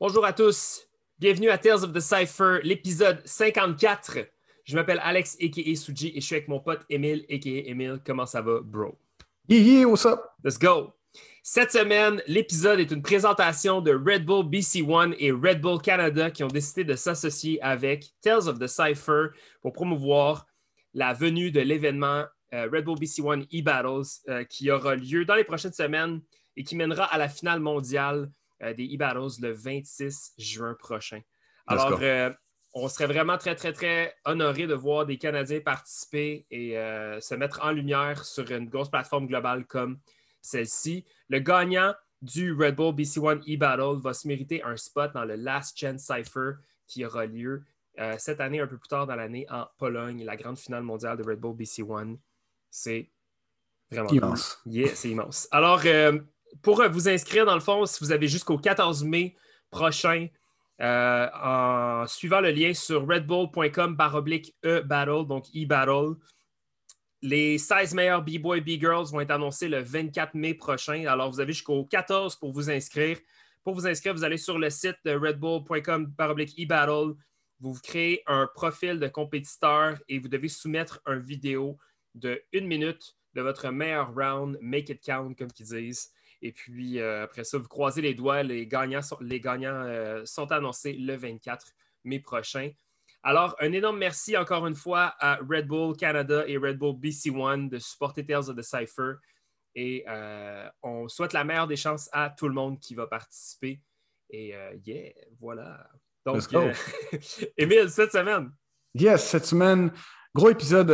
[0.00, 0.88] Bonjour à tous.
[1.18, 4.20] Bienvenue à Tales of the Cypher, l'épisode 54.
[4.64, 5.76] Je m'appelle Alex, a.k.a.
[5.76, 7.68] Suji, et je suis avec mon pote Emile, a.k.a.
[7.68, 8.00] Emile.
[8.02, 8.98] Comment ça va, bro?
[9.46, 10.20] Yeah, yeah, what's up?
[10.42, 10.94] Let's go.
[11.42, 16.30] Cette semaine, l'épisode est une présentation de Red Bull BC One et Red Bull Canada
[16.30, 19.26] qui ont décidé de s'associer avec Tales of the Cypher
[19.60, 20.46] pour promouvoir
[20.94, 22.24] la venue de l'événement
[22.54, 26.22] euh, Red Bull BC One e-Battles euh, qui aura lieu dans les prochaines semaines
[26.56, 28.30] et qui mènera à la finale mondiale
[28.60, 31.20] des e-Battles le 26 juin prochain.
[31.66, 32.30] Alors, euh,
[32.74, 37.34] on serait vraiment très, très, très honoré de voir des Canadiens participer et euh, se
[37.34, 39.98] mettre en lumière sur une grosse plateforme globale comme
[40.40, 41.04] celle-ci.
[41.28, 45.36] Le gagnant du Red Bull BC One e-Battle va se mériter un spot dans le
[45.36, 46.52] Last Gen Cypher
[46.86, 47.64] qui aura lieu
[48.16, 51.22] cette année, un peu plus tard dans l'année, en Pologne, la grande finale mondiale de
[51.22, 52.18] Red Bull BC One.
[52.70, 53.10] C'est
[53.90, 54.58] vraiment immense.
[54.64, 55.48] Yeah, c'est immense.
[55.50, 55.82] Alors,
[56.62, 59.36] pour vous inscrire, dans le fond, si vous avez jusqu'au 14 mai
[59.70, 60.28] prochain,
[60.80, 66.16] euh, en suivant le lien sur redbull.com baroblique e-battle, donc e-battle,
[67.22, 71.04] les 16 meilleurs B-boys, B-girls vont être annoncés le 24 mai prochain.
[71.06, 73.18] Alors, vous avez jusqu'au 14 pour vous inscrire.
[73.62, 77.14] Pour vous inscrire, vous allez sur le site de redbull.com baroblique e-battle.
[77.60, 81.76] Vous, créez un profil de compétiteur et vous devez soumettre une vidéo
[82.14, 86.10] de une minute de votre meilleur round, make it count, comme ils disent.
[86.42, 88.42] Et puis, euh, après ça, vous croisez les doigts.
[88.42, 91.66] Les gagnants, sont, les gagnants euh, sont annoncés le 24
[92.04, 92.70] mai prochain.
[93.22, 97.30] Alors, un énorme merci encore une fois à Red Bull Canada et Red Bull BC
[97.30, 99.14] One de supporter Tales of the Cypher.
[99.74, 103.80] Et euh, on souhaite la meilleure des chances à tout le monde qui va participer.
[104.30, 104.54] Et
[104.86, 105.86] yeah, voilà.
[106.24, 106.40] Donc,
[107.58, 108.52] Émile, cette semaine.
[108.94, 109.92] Yes, cette semaine,
[110.34, 110.90] gros épisode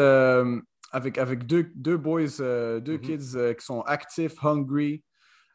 [0.90, 3.00] avec, avec deux, deux boys, deux mm-hmm.
[3.00, 5.04] kids qui sont actifs, hungry,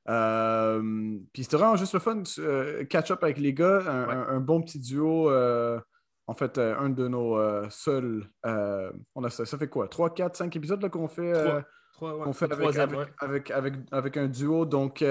[0.10, 4.80] euh, puis c'était vraiment juste le fun, euh, catch-up avec les gars, un, bon petit
[4.80, 5.30] duo.
[5.30, 5.80] Euh,
[6.28, 8.30] en fait, un de nos seuls.
[8.44, 11.34] on a ça, ça fait quoi 3, 4, 5 épisodes qu'on fait,
[12.34, 12.52] fait
[13.20, 15.04] avec, avec, avec, un duo, donc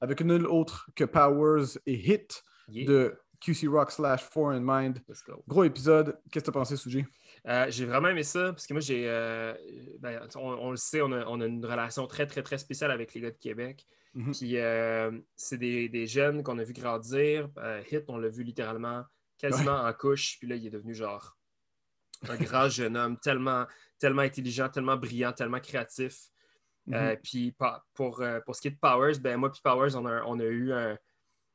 [0.00, 5.00] avec nul autre que Powers et Hit de QC Rock slash Foreign Mind.
[5.46, 6.18] Gros épisode.
[6.30, 7.04] Qu'est-ce que tu as pensé, Suji?
[7.68, 9.06] j'ai vraiment aimé ça parce que moi, j'ai.
[10.00, 13.14] Ben, on, le sait, on a, on a, une relation très, très, très spéciale avec
[13.14, 13.84] les gars de Québec.
[14.18, 14.32] Mhm.
[14.32, 17.48] Puis euh, c'est des, jeunes qu'on a vu grandir.
[17.58, 19.04] Euh, Hit, on l'a vu littéralement
[19.38, 20.38] quasiment en couche.
[20.40, 21.36] Puis là, il est devenu genre
[22.28, 23.64] un grand jeune homme, tellement,
[24.00, 26.30] tellement intelligent, tellement brillant, tellement créatif.
[26.92, 27.16] Euh, mhm.
[27.22, 27.54] puis
[27.94, 30.44] pour, pour ce qui est de Powers, ben moi puis Powers, on a, on a
[30.44, 30.98] eu un,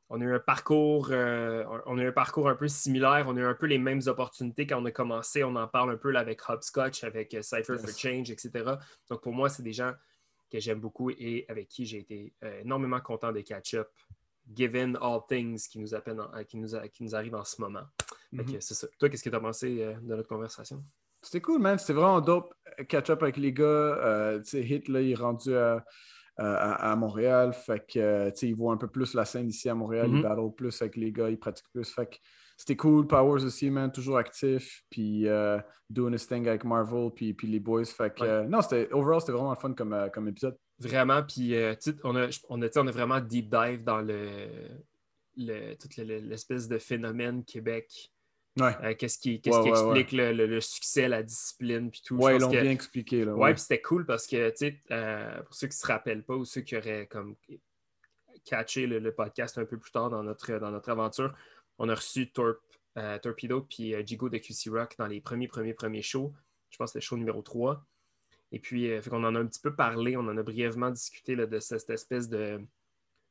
[0.08, 3.26] on a eu un parcours, on a eu un parcours un peu similaire.
[3.28, 5.44] On a eu un peu les mêmes opportunités quand on a commencé.
[5.44, 8.64] On en parle un peu là, avec Hopscotch, avec Cypher for Change, etc.
[9.10, 9.92] Donc pour moi, c'est des gens
[10.54, 13.88] que j'aime beaucoup et avec qui j'ai été euh, énormément content de catch-up,
[14.54, 17.82] given all things qui nous, appellent qui nous, qui nous arrivent en ce moment.
[18.30, 18.60] Mhm.
[18.60, 18.86] c'est ça.
[18.98, 20.84] Toi, qu'est-ce que tu as pensé euh, de notre conversation?
[21.22, 21.76] C'était cool, man.
[21.78, 22.54] C'était vraiment dope
[22.88, 23.64] catch-up avec les gars.
[23.64, 25.84] Euh, Hit, là, il est rendu à,
[26.36, 27.52] à, Montréal.
[27.52, 30.06] Fait que, il voit un peu plus la scène ici à Montréal.
[30.08, 30.22] Il mhm.
[30.22, 31.90] battle plus avec les gars, il pratique plus.
[31.92, 32.16] Fait que
[32.56, 33.06] c'était cool.
[33.06, 34.84] Powers aussi, man, toujours actif.
[34.90, 35.58] Puis euh,
[35.90, 37.84] doing his thing avec Marvel, puis, puis les boys.
[37.84, 40.56] Fait que, euh, non, c'était, overall, c'était vraiment fun comme, euh, comme épisode.
[40.78, 41.22] Vraiment.
[41.22, 41.54] Puis,
[42.02, 44.48] on, a, on, a, on a vraiment deep dive dans le,
[45.36, 48.10] le toute l'espèce de phénomène Québec.
[48.56, 48.94] Ouais.
[48.94, 52.16] qu'est-ce qui, qui explique le, le, succès, la discipline, puis tout.
[52.16, 53.24] Ouais, ils l'ont bien expliqué.
[53.24, 56.24] Là, ouais, puis c'était cool parce que, tu sais, pour ceux qui ne se rappellent
[56.24, 57.34] pas ou ceux qui auraient comme
[58.44, 61.34] catché le, podcast un peu plus tard dans notre, dans notre aventure,
[61.78, 62.30] on a reçu
[62.96, 66.32] euh, Torpedo puis euh, Jigo de QC Rock dans les premiers, premiers, premiers shows.
[66.70, 67.84] Je pense que c'était le show numéro 3.
[68.52, 71.34] Et puis, euh, on en a un petit peu parlé, on en a brièvement discuté
[71.34, 72.60] de cette espèce de,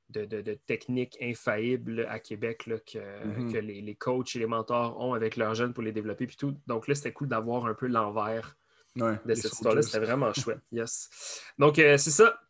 [0.10, 3.52] de, technique infaillible à Québec mm-hmm.
[3.52, 6.28] que, les, coachs et les mentors ont avec leurs jeunes pour les développer.
[6.28, 6.58] Puis tout.
[6.68, 8.58] Donc là, c'était cool d'avoir un peu l'envers
[8.96, 9.82] de cette histoire-là.
[9.82, 10.60] C'était vraiment chouette.
[10.72, 11.42] Yes.
[11.58, 12.43] Donc, c'est ça.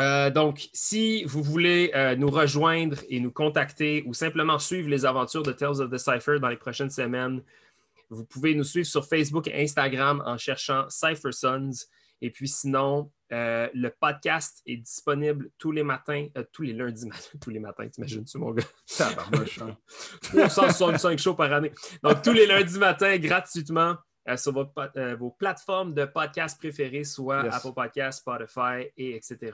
[0.00, 5.06] Euh, donc, si vous voulez euh, nous rejoindre et nous contacter ou simplement suivre les
[5.06, 7.42] aventures de Tales of the Cypher dans les prochaines semaines,
[8.10, 11.86] vous pouvez nous suivre sur Facebook et Instagram en cherchant Cypher Sons.
[12.20, 17.38] Et puis sinon, euh, le podcast est disponible tous les matins, tous les lundis matins,
[17.40, 18.64] tous les matins, t'imagines-tu, mon gars?
[18.86, 19.24] Ça va,
[20.22, 21.72] 365 shows par année.
[22.02, 23.96] Donc, tous les lundis matins, gratuitement.
[24.36, 24.52] Sur
[25.18, 29.52] vos plateformes de podcast préférées, soit Apple Podcasts, Spotify, et etc.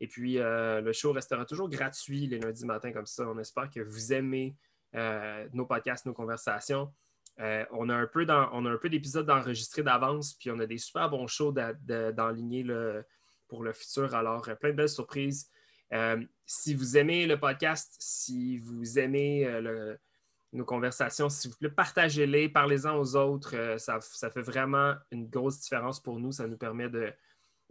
[0.00, 3.24] Et puis, euh, le show restera toujours gratuit les lundis matins comme ça.
[3.28, 4.56] On espère que vous aimez
[4.94, 6.92] euh, nos podcasts, nos conversations.
[7.38, 11.52] Euh, on a un peu d'épisodes d'enregistrés d'avance, puis on a des super bons shows
[11.52, 12.64] d'enligner
[13.48, 14.14] pour le futur.
[14.14, 15.50] Alors, plein de belles surprises.
[15.92, 19.96] Euh, si vous aimez le podcast, si vous aimez euh,
[20.52, 23.76] nos conversations, s'il vous plaît, partagez-les, parlez-en aux autres.
[23.78, 26.32] ça, fait vraiment une grosse différence pour nous.
[26.32, 27.12] Ça nous permet de,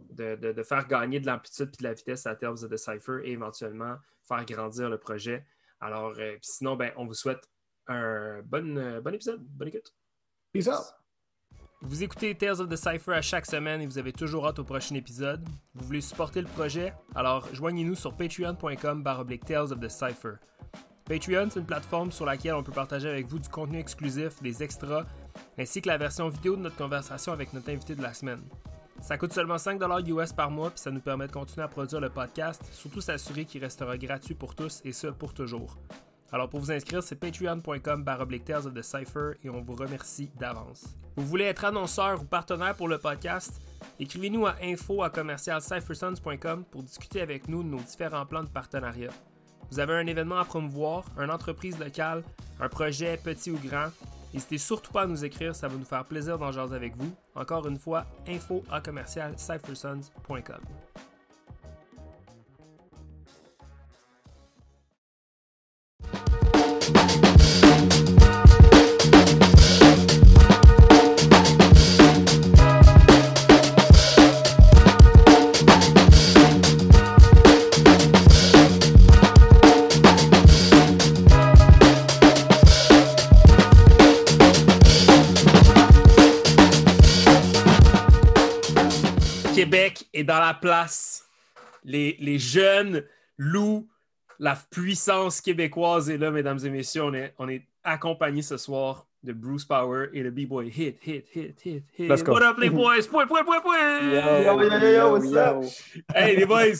[0.00, 3.32] de, faire gagner de l'amplitude et de la vitesse à Tales of the Cypher et
[3.32, 3.96] éventuellement
[4.26, 5.44] faire grandir le projet.
[5.80, 7.48] Alors, sinon, ben, on vous souhaite
[7.86, 9.42] un bon, bon épisode.
[9.42, 9.94] Bonne écoute.
[10.52, 10.94] Peace out.
[11.82, 14.64] Vous écoutez Tales of the Cypher à chaque semaine et vous avez toujours hâte au
[14.64, 15.42] prochain épisode.
[15.74, 16.92] Vous voulez supporter le projet?
[17.14, 19.02] Alors joignez-nous sur patreon.com
[19.46, 20.34] Tales of the Cypher.
[21.10, 24.62] Patreon, c'est une plateforme sur laquelle on peut partager avec vous du contenu exclusif, des
[24.62, 25.06] extras,
[25.58, 28.40] ainsi que la version vidéo de notre conversation avec notre invité de la semaine.
[29.00, 32.00] Ça coûte seulement 5$ US par mois, puis ça nous permet de continuer à produire
[32.00, 35.78] le podcast, surtout s'assurer qu'il restera gratuit pour tous et ce pour toujours.
[36.30, 38.04] Alors pour vous inscrire, c'est patreon.com
[38.44, 40.96] Tales of the Cypher et on vous remercie d'avance.
[41.16, 43.60] Vous voulez être annonceur ou partenaire pour le podcast?
[43.98, 49.10] Écrivez-nous à info à pour discuter avec nous de nos différents plans de partenariat.
[49.70, 52.22] Vous avez un événement à promouvoir, une entreprise locale,
[52.60, 53.88] un projet petit ou grand,
[54.34, 57.12] n'hésitez surtout pas à nous écrire, ça va nous faire plaisir d'en jaser avec vous.
[57.34, 60.89] Encore une fois, info à Québec est
[90.30, 91.28] dans la place.
[91.82, 93.04] Les, les jeunes
[93.36, 93.88] louent
[94.38, 97.02] la puissance québécoise est là, mesdames et messieurs.
[97.02, 101.26] On est, on est accompagnés ce soir de Bruce Power et de B-Boy Hit, Hit,
[101.34, 102.08] Hit, Hit, Hit.
[102.08, 102.32] Let's go.
[102.32, 103.06] What up, les boys?
[103.10, 104.02] Point, point, point, point!
[104.02, 105.64] Yo, yo, yo, yo, what's up?
[106.14, 106.78] Hey, les boys!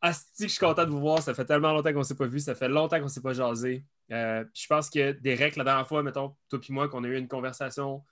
[0.00, 1.20] Asti, je suis content de vous voir.
[1.20, 2.40] Ça fait tellement longtemps qu'on ne s'est pas vu.
[2.40, 3.84] Ça fait longtemps qu'on ne s'est pas jasé.
[4.10, 7.18] Euh, je pense que Derek, la dernière fois, mettons, toi et moi, qu'on a eu
[7.18, 8.02] une conversation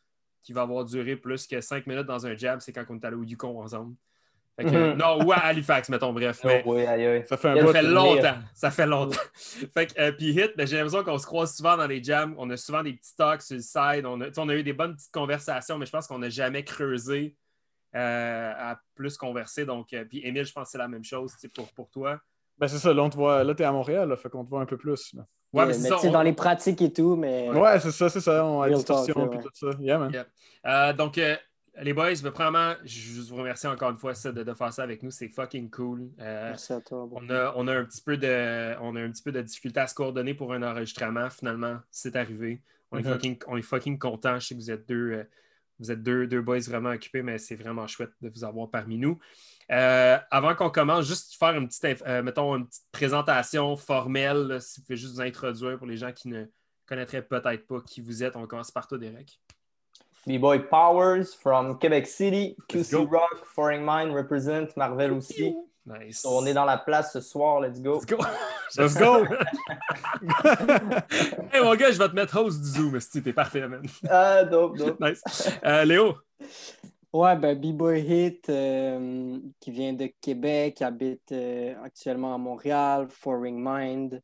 [0.42, 3.04] qui va avoir duré plus que cinq minutes dans un jam, c'est quand on est
[3.04, 3.94] allé au Yukon ensemble.
[4.58, 4.96] Mhm.
[4.96, 6.40] Non, ou à Halifax, mettons, bref.
[6.44, 7.24] Mais oh, oui, aïe, aïe.
[7.26, 8.38] Ça fait, un ça fait longtemps.
[8.54, 9.20] Ça fait longtemps.
[9.74, 12.34] fait que, euh, puis Hit, ben, j'ai l'impression qu'on se croise souvent dans les jams.
[12.38, 14.04] On a souvent des petits talks sur le side.
[14.04, 16.64] On a, on a eu des bonnes petites conversations, mais je pense qu'on n'a jamais
[16.64, 17.36] creusé
[17.94, 19.64] euh, à plus converser.
[19.64, 22.20] Donc, euh, puis Émile, je pense que c'est la même chose pour, pour toi.
[22.58, 22.92] Ben, c'est ça.
[22.92, 24.66] Là, on te voit, là, tu es à Montréal, là, fait qu'on te voit un
[24.66, 25.14] peu plus.
[25.14, 25.22] Là.
[25.52, 26.12] Ouais, mais, c'est on...
[26.12, 27.48] dans les pratiques et tout, mais.
[27.50, 28.44] Ouais, c'est ça, c'est ça.
[28.44, 29.70] On a distorsion et tout ça.
[29.80, 30.94] Yeah, man.
[30.96, 31.18] donc,
[31.82, 35.10] les boys, premièrement, je vous remercie encore une fois de, faire ça avec nous.
[35.10, 36.10] C'est fucking cool.
[36.20, 37.08] Euh, Merci à toi.
[37.12, 39.80] On a, on, a un petit peu de, on a un petit peu de difficulté
[39.80, 41.30] à se coordonner pour un enregistrement.
[41.30, 42.62] Finalement, c'est arrivé.
[42.90, 43.12] On, est mm-hmm.
[43.12, 44.38] fucking, on est fucking content.
[44.38, 45.24] Je sais que vous êtes deux, euh,
[45.78, 48.98] vous êtes deux, deux boys vraiment occupés, mais c'est vraiment chouette de vous avoir parmi
[48.98, 49.18] nous.
[49.70, 54.86] Euh, avant qu'on commence, juste faire une petite, mettons, une petite présentation formelle, si vous
[54.86, 56.46] pouvez juste vous introduire pour les gens qui ne
[56.86, 58.34] connaîtraient peut-être pas qui vous êtes.
[58.34, 59.38] On commence par toi, Derek.
[60.26, 65.56] B-Boy Powers from Quebec City, QC Rock, Foreign Mind represent Marvel aussi.
[65.86, 66.26] Nice.
[66.26, 67.94] On est dans la place ce soir, let's go.
[67.94, 68.18] Let's go!
[68.76, 69.24] let's go!
[71.52, 73.82] hey mon gars, je vais te mettre host du Zoom, si t'es parfait, man.
[74.08, 75.00] Ah, dope, dope.
[75.04, 75.22] Nice.
[75.64, 76.18] Euh, Léo?
[77.12, 83.08] Ouais, ben B-Boy Hit, euh, qui vient de Québec, qui habite euh, actuellement à Montréal,
[83.08, 84.22] Foreign Mind.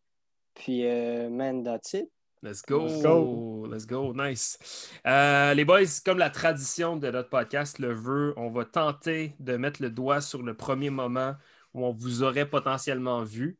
[0.54, 0.84] Puis,
[1.30, 2.10] man, that's it.
[2.46, 3.66] Let's go.
[3.68, 4.14] Let's go.
[4.14, 4.56] Nice.
[5.04, 9.56] Euh, les boys, comme la tradition de notre podcast le veut, on va tenter de
[9.56, 11.34] mettre le doigt sur le premier moment
[11.74, 13.58] où on vous aurait potentiellement vu.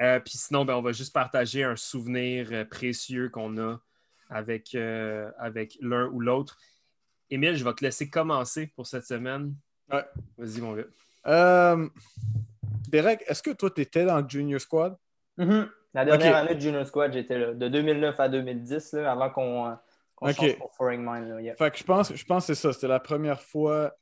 [0.00, 3.82] Euh, puis sinon, ben, on va juste partager un souvenir euh, précieux qu'on a
[4.30, 4.74] avec,
[5.38, 6.56] avec l'un ou l'autre.
[7.28, 9.54] Émile, je vais te laisser commencer pour cette semaine.
[9.92, 10.06] Ouais.
[10.38, 11.76] Vas-y, mon gars.
[12.88, 14.96] Derek, est-ce que toi, tu étais dans le Junior Squad?
[15.36, 15.68] Mm-hmm.
[15.96, 17.54] La dernière année de Junior Squad, j'étais là.
[17.54, 19.76] De 2009 à 2010, là, avant qu'on
[20.20, 21.56] qu change pour Foreign Mind.
[21.56, 22.72] Fait que je pense, je pense que c'est ça.
[22.74, 23.96] C'était la première fois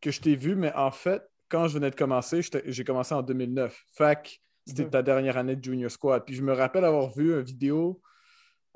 [0.00, 3.22] que je t'ai vu, mais en fait, quand je venais de commencer, j'ai commencé en
[3.22, 3.84] 2009.
[3.92, 4.28] Fait que
[4.64, 4.90] c'était mhm.
[4.90, 6.24] ta dernière année de Junior Squad.
[6.24, 8.00] Puis je me rappelle avoir vu une vidéo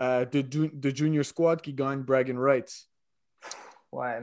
[0.00, 2.88] euh, de, de, Junior Squad qui gagne Bragging Rights.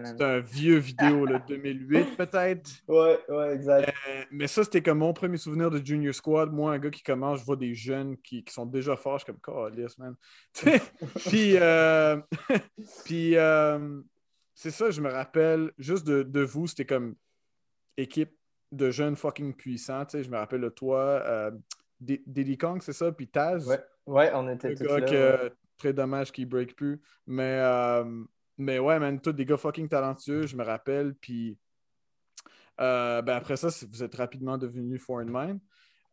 [0.03, 2.69] C'est un vieux vidéo, le 2008 peut-être.
[2.87, 3.89] Ouais, ouais, exact.
[3.89, 6.51] Euh, mais ça, c'était comme mon premier souvenir de Junior Squad.
[6.51, 9.19] Moi, un gars qui commence, je vois des jeunes qui, qui sont déjà forts.
[9.19, 10.15] Je suis comme, oh, man.
[11.27, 12.17] puis, euh,
[13.05, 14.01] puis euh,
[14.53, 17.15] c'est ça, je me rappelle juste de, de vous, c'était comme
[17.97, 18.35] équipe
[18.71, 20.07] de jeunes fucking puissants.
[20.13, 21.51] Je me rappelle de toi,
[21.99, 23.67] Diddy Kong, c'est ça, puis Taz?
[23.67, 25.01] Ouais, ouais on était tous là.
[25.01, 27.01] Que, Très dommage qu'il ne break plus.
[27.25, 27.59] Mais
[28.61, 31.15] mais ouais, man, tous des gars fucking talentueux, je me rappelle.
[31.15, 31.57] Puis
[32.79, 35.59] euh, ben après ça, vous êtes rapidement devenu Foreign Mind.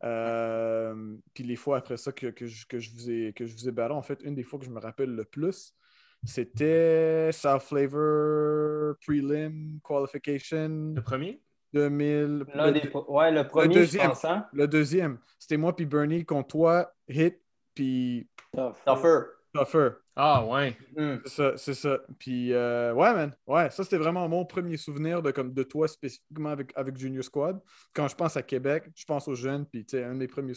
[0.03, 3.53] Euh, puis les fois après ça que, que, je, que, je, vous ai, que je
[3.53, 5.75] vous ai battu, en fait, une des fois que je me rappelle le plus,
[6.23, 10.93] c'était South Flavor Prelim Qualification.
[10.95, 11.41] Le premier?
[11.73, 12.45] 2000.
[12.53, 14.11] Le, ouais, le premier, le deuxième.
[14.23, 14.45] Hein?
[14.53, 15.19] Le deuxième.
[15.37, 17.39] C'était moi puis Bernie contre toi, Hit,
[17.75, 18.27] puis...
[18.53, 19.25] Tougher.
[19.53, 19.89] Tougher.
[20.21, 20.75] Ah, ouais.
[20.97, 21.15] Hmm.
[21.23, 21.97] C'est ça, c'est ça.
[22.19, 23.33] Puis, euh, ouais, man.
[23.47, 27.23] Ouais, ça, c'était vraiment mon premier souvenir de, comme, de toi spécifiquement avec, avec Junior
[27.23, 27.57] Squad.
[27.93, 29.65] Quand je pense à Québec, je pense aux jeunes.
[29.65, 30.55] Puis, tu sais, un des premiers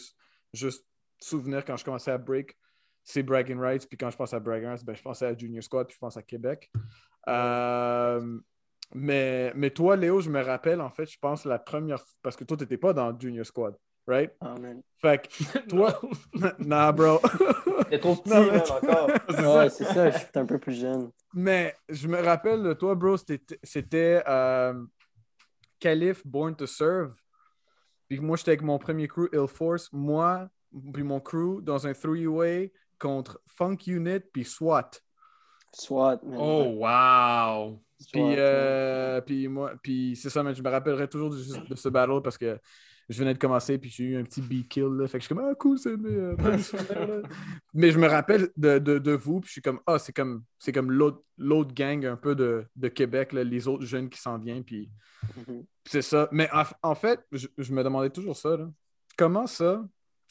[0.51, 0.85] juste
[1.21, 2.57] souvenirs quand je commençais à break,
[3.05, 3.87] c'est Bragging Rights.
[3.87, 5.87] Puis, quand je pense à Bragging Rights, ben, je pensais à Junior Squad.
[5.87, 6.69] Puis, je pense à Québec.
[7.29, 8.37] Euh,
[8.93, 12.03] mais, mais toi, Léo, je me rappelle, en fait, je pense la première.
[12.21, 14.31] Parce que toi, tu n'étais pas dans Junior Squad right?
[14.41, 14.81] Amen.
[15.01, 15.99] Fait que toi,
[16.59, 17.19] nah, bro.
[17.89, 19.09] T'es trop petit, non, encore.
[19.57, 21.11] ouais, c'est ça, je suis un peu plus jeune.
[21.33, 24.85] Mais je me rappelle de toi, bro, c'était euh,
[25.79, 27.13] Caliph Born to Serve.
[28.07, 29.89] Puis moi, j'étais avec mon premier crew, Ill Force.
[29.91, 30.49] Moi,
[30.93, 34.91] puis mon crew dans un three-way contre Funk Unit puis SWAT.
[35.73, 36.37] SWAT, man.
[36.39, 37.81] Oh, wow!
[38.11, 41.89] Puis, euh, puis moi, puis c'est ça, mais je me rappellerai toujours de, de ce
[41.89, 42.59] battle parce que
[43.09, 44.85] je venais de commencer, puis j'ai eu un petit beat kill.
[44.85, 45.07] Là.
[45.07, 47.23] Fait que je suis comme, ah, cool, c'est euh,
[47.73, 50.43] Mais je me rappelle de, de, de, vous, puis je suis comme, ah, c'est comme,
[50.57, 54.37] c'est comme l'autre gang un peu de, de Québec, là, les autres jeunes qui s'en
[54.37, 54.89] viennent, puis
[55.37, 55.65] mm-hmm.
[55.85, 56.29] c'est ça.
[56.31, 56.49] Mais
[56.81, 58.55] en, fait, je, je, me demandais toujours ça.
[58.55, 58.69] Là.
[59.17, 59.83] Comment ça?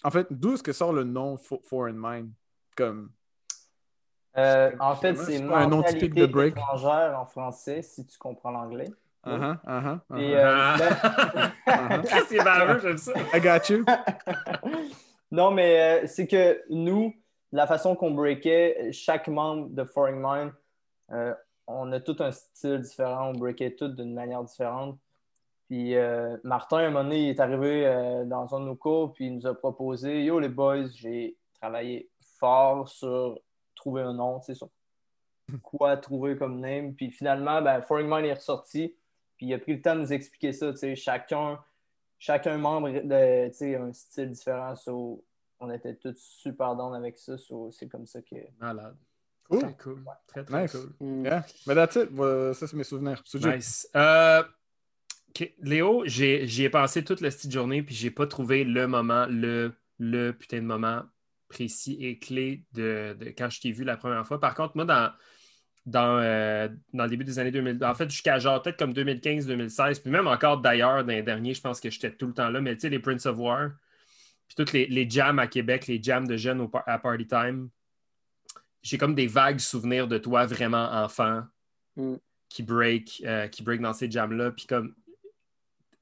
[0.04, 2.32] En fait, d'où est-ce que sort le nom Foreign Mind?
[2.76, 3.10] Comme.
[4.38, 6.56] Euh, en fait, c'est un nom typique de break.
[6.56, 8.90] étrangère en français, si tu comprends l'anglais.
[9.24, 10.34] Uh-huh, uh-huh, uh-huh.
[10.34, 10.76] Euh,
[11.66, 13.12] ben- c'est baveux, j'aime ça.
[13.32, 13.84] I got you.
[15.30, 17.14] non, mais euh, c'est que nous,
[17.52, 20.52] la façon qu'on breakait, chaque membre de Foreign Mind,
[21.12, 21.34] euh,
[21.68, 24.98] on a tout un style différent, on breakait tout d'une manière différente.
[25.68, 25.94] Puis
[26.44, 27.84] Martin, à un moment donné, il est arrivé
[28.26, 32.10] dans un de nos cours, puis il nous a proposé Yo, les boys, j'ai travaillé
[32.38, 33.38] fort sur
[33.74, 34.68] trouver un nom, tu sais, sur
[35.62, 36.94] quoi trouver comme name.
[36.94, 38.94] Puis finalement, ben, Foreign Mind est ressorti.
[39.42, 40.72] Puis il a pris le temps de nous expliquer ça.
[40.94, 41.58] Chacun,
[42.16, 44.74] chacun membre de un style différent.
[45.58, 47.34] on était tous super down avec ça.
[47.72, 48.36] c'est comme ça que.
[48.60, 48.96] Malade.
[49.50, 49.58] Cool.
[49.58, 50.04] Très cool.
[50.28, 50.92] Très, très cool.
[51.00, 51.24] Mm.
[51.24, 51.46] Yeah.
[51.66, 52.16] Mais that's it.
[52.54, 53.20] ça, c'est mes souvenirs.
[53.34, 53.88] Nice.
[53.96, 54.44] Euh,
[55.58, 59.74] Léo, j'y ai, pensé toute la petite journée, puis j'ai pas trouvé le moment, le,
[59.98, 61.02] le putain de moment
[61.48, 64.38] précis et clé de, de quand je t'ai vu la première fois.
[64.38, 65.10] Par contre, moi, dans,
[65.84, 67.84] dans, euh, dans le début des années 2000.
[67.84, 71.60] En fait, jusqu'à genre peut-être comme 2015-2016, puis même encore d'ailleurs, dans les derniers, je
[71.60, 72.60] pense que j'étais tout le temps là.
[72.60, 73.70] Mais tu sais, les Prince of War,
[74.46, 77.68] puis toutes les, les, jams à Québec, les jams de jeunes à Party Time,
[78.82, 81.42] j'ai comme des vagues souvenirs de toi vraiment enfant
[81.96, 82.14] mm.
[82.48, 84.52] qui, break, euh, qui break dans ces jams-là.
[84.52, 84.94] Puis comme,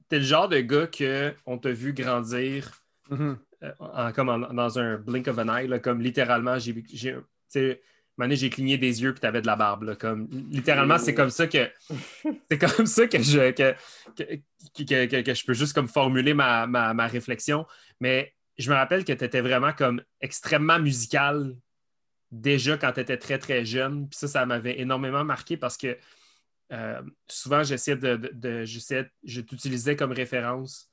[0.09, 3.37] t'es le genre de gars qu'on t'a vu grandir mm-hmm.
[3.63, 6.73] euh, comme dans un blink of an eye, comme littéralement, j'ai
[8.29, 9.95] j'ai cligné des yeux puis tu avais de la barbe.
[9.95, 11.69] comme, littéralement, c'est comme ça que
[12.49, 13.75] c'est comme ça que je, que,
[15.21, 17.65] que, je peux juste comme formuler ma, ma, réflexion.
[17.99, 21.55] Mais je me rappelle que tu étais vraiment comme extrêmement musical
[22.31, 24.07] déjà quand tu étais très, très jeune.
[24.09, 25.97] Puis ça, ça m'avait énormément marqué parce que
[26.71, 30.89] euh, souvent, j'essayais de, de, je t'utilisais comme référence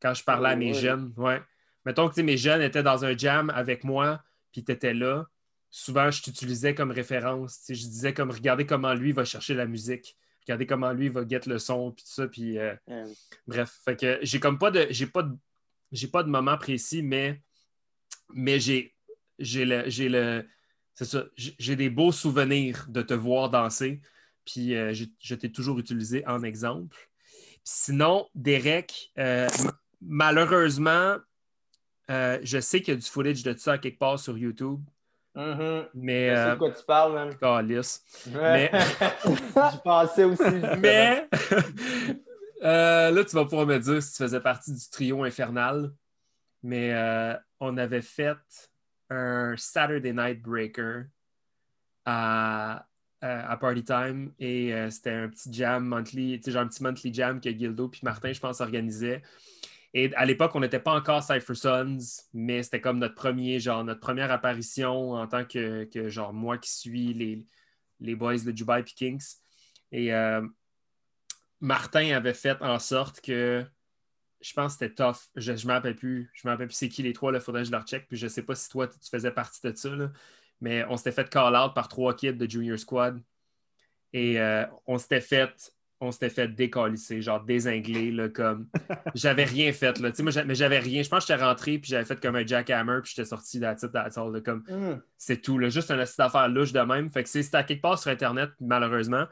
[0.00, 1.12] quand je parlais à mes jeunes.
[1.16, 1.40] Ouais.
[1.84, 4.22] Mettons que mes jeunes étaient dans un jam avec moi,
[4.52, 5.26] puis tu étais là
[5.70, 7.62] souvent, je t'utilisais comme référence.
[7.68, 10.16] Je disais comme regardez comment lui va chercher la musique.
[10.42, 12.26] Regardez comment lui va get le son, puis tout ça.
[12.26, 12.74] Puis, euh,
[13.46, 14.86] Bref, fait que j'ai comme pas de.
[14.90, 15.36] J'ai pas de.
[15.92, 17.42] J'ai pas de moment précis, mais,
[18.32, 18.94] mais j'ai,
[19.38, 19.84] j'ai le.
[19.88, 20.46] J'ai le
[20.94, 21.24] c'est ça.
[21.36, 24.02] J'ai des beaux souvenirs de te voir danser.
[24.44, 26.96] Puis euh, je, t'ai toujours utilisé en exemple.
[27.62, 29.48] sinon, Derek, euh,
[30.00, 31.16] malheureusement,
[32.08, 34.80] je sais qu'il y a du footage de ça quelque part sur YouTube.
[35.36, 35.88] Mm-hmm.
[35.94, 36.34] Mais.
[36.34, 37.36] C'est euh, quoi tu parles, man?
[37.36, 38.02] Calice.
[38.32, 38.70] Mais.
[39.24, 40.42] Je pensais aussi.
[40.78, 41.28] Mais.
[42.62, 45.94] Euh, là, tu vas pouvoir me dire si tu faisais partie du trio infernal.
[46.62, 48.36] Mais euh, on avait fait
[49.08, 51.04] un Saturday Night Breaker
[52.04, 52.84] à,
[53.22, 57.48] à Party Time et c'était un petit jam monthly, genre un petit monthly jam que
[57.48, 59.22] Gildo puis Martin, je pense, organisaient.
[59.92, 61.98] Et à l'époque, on n'était pas encore Cypher Sons,
[62.32, 66.70] mais c'était comme notre premier, genre, notre première apparition en tant que, genre, moi qui
[66.70, 67.44] suis les,
[67.98, 69.36] les boys de Dubai Kings.
[69.90, 70.46] Et euh,
[71.60, 73.64] Martin avait fait en sorte que
[74.40, 75.28] je pense que c'était tough.
[75.34, 76.30] Je ne me rappelle plus.
[76.34, 78.06] Je me rappelle plus c'est qui les trois, il faudrait que je leur check.
[78.08, 79.90] Puis je ne sais pas si toi, tu faisais partie de ça.
[80.60, 83.20] Mais on s'était fait call out par trois kids de Junior Squad.
[84.12, 88.66] Et euh, on s'était fait on s'était fait décalisser, genre désingler, là, comme.
[89.14, 90.10] J'avais rien fait, là.
[90.20, 91.02] Moi, mais j'avais rien.
[91.02, 93.64] Je pense que j'étais rentré, puis j'avais fait comme un jackhammer, puis j'étais sorti de
[93.64, 94.64] la titre, comme.
[94.68, 95.00] Hmm.
[95.18, 95.68] C'est tout, là.
[95.68, 97.10] Juste un astuce d'affaires louche de même.
[97.10, 99.26] Fait que c'est- c'était à quelque part sur Internet, malheureusement.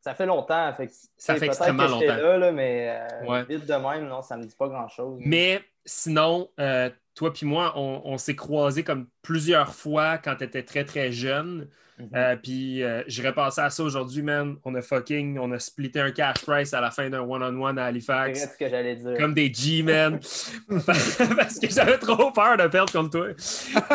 [0.00, 0.72] Ça fait longtemps.
[0.74, 2.06] Fait que, Ça fait extrêmement que longtemps.
[2.16, 3.44] Là, là, mais euh, Ouais.
[3.44, 5.20] vite de même, non, ça me dit pas grand-chose.
[5.24, 10.44] Mais sinon, euh, toi puis moi, on, on s'est croisés comme plusieurs fois quand tu
[10.44, 11.68] étais très, très jeune.
[12.02, 12.08] Mhm.
[12.14, 14.56] Euh, puis euh, je repensé à ça aujourd'hui, man.
[14.64, 17.82] On a fucking, on a splitté un cash price à la fin d'un one-on-one à
[17.84, 18.38] C'est Halifax.
[18.40, 19.14] vrai ce que j'allais dire.
[19.18, 20.18] Comme des G-men.
[20.86, 23.28] Parce que j'avais trop peur de perdre contre toi.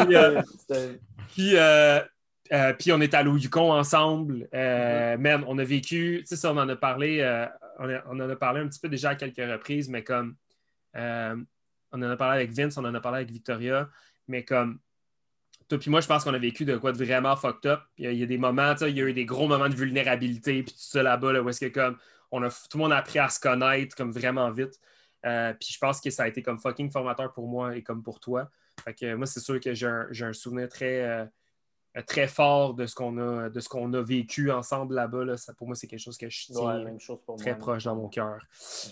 [0.06, 0.42] Puis, euh,
[1.34, 2.00] puis, euh,
[2.80, 4.48] puis on est allé au Yukon ensemble.
[4.54, 7.22] Euh, Man, on a vécu, tu sais, ça, on en a parlé,
[7.80, 10.36] on, a- on en a parlé un petit peu déjà à quelques reprises, mais comme
[10.96, 13.90] on en a parlé avec Vince, on en a parlé avec Victoria,
[14.28, 14.80] mais comme
[15.68, 17.82] toi puis moi, je pense qu'on a vécu de quoi de vraiment fucked up.
[17.98, 19.70] Il y a, il y a des moments, il y a eu des gros moments
[19.70, 21.98] de vulnérabilité, puis tout ça là-bas, là, où est-ce que comme
[22.32, 24.80] on a, tout le monde a appris à se connaître comme vraiment vite.
[25.26, 28.04] Euh, puis je pense que ça a été comme fucking formateur pour moi et comme
[28.04, 28.50] pour toi.
[28.84, 31.26] Fait que moi, c'est sûr que j'ai un, j'ai un souvenir très, euh,
[32.04, 35.26] très fort de ce qu'on a, de ce qu'on a vécu ensemble là-bas.
[35.26, 35.38] là.
[35.38, 37.60] Ça, pour moi, c'est quelque chose que je tiens Ouais, même chose pour très moi.
[37.60, 38.40] proche dans mon cœur.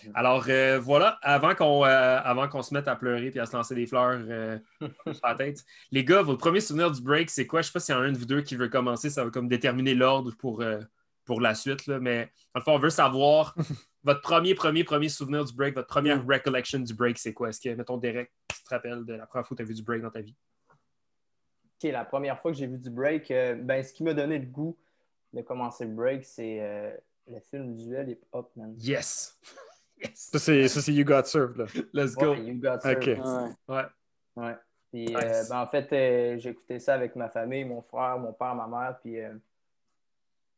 [0.05, 0.11] Mhm.
[0.15, 3.55] Alors euh, voilà, avant qu'on euh, avant qu'on se mette à pleurer et à se
[3.55, 7.45] lancer des fleurs euh, sur la tête, les gars, votre premier souvenir du break, c'est
[7.47, 7.61] quoi?
[7.61, 9.09] Je ne sais pas s'il y en a un de vous deux qui veut commencer,
[9.09, 10.79] ça va comme déterminer l'ordre pour, euh,
[11.25, 13.55] pour la suite, là, mais en fait, on veut savoir
[14.03, 16.31] votre premier, premier, premier souvenir du break, votre première Mm.
[16.31, 17.49] recollection du break, c'est quoi?
[17.49, 19.73] Est-ce que, mettons, Derek, tu te rappelles de la première fois que tu as vu
[19.73, 20.35] du break dans ta vie?
[21.91, 24.45] La première fois que j'ai vu du break, euh, ben, ce qui m'a donné le
[24.45, 24.77] goût
[25.33, 26.95] de commencer le break, c'est euh,
[27.27, 28.75] le film Duel Hip Hop, man.
[28.79, 29.39] Yes!
[30.01, 30.11] yes!
[30.31, 31.57] Ça, c'est ça, c'est You Got Served.
[31.57, 31.65] Là.
[31.93, 32.31] Let's go!
[32.31, 32.97] Ouais, you got served.
[32.97, 33.25] Ok.
[33.25, 33.75] Ouais.
[33.75, 33.85] Ouais.
[34.35, 34.55] Ouais.
[34.91, 35.17] Puis, Nice.
[35.23, 38.55] euh, ben, en fait, euh, j'ai écouté ça avec ma famille, mon frère, mon père,
[38.55, 38.97] ma mère.
[39.01, 39.33] Puis, euh,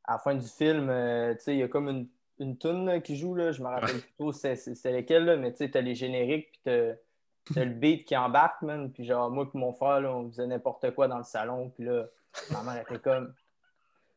[0.04, 2.08] à la fin du film, euh, tu sais, il y a comme une,
[2.40, 3.34] une toune là, qui joue.
[3.34, 4.56] Là, je me rappelle plus trop c'est,
[4.86, 6.94] lesquelles, là, mais tu sais, t'as les génériques, puis t'as,
[7.54, 8.92] t'as le beat qui embarque, man.
[8.92, 11.70] Puis, genre, moi et mon frère, là, on faisait n'importe quoi dans le salon.
[11.70, 12.06] Puis là,
[12.52, 13.34] ma mère était comme,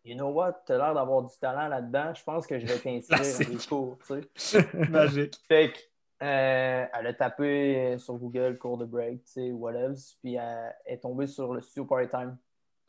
[0.04, 2.14] You know what, t'as l'air d'avoir du talent là-dedans.
[2.14, 4.66] Je pense que je vais t'inscrire à des cours, tu sais.
[4.88, 5.36] Magique!
[5.46, 5.78] Fait que,
[6.22, 10.98] euh, elle a tapé sur Google cours de break, tu sais, whatever, puis elle est
[10.98, 12.36] tombée sur le studio Part-Time.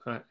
[0.05, 0.21] Ouais.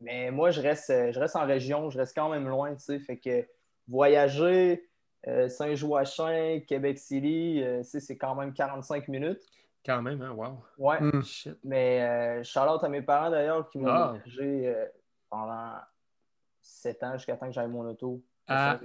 [0.00, 2.98] Mais moi, je reste, je reste en région, je reste quand même loin, tu sais,
[2.98, 3.46] fait que
[3.88, 4.88] voyager,
[5.28, 9.40] euh, Saint-Joachim, Québec City, euh, c'est quand même 45 minutes.
[9.84, 10.30] Quand même, hein?
[10.32, 10.62] Wow!
[10.78, 11.22] Ouais, Hmm.
[11.22, 11.58] Shit!
[11.64, 14.12] mais euh, shout-out à mes parents d'ailleurs qui m'ont Ah.
[14.14, 14.86] hébergé euh,
[15.28, 15.72] pendant
[16.60, 18.22] 7 ans jusqu'à temps que j'aille mon auto.
[18.48, 18.78] Ah, à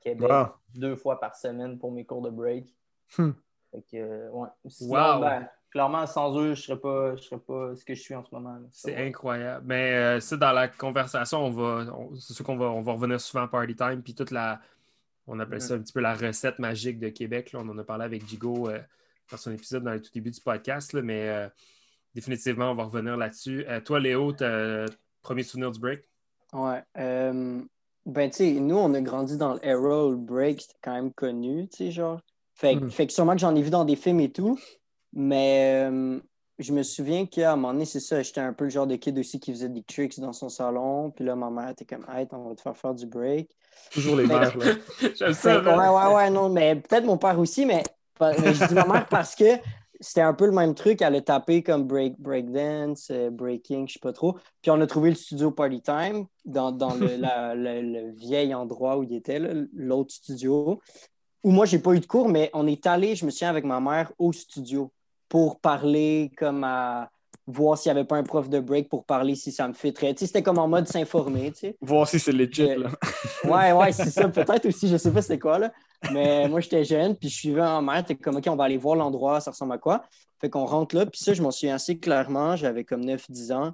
[0.00, 0.46] Québec Wow.
[0.74, 2.74] deux fois par semaine pour mes cours de break.
[3.18, 3.32] Hmm.
[3.70, 4.48] Fait que, euh, ouais.
[4.68, 5.20] Sinon, Wow.
[5.20, 8.24] ben, clairement, sans eux, je serais pas, je serais pas ce que je suis en
[8.24, 8.58] ce moment.
[8.72, 9.64] C'est incroyable.
[9.66, 11.84] Mais euh, ça, dans la conversation, on va,
[12.18, 14.60] c'est sûr qu'on va, on va revenir souvent à Party Time, puis toute la,
[15.26, 17.52] on appelle ça un petit peu la recette magique de Québec.
[17.52, 17.60] là.
[17.62, 18.78] On en a parlé avec Gigo euh,
[19.30, 21.48] dans son épisode dans le tout début du podcast, là, mais euh,
[22.14, 23.64] définitivement, on va revenir là-dessus.
[23.68, 24.86] Euh, toi, Léo, t'as-
[25.22, 26.08] premier souvenir du break?
[26.52, 26.80] Ouais.
[26.98, 27.60] euh,
[28.06, 31.12] ben, tu sais, nous, on a grandi dans l'era où le break, c'était quand même
[31.12, 32.20] connu, tu sais, genre.
[32.54, 32.90] Fait, que- Mm.
[32.90, 34.56] fait que sûrement que j'en ai vu dans des films et tout,
[35.12, 36.20] mais euh,
[36.58, 38.96] je me souviens qu'à un moment donné, c'est ça, j'étais un peu le genre de
[38.96, 42.06] kid aussi qui faisait des tricks dans son salon, puis là, ma mère était comme,
[42.08, 43.50] hey, on va te faire faire du break.
[43.92, 44.56] Toujours les mères.
[44.56, 44.64] Là.
[45.00, 45.32] Je le
[45.78, 47.82] ouais, ouais, ouais, non, mais peut-être mon père aussi, mais,
[48.20, 49.44] mais je dis ma mère parce que
[50.00, 51.00] c'était un peu le même truc.
[51.00, 54.36] Elle a tapé comme break, breakdance, euh, breaking, je sais pas trop.
[54.60, 58.54] Puis on a trouvé le studio Party Time dans, dans le, la- le- le vieil
[58.54, 59.40] endroit où il était,
[59.72, 60.80] l'autre studio.
[61.42, 63.64] Où moi, j'ai pas eu de cours, mais on est allé, je me souviens, avec
[63.64, 64.92] ma mère au studio
[65.28, 67.10] pour parler comme à
[67.46, 69.92] voir s'il n'y avait pas un prof de break pour parler si ça me sais,
[70.16, 71.76] c'était comme en mode s'informer, tu sais.
[71.80, 72.62] Voir si c'est legit.
[72.62, 72.90] Euh, Là.
[73.44, 74.28] Ouais, ouais, c'est ça.
[74.28, 75.72] Peut-être aussi, je sais pas c'était quoi, là.
[76.12, 78.04] Mais moi, j'étais jeune, puis je suivais en mère.
[78.04, 80.02] T'es comme, OK, on va aller voir l'endroit, ça ressemble à quoi.
[80.40, 82.56] Fait qu'on rentre là, puis ça, je m'en souviens assez clairement.
[82.56, 83.72] J'avais comme 9-10 ans.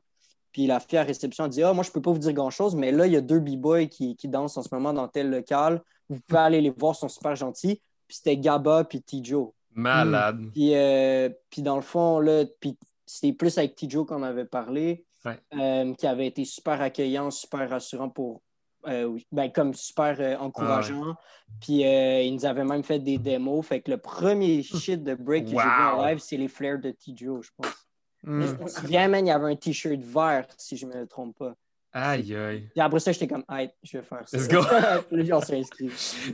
[0.53, 2.77] Puis la fille à réception a dit Ah, moi, je peux pas vous dire grand-chose,
[2.77, 5.31] mais là, il y a deux b-boys qui, qui dansent en ce moment dans tel
[5.31, 5.83] local.
[6.11, 7.81] Vous pouvez aller les voir, ils sont super gentils.
[8.07, 9.49] Puis c'était Gaba puis T-Joe.
[9.75, 10.51] Malade.
[10.53, 12.77] Puis, euh, puis dans le fond, là, puis
[13.15, 15.39] c'était plus avec T-Joe qu'on avait parlé, Ouais.
[15.55, 18.43] euh, qui avait été super accueillant, super rassurant pour.
[18.89, 21.15] euh, ben, comme super euh, encourageant.
[21.61, 23.65] Puis il nous avait même fait des démos.
[23.65, 26.81] Fait que le premier shit de break que j'ai vu en live, c'est les flares
[26.81, 27.87] de T-Joe, je pense.
[28.25, 28.43] Hmm.
[28.45, 31.55] Je me souviens, man, il y avait un t-shirt vert, si je me trompe pas.
[31.93, 32.69] Aïe, aïe.
[32.73, 34.37] Puis après ça, j'étais comme, hey, je vais faire ça.
[34.37, 34.61] Let's go.
[35.37, 35.91] On s'est inscrit.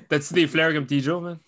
[0.08, 1.38] T'as-tu des flares comme T-Joe, man?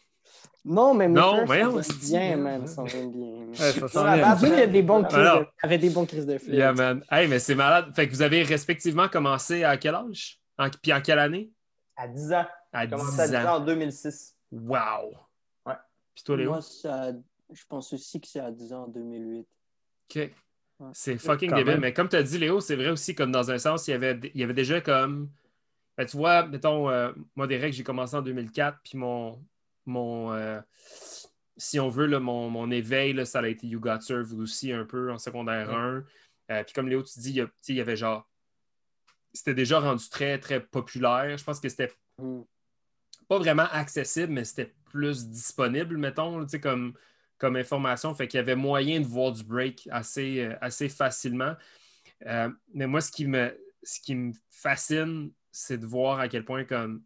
[0.64, 2.66] Non, mais Non, flares voyons, s'en bien, man.
[2.66, 3.06] s'en bien.
[3.06, 3.54] Ouais,
[3.88, 4.48] ça la bien.
[4.52, 5.40] il y a des bons crises Alors.
[5.40, 5.46] de...
[5.62, 6.54] avait des bons crises de flares.
[6.54, 7.02] Yeah, man.
[7.10, 7.92] Hey, mais c'est malade.
[7.94, 10.38] Fait que vous avez respectivement commencé à quel âge?
[10.58, 11.50] En- Puis en quelle année?
[11.96, 12.46] À 10 ans.
[12.72, 14.36] À J'ai 10 commencé à 10 ans en 2006.
[14.52, 15.14] Wow!
[15.64, 15.74] Ouais.
[16.14, 16.50] Puis toi, Léo?
[16.50, 17.12] Moi, ça-
[17.52, 19.46] je pense aussi que c'est à 10 ans en 2008.
[20.14, 20.30] OK.
[20.92, 21.78] C'est fucking débile.
[21.80, 23.94] Mais comme tu as dit, Léo, c'est vrai aussi, comme dans un sens, il y
[23.94, 25.30] avait, il y avait déjà comme.
[25.96, 29.38] Ben, tu vois, mettons, euh, moi, des règles, j'ai commencé en 2004, puis mon.
[29.86, 30.60] Mon euh,
[31.56, 34.72] si on veut, là, mon, mon éveil, là, ça a été You Got Served aussi
[34.72, 36.04] un peu en secondaire 1.
[36.50, 37.38] Euh, puis comme Léo, tu dis,
[37.68, 38.28] il y, avait genre.
[39.32, 41.36] C'était déjà rendu très, très populaire.
[41.36, 42.42] Je pense que c'était Hmm.
[43.28, 46.94] pas vraiment accessible, mais c'était plus disponible, mettons, comme,
[47.38, 48.14] comme information.
[48.14, 51.54] Fait qu'il y avait moyen de voir du break assez, euh, assez facilement.
[52.26, 56.44] Euh, mais moi, ce qui me, ce qui me fascine, c'est de voir à quel
[56.44, 57.02] point comme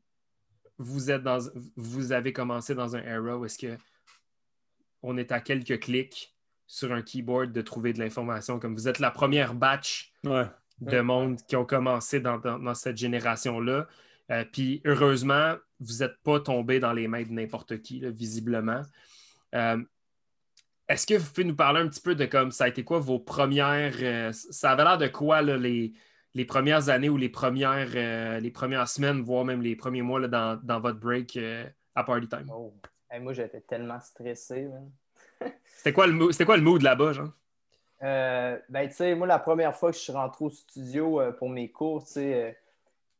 [0.79, 1.39] vous êtes dans
[1.77, 3.77] vous avez commencé dans un era où est-ce que
[5.03, 6.35] on est à quelques clics
[6.67, 8.59] sur un keyboard de trouver de l'information.
[8.59, 10.47] Comme vous êtes la première batch Ouais.
[10.81, 13.87] de monde qui ont commencé dans, dans- dans cette génération-là.
[14.31, 18.83] Euh, puis heureusement, vous n'êtes pas tombé dans les mains de n'importe qui, là, visiblement.
[19.55, 19.83] Euh,
[20.89, 22.99] Est-ce que vous pouvez nous parler un petit peu de comme ça a été quoi
[22.99, 23.95] vos premières.
[24.01, 25.93] euh, ça avait l'air de quoi là, les,
[26.35, 30.20] les premières années ou les premières, euh, les premières semaines, voire même les premiers mois
[30.20, 32.51] là, dans, dans votre break euh, à Party Time?
[32.53, 32.75] Oh.
[33.11, 34.68] Hey, moi, j'étais tellement stressé.
[35.64, 37.31] C'était quoi le mood, c'était quoi le mood là-bas, genre?
[38.03, 41.49] Euh, ben, tu sais, moi, la première fois que je suis rentré au studio pour
[41.49, 42.59] mes cours, tu sais,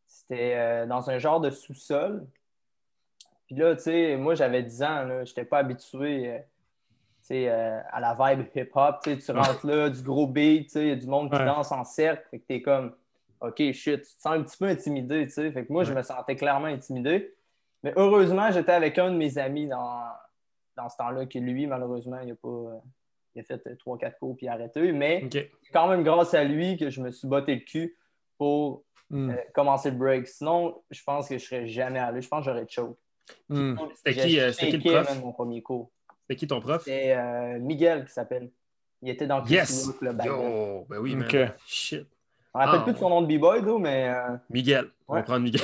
[0.07, 2.27] c'était dans un genre de sous-sol.
[3.47, 7.49] Puis là, tu sais, moi, j'avais 10 ans, là, j'étais pas habitué, euh, tu sais,
[7.49, 9.01] à la vibe hip-hop.
[9.03, 11.45] Tu rentres là, du gros beat, tu sais, il y a du monde qui Ouais.
[11.45, 12.27] danse en cercle.
[12.31, 12.95] Fait que t'es comme,
[13.49, 15.51] OK, shit, tu te sens un petit peu intimidé, tu sais.
[15.53, 17.35] Fait que moi, je me sentais clairement intimidé.
[17.83, 20.05] Mais heureusement, j'étais avec un de mes amis dans,
[20.77, 22.83] dans ce temps-là, qui lui, malheureusement, il a pas...
[23.35, 24.93] il a fait 3-4 cours puis arrêté.
[24.93, 25.29] Mais
[25.73, 27.97] quand même grâce à lui que je me suis botté le cul
[28.39, 29.31] pour Mm.
[29.31, 30.27] euh, commencer le break.
[30.27, 32.23] Sinon, je pense que je serais jamais allé.
[32.23, 32.97] Je pense que j'aurais choke.
[33.51, 33.77] Mm.
[33.97, 35.11] C'était qui, J'ai euh, c'était qui le prof?
[35.11, 35.91] man, mon premier cours.
[36.23, 36.83] C'était qui ton prof?
[36.85, 38.51] C'est euh, Miguel qui s'appelle.
[39.03, 39.89] Il était dans Yes!
[40.01, 40.27] Back then.
[40.27, 40.87] Yo!
[40.89, 41.29] Ben oui, man.
[41.29, 41.37] OK.
[41.67, 42.07] Shit.
[42.55, 44.09] Me rappelle Ah, plus de son nom de b-boy, mais.
[44.09, 44.91] euh, Miguel.
[45.09, 45.61] On va prendre Miguel.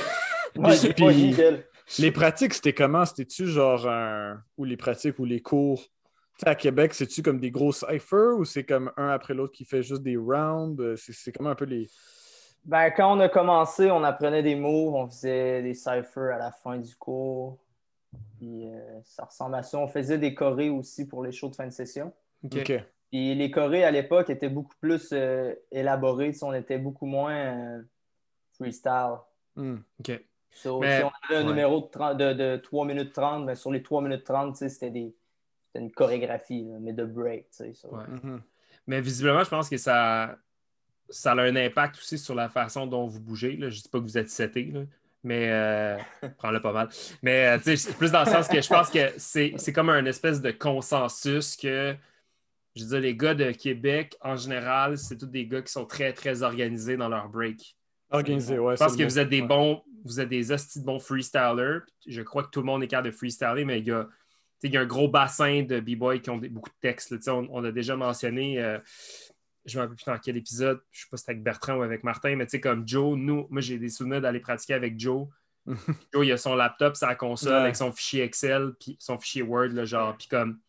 [0.57, 1.65] ouais, puis- Miguel.
[1.99, 3.05] Les pratiques, c'était comment?
[3.05, 4.41] C'était-tu genre un...
[4.57, 5.81] Ou les pratiques ou les cours?
[5.81, 5.89] Tu
[6.45, 9.65] sais, à Québec, c'est-tu comme des gros cyphers ou c'est comme un après l'autre qui
[9.65, 10.81] fait juste des rounds?
[10.81, 11.87] Euh, C'est comment un peu les...
[12.63, 16.51] Ben, quand on a commencé, on apprenait des mots, on faisait des ciphers à la
[16.51, 17.57] fin du cours.
[18.37, 19.77] Puis euh, ça ressemble à ça.
[19.79, 22.13] On faisait des chorés aussi pour les shows de fin de session.
[22.43, 22.57] OK.
[22.57, 22.83] OK.
[23.11, 26.31] Puis les chorés à l'époque étaient beaucoup plus euh, élaborés.
[26.41, 27.81] On était beaucoup moins euh,
[28.57, 29.17] freestyle.
[29.55, 29.75] Mm.
[29.99, 30.21] OK.
[30.53, 31.49] So, Mais- si on avait un ouais.
[31.49, 34.59] numéro de, 30 de, de 3 minutes 30, ben, sur les 3 minutes 30, tu
[34.59, 35.13] sais, c'était des-
[35.67, 37.49] c'était une chorégraphie, là, mais de break.
[37.51, 37.89] tu sais, so.
[37.95, 38.03] Ouais.
[38.23, 38.41] Mhm.
[38.87, 40.37] Mais visiblement, je pense que ça,
[41.09, 43.55] ça a un impact aussi sur la façon dont vous bougez.
[43.57, 43.69] Là.
[43.69, 44.73] Je ne dis pas que vous êtes seté,
[45.23, 45.97] mais euh,
[46.37, 46.89] prends-le pas mal.
[47.21, 50.05] Mais euh, c'est plus dans le sens que je pense que c'est c'est comme un
[50.05, 51.93] espèce de consensus que,
[52.75, 55.85] je veux dire, les gars de Québec, en général, c'est tous des gars qui sont
[55.85, 57.75] très, très organisés dans leur break.
[58.09, 58.75] Organisé, ouais.
[58.75, 61.79] Je pense que vous êtes des bons, vous êtes des hosties de bons freestylers.
[62.07, 64.07] Je crois que tout le monde est capable de freestyler, mais il y a,
[64.63, 67.13] il y a un gros bassin de b-boys qui ont des- beaucoup de textes.
[67.27, 68.77] On, on a déjà mentionné, euh,
[69.65, 71.43] je ne me rappelle plus dans quel épisode, je ne sais pas si c'était avec
[71.43, 74.39] Bertrand ou avec Martin, mais tu sais, comme Joe, nous, moi j'ai des souvenirs d'aller
[74.39, 75.27] pratiquer avec Joe.
[76.13, 77.59] Joe, il a son laptop, sa console Ouais.
[77.59, 80.59] avec son fichier Excel, puis son fichier Word, là, genre, puis comme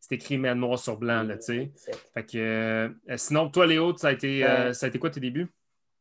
[0.00, 1.72] c'est écrit mais noir sur blanc, là, tu sais.
[2.14, 4.74] Fait que, euh, sinon, toi, Léo, ça a, été, euh, Ouais.
[4.74, 5.48] ça a été quoi tes débuts?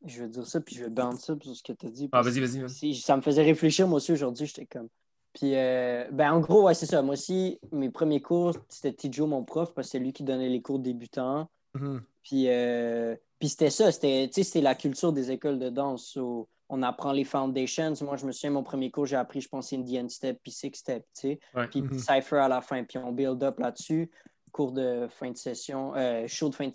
[0.06, 2.10] Je vais dire ça, puis je vais bounce ça sur ce que tu as dit.
[2.14, 2.62] Ah, vas-y, vas-y.
[2.62, 2.70] vas-y.
[2.70, 4.88] si- Ça me faisait réfléchir, moi aussi, aujourd'hui, j'étais comme.
[5.34, 7.02] Puis, euh, ben, en gros, ouais, c'est ça.
[7.02, 10.50] Moi aussi, mes premiers cours, c'était Tijo, mon prof, parce que c'est lui qui donnait
[10.50, 11.50] les cours débutants.
[11.76, 12.02] Mhm.
[12.24, 16.06] Puis, euh, puis c'était ça, c'était tu sais, c'était la culture des écoles de danse.
[16.08, 17.94] So, on apprend les foundations.
[18.02, 20.72] Moi, je me souviens, mon premier cours, j'ai appris, je pense, Indian Step puis Six
[20.76, 21.40] Step, tu sais.
[21.56, 21.68] Ouais.
[21.68, 21.98] Puis Mhm.
[21.98, 22.84] Cypher à la fin.
[22.84, 24.12] Puis on build up là-dessus.
[24.52, 26.74] Cours de fin de session, euh, show de fin de...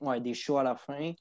[0.00, 1.12] Ouais, des shows à la fin.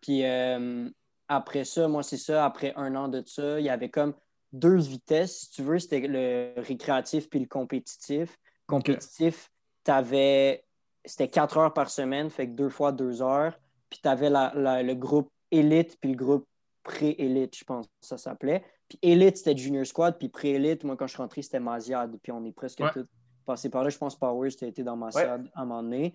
[0.00, 0.88] Puis euh,
[1.28, 4.14] après ça, moi, c'est ça, après un an de ça, il y avait comme
[4.52, 5.78] deux vitesses, si tu veux.
[5.78, 8.38] C'était le récréatif puis le compétitif.
[8.66, 9.50] Compétitif,
[9.84, 10.64] t'avais...
[11.04, 13.58] C'était quatre heures par semaine, fait que deux fois deux heures.
[13.88, 16.46] Puis tu avais le groupe élite puis le groupe
[16.88, 18.62] pré-élite, je pense que ça s'appelait.
[18.88, 20.18] Puis élite, c'était Junior Squad.
[20.18, 22.16] Puis pré-élite, moi, quand je suis rentré, c'était Maziad.
[22.22, 22.90] Puis on est presque Ouais.
[22.92, 23.06] tous
[23.44, 23.90] passés par là.
[23.90, 26.14] Je pense que Powers, tu été dans Maziad à un moment donné.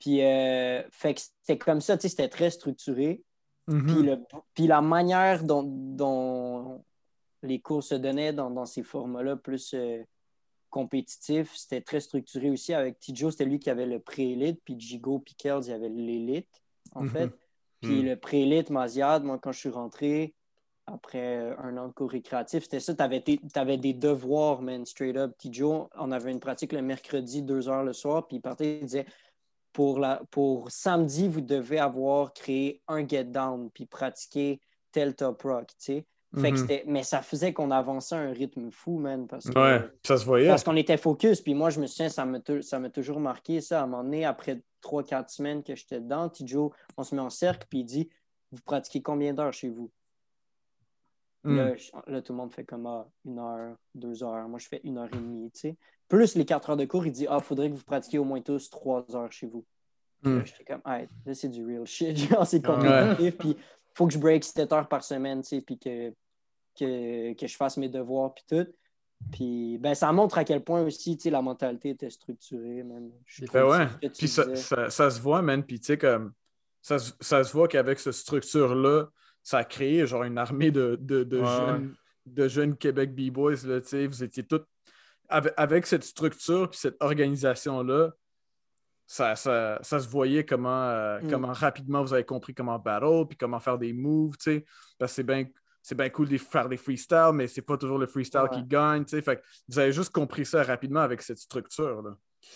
[0.00, 3.22] Puis, euh, fait que c'était comme ça, tu sais, c'était très structuré.
[3.68, 3.86] Mhm.
[3.86, 4.18] Puis, le-
[4.54, 6.84] puis la manière dont, dont
[7.42, 10.02] les cours se donnaient dans, dans ces formats-là plus euh,
[10.70, 12.74] compétitifs, c'était très structuré aussi.
[12.74, 15.88] Avec Tijo, c'était lui qui avait le pré-élite, puis Jigo, puis Kells, il y avait
[15.88, 16.48] l'élite,
[16.94, 17.10] en Mhm.
[17.10, 17.30] fait.
[17.80, 18.08] Puis Mhm.
[18.08, 20.34] le pré-élite, Maziad, moi, quand je suis rentré,
[20.92, 22.64] après un an de cours récréatif.
[22.64, 25.32] C'était ça, tu avais, des devoirs, man, straight up.
[25.36, 28.78] Petit Joe, on avait une pratique le mercredi, deux heures le soir, puis il partait,
[28.78, 29.06] il disait
[29.72, 34.60] pour, la, pour samedi, vous devez avoir créé un get down, puis pratiquer
[34.92, 36.06] tel top rock, tu sais.
[36.32, 36.66] Mhm.
[36.86, 39.26] mais ça faisait qu'on avançait à un rythme fou, man.
[39.26, 40.48] Parce que, ouais, ça se voyait.
[40.48, 41.40] Parce qu'on était focus.
[41.40, 43.80] Puis moi, je me souviens, ça m'a toujours marqué ça.
[43.80, 47.22] À un moment donné, après trois, quatre semaines que j'étais dedans, Tijo, on se met
[47.22, 48.10] en cercle, puis il dit
[48.52, 49.90] Vous pratiquez combien d'heures chez vous?
[51.44, 51.56] Hmm.
[52.08, 54.48] là, tout le monde fait comme ah, une heure, deux heures.
[54.48, 55.76] Moi, je fais une heure et demie, tu sais.
[56.08, 58.40] Plus les quatre heures de cours, il dit Ah, faudrait que vous pratiquiez au moins
[58.40, 59.64] tous trois heures chez vous.
[60.22, 60.40] Hmm.
[60.44, 62.18] J'étais comme Ah, là, c'est du real shit.
[62.44, 63.38] c'est compétitif.
[63.38, 63.56] Puis
[63.98, 66.10] faut que je break 7 heures par semaine, tu sais, puis que,
[66.78, 68.72] que, que, je fasse mes devoirs, puis tout.
[69.32, 72.84] Puis ben, ça montre à quel point aussi tu sais, la mentalité était structurée.
[72.84, 73.10] Même.
[73.52, 74.10] Ben ouais.
[74.16, 74.54] Puis ça,
[74.88, 75.64] ça, se voit, man.
[75.64, 76.32] Puis tu sais, comme
[76.80, 79.08] ça, ça, se voit qu'avec cette structure-là,
[79.42, 83.56] ça a créé genre une armée de, de, de jeunes, de jeunes Québec B-Boys.
[83.64, 84.60] Vous étiez tous.
[85.28, 88.12] Avec, avec, cette structure puis cette organisation-là,
[89.08, 91.30] ça, ça, ça, se voyait comment, euh, mm.
[91.30, 94.64] comment rapidement vous avez compris comment battle, puis comment faire des moves, tu sais.
[94.98, 95.46] Parce que c'est bien
[95.82, 99.04] c'est bien cool de faire des freestyles, mais c'est pas toujours le freestyle qui gagne,
[99.04, 99.22] tu sais.
[99.22, 102.10] Fait vous avez juste compris ça rapidement avec cette structure, là.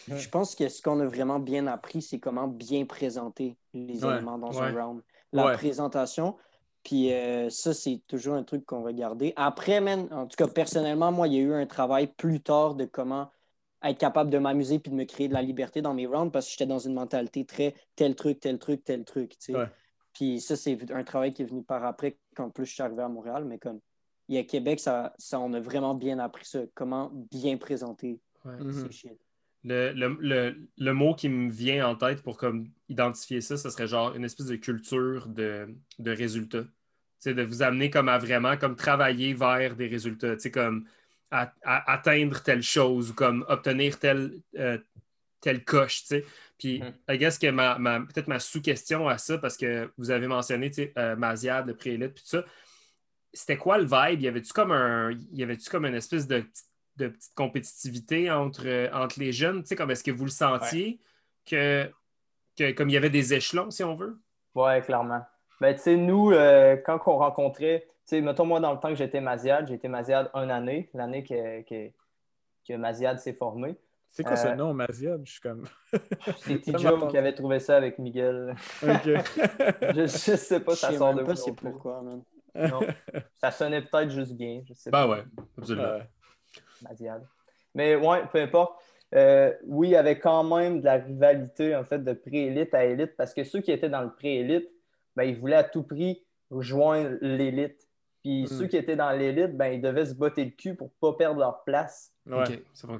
[0.08, 4.38] Je pense que ce qu'on a vraiment bien appris, c'est comment bien présenter les éléments
[4.38, 5.02] dans un round.
[5.32, 6.36] La présentation,
[6.84, 9.32] puis euh, ça, c'est toujours un truc qu'on va garder.
[9.36, 12.84] Après, en tout cas, personnellement, moi, il y a eu un travail plus tard de
[12.84, 13.30] comment
[13.84, 16.46] être capable de m'amuser puis de me créer de la liberté dans mes rounds parce
[16.46, 19.36] que j'étais dans une mentalité très tel truc, tel truc, tel truc.
[20.12, 23.02] Puis ça, c'est un travail qui est venu par après quand plus je suis arrivé
[23.02, 23.80] à Montréal, mais comme
[24.28, 28.20] il y a Québec, ça, ça on a vraiment bien appris ça, comment bien présenter
[28.44, 29.18] ces shit.
[29.64, 33.86] Le, le, le, mot qui me vient en tête pour comme identifier ça, ce serait
[33.86, 35.68] genre une espèce de culture de,
[36.00, 36.64] de résultats.
[37.20, 40.34] c'est de vous amener comme à vraiment comme travailler vers des résultats.
[40.52, 40.88] comme
[41.32, 44.78] à, atteindre telle chose ou comme obtenir telle, euh,
[45.40, 46.04] telle coche.
[46.58, 47.40] Puis, mm -hmm.
[47.40, 51.74] que ma, peut-être ma sous-question à ça, parce que vous avez mentionné euh, Maziad, le
[51.74, 52.44] pré-élite, puis tout ça.
[53.32, 54.20] C'était quoi le vibe?
[54.20, 55.10] Y avait-tu comme un.
[55.32, 56.44] Y avait-tu comme une espèce de,
[56.96, 59.64] de petite compétitivité entre, entre les jeunes?
[59.76, 61.00] Comme est-ce que vous le sentiez
[61.50, 61.90] que,
[62.58, 64.20] que, comme il y avait des échelons, si on veut?
[64.54, 65.24] Oui, clairement.
[65.62, 68.94] Ben, tu sais, nous, euh, quand on rencontrait sais, mettons, moi, dans le temps que
[68.94, 71.90] j'étais Maziad, j'ai été Maziad une année, l'année que, que,
[72.66, 73.76] que Maziad s'est formé.
[74.10, 75.22] C'est quoi ce euh, nom, Maziad?
[75.24, 75.64] Je suis comme.
[76.38, 78.54] c'est Tijo qui avait trouvé ça avec Miguel.
[78.82, 78.90] OK.
[79.06, 82.22] je, ne sais pas, ça sort de pas c'est pourquoi, man.
[82.54, 82.80] Non,
[83.40, 84.62] ça sonnait peut-être juste bien.
[84.68, 85.24] Je sais ben ouais,
[85.56, 86.00] absolument.
[86.82, 87.26] Maziad.
[87.74, 88.78] Mais ouais, peu importe.
[89.14, 92.84] Euh, oui, il y avait quand même de la rivalité en fait de pré-élite à
[92.84, 94.70] élite parce que ceux qui étaient dans le pré-élite,
[95.16, 97.88] ben, ils voulaient à tout prix rejoindre l'élite.
[98.22, 98.46] Puis hmm.
[98.46, 101.16] ceux qui étaient dans l'élite, ben, ils devaient se botter le cul pour ne pas
[101.16, 102.14] perdre leur place.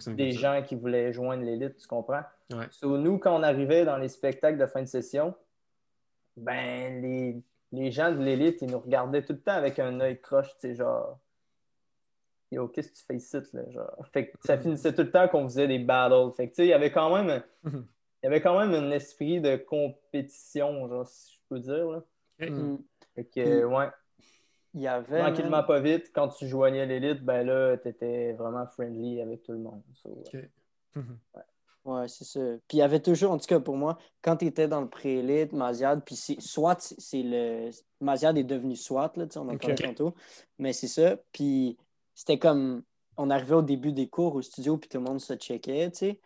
[0.09, 2.23] Des gens qui voulaient joindre l'élite, tu comprends?
[2.53, 2.67] Ouais.
[2.83, 5.35] nous, quand on arrivait dans les spectacles de fin de session,
[6.37, 10.21] ben, les, les gens de l'élite, ils nous regardaient tout le temps avec un œil
[10.21, 11.19] croche, tu sais, genre.
[12.51, 13.71] Yo, qu'est-ce que tu fais ici, là?
[13.71, 14.07] Genre.
[14.13, 16.35] Fait que ça finissait tout le temps qu'on faisait des battles.
[16.37, 17.43] Fait que, tu sais, il y avait quand même.
[17.65, 21.91] Il y avait quand même un esprit de compétition, genre, si je peux dire.
[21.91, 22.03] Là.
[22.41, 22.77] Hmm.
[23.15, 23.89] Fait que, ouais.
[24.75, 25.21] Il y avait.
[25.21, 29.53] Tranquillement, pas vite, quand tu joignais l'élite, ben là, tu étais vraiment friendly avec tout
[29.53, 29.83] le monde.
[31.85, 32.09] ouais.
[32.09, 32.41] c'est ça.
[32.69, 34.89] Puis il y avait toujours, en tout cas pour moi, quand tu étais dans le
[34.89, 37.71] pré-élite, Maziad, puis soit c'est le.
[38.01, 40.15] Maziad est devenu SWAT, là, on en parle tantôt.
[40.59, 41.17] Mais c'est ça.
[41.33, 41.77] Puis
[42.15, 42.83] c'était comme.
[43.19, 45.99] On arrivait au début des cours au studio, puis tout le monde se checkait, tu
[45.99, 46.21] sais.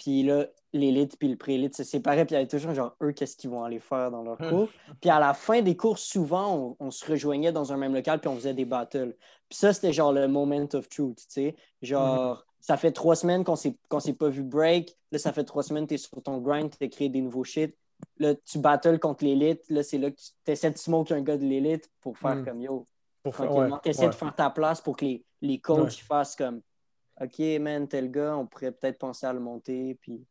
[0.00, 3.12] Puis là, l'élite puis le pré-élite se séparaient, puis il y avait toujours genre eux,
[3.12, 4.70] qu'est-ce qu'ils vont aller faire dans leur cours.
[4.98, 8.28] puis à la fin des cours, souvent, on, se rejoignait dans un même local, puis
[8.28, 9.14] on faisait des battles.
[9.50, 11.56] Puis ça, c'était genre le moment of truth, tu sais.
[11.82, 12.44] Genre, mm-hmm.
[12.60, 14.96] ça fait trois semaines qu'on ne s'est pas vu break.
[15.12, 17.20] Là, ça fait trois semaines que tu es sur ton grind, tu as créé des
[17.20, 17.76] nouveaux shit.
[18.16, 19.68] Là, tu battles contre l'élite.
[19.68, 22.44] Là, c'est là que tu essaies de smoke un gars de l'élite pour faire mm.
[22.46, 22.86] comme yo.
[23.22, 23.36] Pour
[23.82, 26.62] tu essaies de faire ta place pour que les, les coachs fassent comme
[27.20, 29.96] OK, man, tel gars, on pourrait peut-être penser à le monter.
[30.00, 30.24] Puis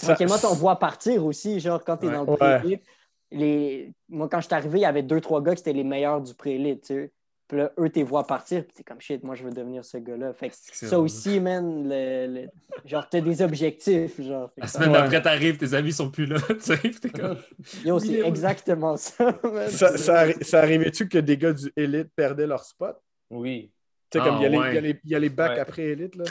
[0.00, 2.82] tranquillement, on voit partir aussi, genre quand tu es dans le pré
[3.30, 3.92] Les...
[4.08, 6.20] Moi, quand je suis arrivé, il y avait deux, trois gars qui étaient les meilleurs
[6.20, 6.82] du pré-élite.
[6.82, 7.12] Tu sais.
[7.48, 9.98] Puis là, eux, tu vois partir, puis t'es comme shit, moi, je veux devenir ce
[9.98, 10.32] gars-là.
[10.32, 12.48] Fait que ça aussi, man, le,
[12.84, 14.20] genre, t'as des objectifs.
[14.20, 17.38] Genre, La semaine d'après, t'arrives, tes amis sont plus là, tu sais, t'es comme.
[17.84, 19.68] Yo, c'est exactement ça, man.
[19.68, 22.96] Ça, ça, ça arrivait-tu que des gars du élite perdaient leur spot?
[23.30, 23.70] Oui.
[24.18, 26.16] Sais, comme il y, a ah, les, il y a les bacs après élite.
[26.16, 26.24] Là,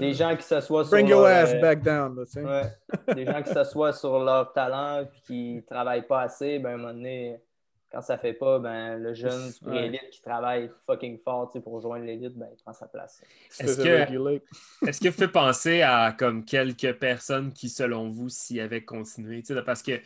[0.00, 0.90] les gens qui s'assoient sur.
[0.90, 2.16] Bring your ass euh, back down.
[2.16, 3.14] Là, ouais.
[3.14, 6.74] les gens qui s'assoient sur leur talent et qui ne travaillent pas assez, ben, à
[6.74, 7.40] un moment donné,
[7.90, 12.04] quand ça fait pas, ben, le jeune du élite qui travaille fucking fort pour rejoindre
[12.04, 13.22] l'élite, ben, il prend sa place.
[13.60, 18.84] Est-ce que- que vous faites penser à comme quelques personnes qui, selon vous, s'y avaient
[18.84, 19.42] continué?
[19.42, 20.00] Tu sais, Parce que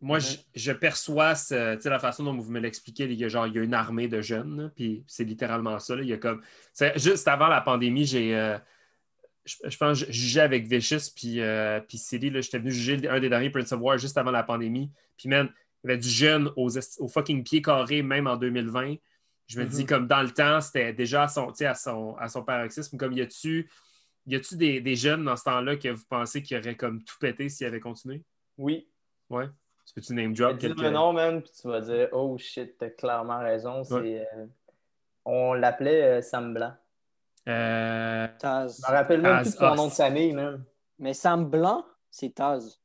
[0.00, 3.46] moi, je, je perçois ce- la façon dont vous me l'expliquez, il y a genre
[3.46, 5.96] il y a une armée de jeunes, puis c'est littéralement ça.
[5.96, 6.02] là.
[6.02, 6.42] Il y a comme.
[6.96, 8.36] Juste avant la pandémie, j'ai.
[8.36, 8.58] euh,
[9.44, 13.20] je, je pense que je jugeais avec Vicious puis, euh, puis J'étais venu juger un
[13.20, 14.90] des derniers Prince of War juste avant la pandémie.
[15.16, 15.48] Puis, man,
[15.84, 18.96] il y avait du jeune aux, au fucking pied carré, même en 2020.
[19.46, 22.42] Je me dis, comme dans le temps, c'était déjà à son, à son, à son
[22.42, 22.96] paroxysme.
[22.96, 23.70] Comme y a-tu
[24.26, 27.14] y a-tu des, des jeunes dans ce temps-là que vous pensez qu'ils auraient comme tout
[27.20, 28.24] pété s'ils avaient continué?
[28.58, 28.88] Oui.
[29.30, 29.46] Ouais.
[29.86, 33.38] Tu peux-tu name drop le nom, man, puis tu vas dire, oh shit, t'as clairement
[33.38, 33.84] raison.
[33.84, 33.94] C'est,
[34.34, 34.46] euh,
[35.24, 36.72] on l'appelait euh, Sam Blanc.
[37.48, 38.82] Euh, Taz.
[38.84, 40.64] Je me rappelle même Taz, plus de son nom de famille, man.
[40.98, 42.80] Mais Sam Blanc, c'est Taz.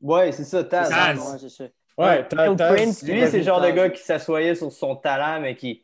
[0.00, 0.90] Ouais, c'est ça, Taz.
[0.90, 1.18] Taz.
[1.18, 1.64] Ouais, c'est ça.
[1.96, 5.82] Prince, Lui, c'est le genre de gars qui s'assoyait sur son talent, mais qui.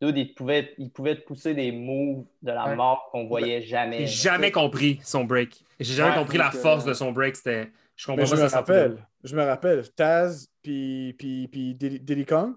[0.00, 2.76] Dude, il pouvait, il pouvait te pousser des moves de la Ouais.
[2.76, 4.00] mort qu'on voyait jamais.
[4.00, 5.64] J'ai jamais compris son break.
[5.78, 7.36] J'ai jamais Ouais, compris la force de son break.
[7.36, 7.70] C'était...
[7.96, 9.06] Je comprends Mais je me rappelle.
[9.24, 9.92] Je me rappelle.
[9.92, 12.54] Taz puis, puis, puis Diddy Kong.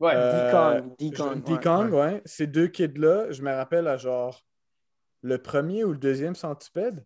[0.00, 0.12] Ouais.
[0.14, 1.58] Euh, D-Kong, D-Kong, je- ouais.
[1.58, 2.22] D-Kong, ouais.
[2.24, 4.42] Ces deux kids-là, je me rappelle à genre
[5.22, 7.04] le premier ou le deuxième centipède.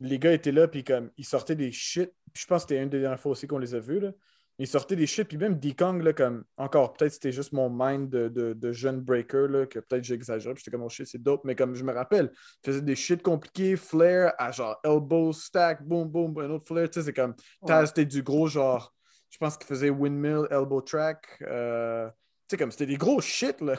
[0.00, 2.10] Les gars étaient là, puis comme ils sortaient des shit.
[2.32, 4.00] Puis je pense que c'était une des dernières fois aussi qu'on les a vus.
[4.00, 4.12] Là.
[4.60, 8.10] Ils sortaient des shit, puis même D-Kong, là, comme encore, peut-être c'était juste mon mind
[8.10, 11.22] de, de, de jeune breaker, là, que peut-être j'exagère, puis j'étais comme oh shit, c'est
[11.22, 15.32] dope, mais comme je me rappelle, ils faisaient des shit compliqués, flare à genre elbow,
[15.32, 18.92] stack, boom, boom, un autre flare, tu sais, c'est comme Taz, c'était du gros genre,
[19.30, 22.14] je pense qu'il faisait windmill, elbow track, euh, tu
[22.50, 23.76] sais, comme c'était des gros shit, là.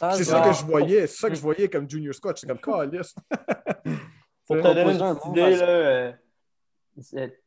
[0.00, 2.56] Taz, C'est ça que je voyais, c'est ça que je voyais comme Junior Scott, j'étais
[2.58, 3.14] comme, calice.
[4.46, 4.74] Pour te Ouais.
[4.74, 6.27] donner une idée, là, euh, c'est-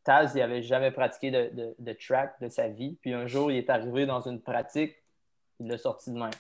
[0.04, 2.98] Taz, il n'avait jamais pratiqué de, de- de track de sa vie.
[3.02, 4.96] Puis un jour, il est arrivé dans une pratique,
[5.60, 6.32] il l'a sorti de même.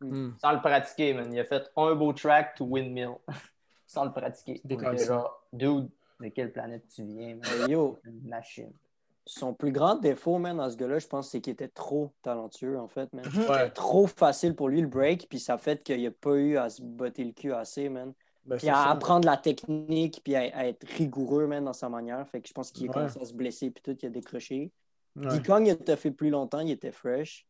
[0.00, 0.30] Hmm.
[0.40, 1.32] Sans le pratiquer, man.
[1.32, 3.14] Il a fait un beau track to windmill.
[3.86, 4.60] Sans le pratiquer.
[5.06, 5.88] Genre, dude,
[6.20, 7.42] de quelle planète tu viens, man?
[7.62, 8.72] euh, Yo, Une machine.
[9.26, 12.78] son plus grand défaut, man, dans ce gars-là, je pense, c'est qu'il était trop talentueux,
[12.78, 13.24] en fait, man.
[13.48, 13.70] Ouais.
[13.70, 16.80] Trop facile pour lui, le break, puis ça fait qu'il n'a pas eu à se
[16.82, 18.12] botter le cul assez, man.
[18.46, 18.90] Ben, Puis à ça.
[18.90, 22.26] apprendre la technique, puis à, à être rigoureux, man, dans sa manière.
[22.28, 22.94] Fait que je pense qu'il a Ouais.
[22.94, 24.72] commencé à se blesser, puis tout, il a décroché.
[25.16, 25.28] Ouais.
[25.38, 27.46] D-Kong, il a fait plus longtemps, il était fresh.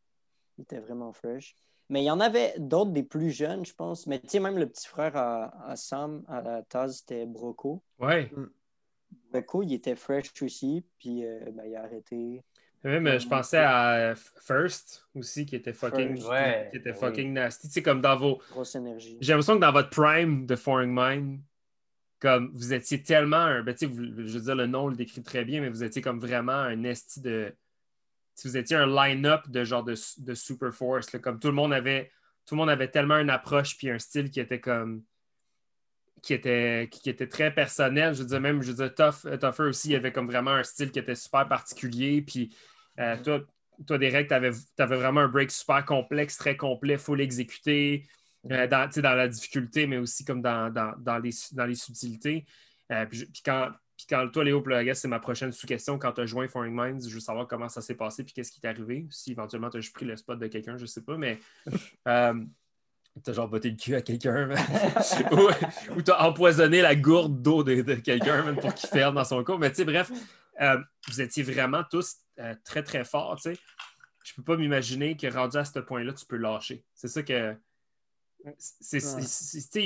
[0.57, 1.55] Il était vraiment fresh.
[1.89, 4.05] Mais il y en avait d'autres des plus jeunes, je pense.
[4.07, 7.81] Mais tu sais, même le petit frère à, à Sam, à la Taz, c'était Broco.
[7.99, 8.31] Ouais.
[9.31, 12.43] Broco, il était fresh aussi, puis euh, ben, il a arrêté.
[12.83, 16.67] Même, euh, je pensais à First aussi, qui était fucking, First, ouais.
[16.71, 16.97] qui était Oui.
[16.99, 17.67] fucking nasty.
[17.67, 18.41] Tu sais, comme dans vos...
[18.51, 19.17] Grosse énergie.
[19.21, 21.39] J'ai l'impression que dans votre prime de Foreign Mind,
[22.19, 23.63] comme vous étiez tellement un.
[23.63, 25.83] Ben, tu sais, vous- je veux dire, le nom le décrit très bien, mais vous
[25.83, 27.53] étiez comme vraiment un esti de.
[28.35, 31.53] Si vous étiez un line-up de genre de, de Super Force, là, comme tout le
[31.53, 32.11] monde avait.
[32.47, 35.03] Tout le monde avait tellement une approche puis un style qui était comme.
[36.21, 38.13] Qui était, qui, était très personnel.
[38.13, 40.51] Je veux dire, même, je veux dire, Tough, euh, Tougher aussi, il avait comme vraiment
[40.51, 42.21] un style qui était super particulier.
[42.21, 42.55] Puis
[42.99, 43.41] euh, toi,
[43.87, 48.07] toi, Derek, tu avais, vraiment un break super complexe, très complet, faut l'exécuter.
[48.49, 51.29] Euh, dans, dans la difficulté, mais aussi comme dans, dans, dans les,
[51.67, 52.43] les subtilités.
[53.07, 54.63] Puis, quand, puis quand toi, Léo,
[54.95, 55.99] c'est ma prochaine sous-question.
[55.99, 58.51] Quand tu as joint Foreign Minds, je veux savoir comment ça s'est passé puis qu'est-ce
[58.51, 59.05] qui t'est arrivé.
[59.11, 61.39] Si éventuellement tu as pris le spot de quelqu'un, je sais pas, mais
[63.23, 64.49] t'as genre botté le cul à quelqu'un
[65.31, 65.49] ou,
[65.97, 69.59] ou t'as empoisonné la gourde d'eau de, de quelqu'un pour qu'il ferme dans son cours.
[69.59, 70.11] Mais tu sais, bref,
[70.61, 73.59] euh, vous étiez vraiment tous euh, très, très forts, tu sais.
[74.23, 76.85] Je peux pas m'imaginer que rendu à ce point-là, tu peux lâcher.
[76.93, 77.55] C'est ça que.
[78.45, 78.55] Ouais.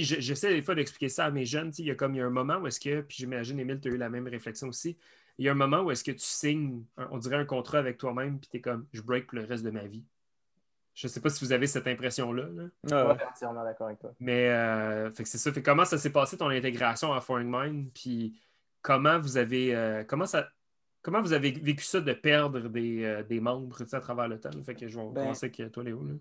[0.01, 1.71] J'essaie des fois d'expliquer ça à mes jeunes.
[1.71, 3.17] tu sais, Il y a comme il y a un moment où est-ce que, puis
[3.19, 4.97] j'imagine, Émile, tu as eu la même réflexion aussi.
[5.37, 7.97] Il y a un moment où est-ce que tu signes, on dirait un contrat avec
[7.97, 10.05] toi-même, puis tu es comme, je break pour le reste de ma vie.
[10.95, 12.43] Je sais pas si vous avez cette impression-là.
[12.43, 12.63] là.
[13.03, 14.11] Ouais, Ouais, entièrement d'accord avec toi.
[14.19, 15.51] Mais euh, fait que c'est ça.
[15.51, 17.89] Fait comment ça s'est passé ton intégration à Foreign Mind?
[17.93, 18.39] Puis
[18.81, 20.47] comment vous avez euh, comment ça
[21.01, 24.49] comment vous avez vécu ça de perdre des, euh, des membres à travers le temps?
[24.55, 24.63] là?
[24.63, 26.01] Fait que je vais Ben, commencer avec toi, Léo.
[26.03, 26.13] là.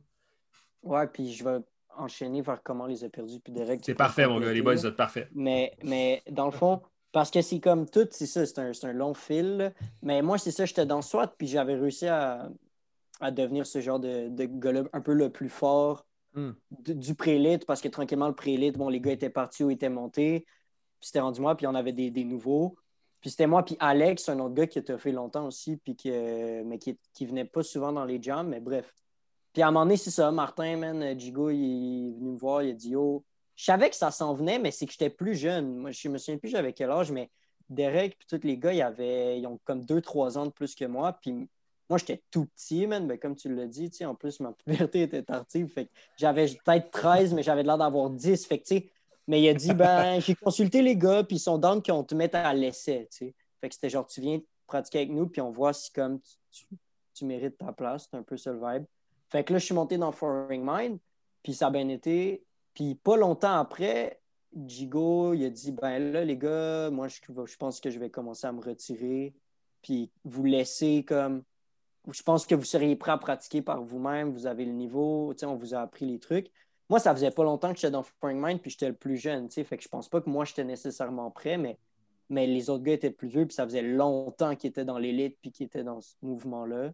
[0.83, 1.59] Ouais, puis je vais
[1.97, 3.81] enchaîner vers comment on les a perdus, puis Derek.
[3.85, 4.53] C'est parfait, mon gars.
[4.53, 5.29] Les boys, vous êtes parfaits.
[5.33, 6.83] Mais, mais dans le fond,
[7.13, 9.57] parce que c'est comme tout, c'est ça, c'est un, c'est un long fil.
[9.57, 9.71] là.
[10.03, 12.51] Mais moi, c'est ça, j'étais dans SWAT, puis j'avais réussi à,
[13.21, 16.04] à devenir ce genre de, de gars-là un peu le plus fort
[16.35, 16.50] Hmm.
[16.73, 19.88] du, du prélite, parce que tranquillement, le prélite, bon, les gars étaient partis ou étaient
[19.88, 22.77] montés, puis c'était rendu moi, puis on avait des, des nouveaux.
[23.21, 26.62] Puis c'était moi, puis Alex, un autre gars qui a fait longtemps aussi, puis que,
[26.65, 28.92] mais qui, qui venait pas souvent dans les jams, mais bref.
[29.52, 32.65] Puis à un moment donné, c'est ça, Martin, man, Jigo, il est venu me voir,
[32.65, 35.37] il a dit Yo, je savais que ça s'en venait, mais c'est que j'étais plus
[35.37, 35.77] jeune.
[35.77, 37.31] Moi, je me souviens plus j'avais quel âge, mais
[37.69, 40.85] Derek puis tous les gars, ils, avaient, ils ont comme 2-3 ans de plus que
[40.85, 41.17] moi.
[41.23, 41.48] Puis
[41.89, 45.23] moi, j'étais tout petit, man, mais comme tu l'as dit, en plus, ma puberté était
[45.23, 45.69] tardive.
[45.69, 48.47] Fait que j'avais peut-être 13, mais j'avais l'air d'avoir 10.
[48.47, 48.75] Fait que,
[49.27, 52.15] mais il a dit, ben, j'ai consulté les gars, puis ils sont down qu'on te
[52.15, 53.09] mette à l'essai.
[53.11, 56.21] Fait que c'était genre, tu viens pratiquer avec nous, puis on voit si comme
[57.15, 58.09] tu, mérites ta place.
[58.11, 58.85] C'est un peu ça le vibe.
[59.29, 60.99] Fait que là, je suis monté dans Foreign Mind,
[61.43, 62.45] puis ça a bien été.
[62.73, 64.21] Puis pas longtemps après,
[64.67, 68.11] Jigo, il a dit, ben là, les gars, moi, je, je pense que je vais
[68.11, 69.35] commencer à me retirer,
[69.83, 71.45] puis vous laisser comme
[72.11, 75.57] je pense que vous seriez prêt à pratiquer par vous-même, vous avez le niveau, on
[75.57, 76.50] vous a appris les trucs.
[76.90, 79.50] Moi, ça faisait pas longtemps que j'étais dans Foreign Mind, puis j'étais le plus jeune,
[79.50, 81.79] fait que je pense pas que moi, j'étais nécessairement prêt, mais,
[82.29, 85.38] mais les autres gars étaient plus vieux, puis ça faisait longtemps qu'ils étaient dans l'élite,
[85.40, 86.92] puis qu'ils étaient dans ce mouvement-là.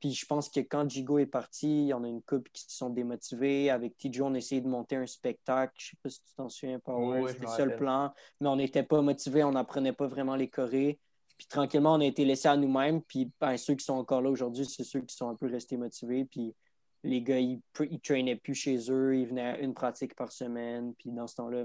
[0.00, 2.62] Puis je pense que quand Jigo est parti, il y en a une couple qui
[2.62, 3.70] se sont démotivés.
[3.70, 5.72] Avec TJ, on essayait de monter un spectacle.
[5.78, 6.94] Je sais pas si tu t'en souviens, pas.
[7.28, 8.12] C'était ça le plan.
[8.40, 11.00] Mais on n'était pas motivés, on n'apprenait pas vraiment les chorés.
[11.36, 13.02] Puis tranquillement, on a été laissés à nous-mêmes.
[13.02, 15.76] Puis ben, ceux qui sont encore là aujourd'hui, c'est ceux qui sont un peu restés
[15.76, 16.24] motivés.
[16.24, 16.54] Puis
[17.02, 19.16] les gars, ils ne traînaient plus chez eux.
[19.16, 20.94] Ils venaient à une pratique par semaine.
[20.94, 21.64] Puis dans ce temps-là,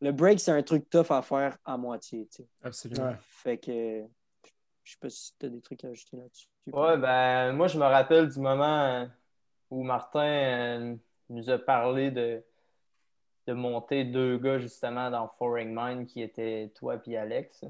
[0.00, 2.28] le break, c'est un truc tough à faire à moitié.
[2.62, 3.14] Absolument.
[3.20, 4.04] Fait que
[4.86, 6.46] je sais pas si tu as des trucs à ajouter là-dessus.
[6.66, 9.08] Ouais, ben moi, je me rappelle du moment
[9.68, 10.96] où Martin euh,
[11.28, 12.40] nous a parlé de,
[13.48, 17.64] de monter deux gars justement dans Foreign Mind qui étaient toi et Alex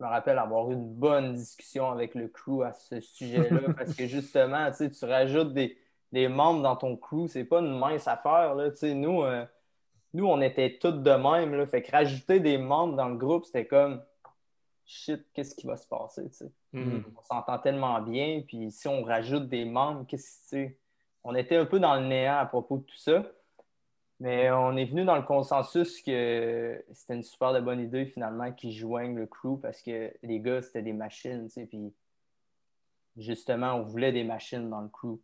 [0.00, 3.94] je me rappelle avoir eu une bonne discussion avec le crew à ce sujet-là parce
[3.94, 5.76] que justement, tu rajoutes des,
[6.28, 8.54] membres dans ton crew, c'est pas une mince affaire.
[8.54, 9.44] Là, nous, euh,
[10.14, 11.54] nous, on était tous de même.
[11.54, 14.02] Là, fait que rajouter des membres dans le groupe, c'était comme
[14.86, 16.30] shit, qu'est-ce qui va se passer?
[16.72, 17.02] Mm-hmm.
[17.18, 20.72] On s'entend tellement bien, puis si on rajoute des membres, qu'est-ce que
[21.24, 23.22] On était un peu dans le néant à propos de tout ça.
[24.20, 28.52] Mais on est venu dans le consensus que c'était une super de bonne idée finalement
[28.52, 31.94] qu'ils joignent le crew parce que les gars, c'était des machines, tu sais, puis
[33.16, 35.18] justement, on voulait des machines dans le crew.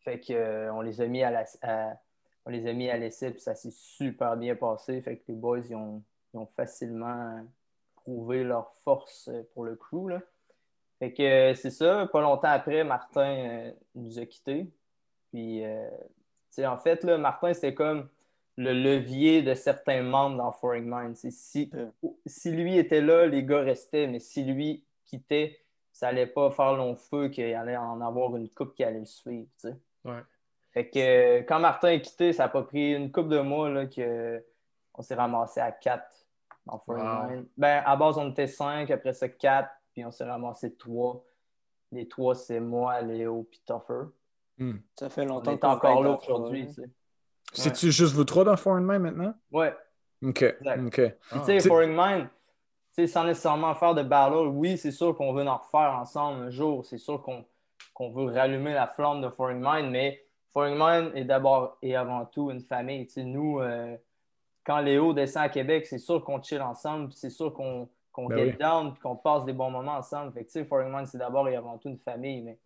[0.00, 1.98] Fait qu'on euh, on les a mis à la,
[2.46, 5.00] on les a mis à l'essai, puis ça s'est super bien passé.
[5.02, 6.02] Fait que les boys, ils ont,
[6.54, 7.44] facilement
[7.96, 10.20] prouvé leur force pour le crew, là.
[11.00, 14.70] Fait que euh, c'est ça, pas longtemps après, Martin euh, nous a quittés.
[15.30, 15.62] Puis
[16.58, 18.08] en fait, là, Martin, c'était comme
[18.56, 21.16] le levier de certains membres dans Foreign Mind.
[21.16, 21.70] Si,
[22.26, 25.58] si lui était là, les gars restaient, mais si lui quittait,
[25.92, 29.04] ça n'allait pas faire long feu qu'il allait en avoir une coupe qui allait le
[29.04, 29.48] suivre.
[30.72, 33.86] Fait que quand Martin a quitté, ça n'a pas pris une coupe de mois là,
[33.86, 34.44] que
[34.94, 36.26] on s'est ramassé à quatre
[36.66, 37.46] dans Foreign Mind.
[37.56, 41.24] Ben, à base, on était cinq, après ça, quatre, puis on s'est ramassé trois.
[41.92, 44.10] Les trois, c'est moi, Léo, puis Toffer.
[44.58, 44.78] Hmm.
[44.98, 46.68] Ça fait longtemps qu'on est encore là aujourd'hui.
[47.52, 49.34] C'est-tu juste vous trois dans Foreign Mind maintenant?
[49.52, 49.74] Ouais.
[50.22, 50.44] OK.
[50.60, 52.28] Tu sais, Foreign Mind,
[53.06, 56.84] sans nécessairement faire de battle, oui, c'est sûr qu'on veut en refaire ensemble un jour.
[56.84, 61.78] C'est sûr qu'on veut rallumer la flamme de Foreign Mind, mais Foreign Mind est d'abord
[61.82, 63.06] et avant tout une famille.
[63.16, 63.96] nous, euh,
[64.64, 68.56] quand Léo descend à Québec, c'est sûr qu'on chill ensemble, c'est sûr qu'on ben get
[68.58, 70.32] down, qu'on passe des bons moments ensemble.
[70.32, 72.42] Fait que, Foreign Mind, c'est d'abord et avant tout une famille.
[72.42, 72.58] Mais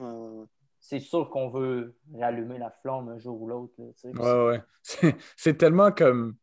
[0.83, 3.73] c'est sûr qu'on veut rallumer la flamme un jour ou l'autre.
[3.79, 4.61] Ouais,
[5.03, 5.13] ouais.
[5.37, 6.35] C'est tellement comme.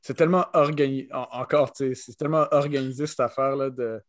[0.00, 1.08] C'est tellement organisé.
[1.12, 4.02] Encore, c'est tellement organisé cette affaire-là de.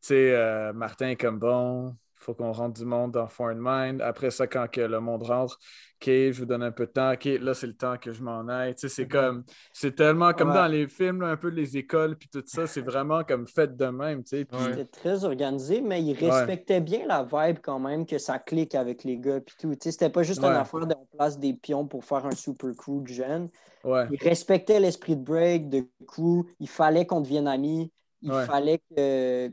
[0.00, 1.94] Tu sais, euh, Martin est comme bon,
[2.26, 4.02] faut qu'on rentre du monde dans Foreign Mind.
[4.02, 5.60] Après ça, quand que le monde rentre,
[6.02, 7.12] OK, je vous donne un peu de temps.
[7.12, 8.74] OK, là, c'est le temps que je m'en aille.
[8.74, 12.28] Tu sais, c'est comme, c'est tellement comme dans les films, un peu les écoles, puis
[12.28, 14.24] tout ça, c'est vraiment comme fait de même.
[14.24, 18.40] Tu sais, C'était très organisé, mais il respectait bien la vibe quand même, que ça
[18.40, 19.72] clique avec les gars, puis tout.
[19.74, 22.74] Tu sais, c'était pas juste une affaire de place des pions pour faire un super
[22.76, 23.48] crew de jeunes.
[23.84, 26.44] Il respectait l'esprit de break, de crew.
[26.58, 27.92] Il fallait qu'on devienne amis.
[28.20, 29.52] Il fallait que,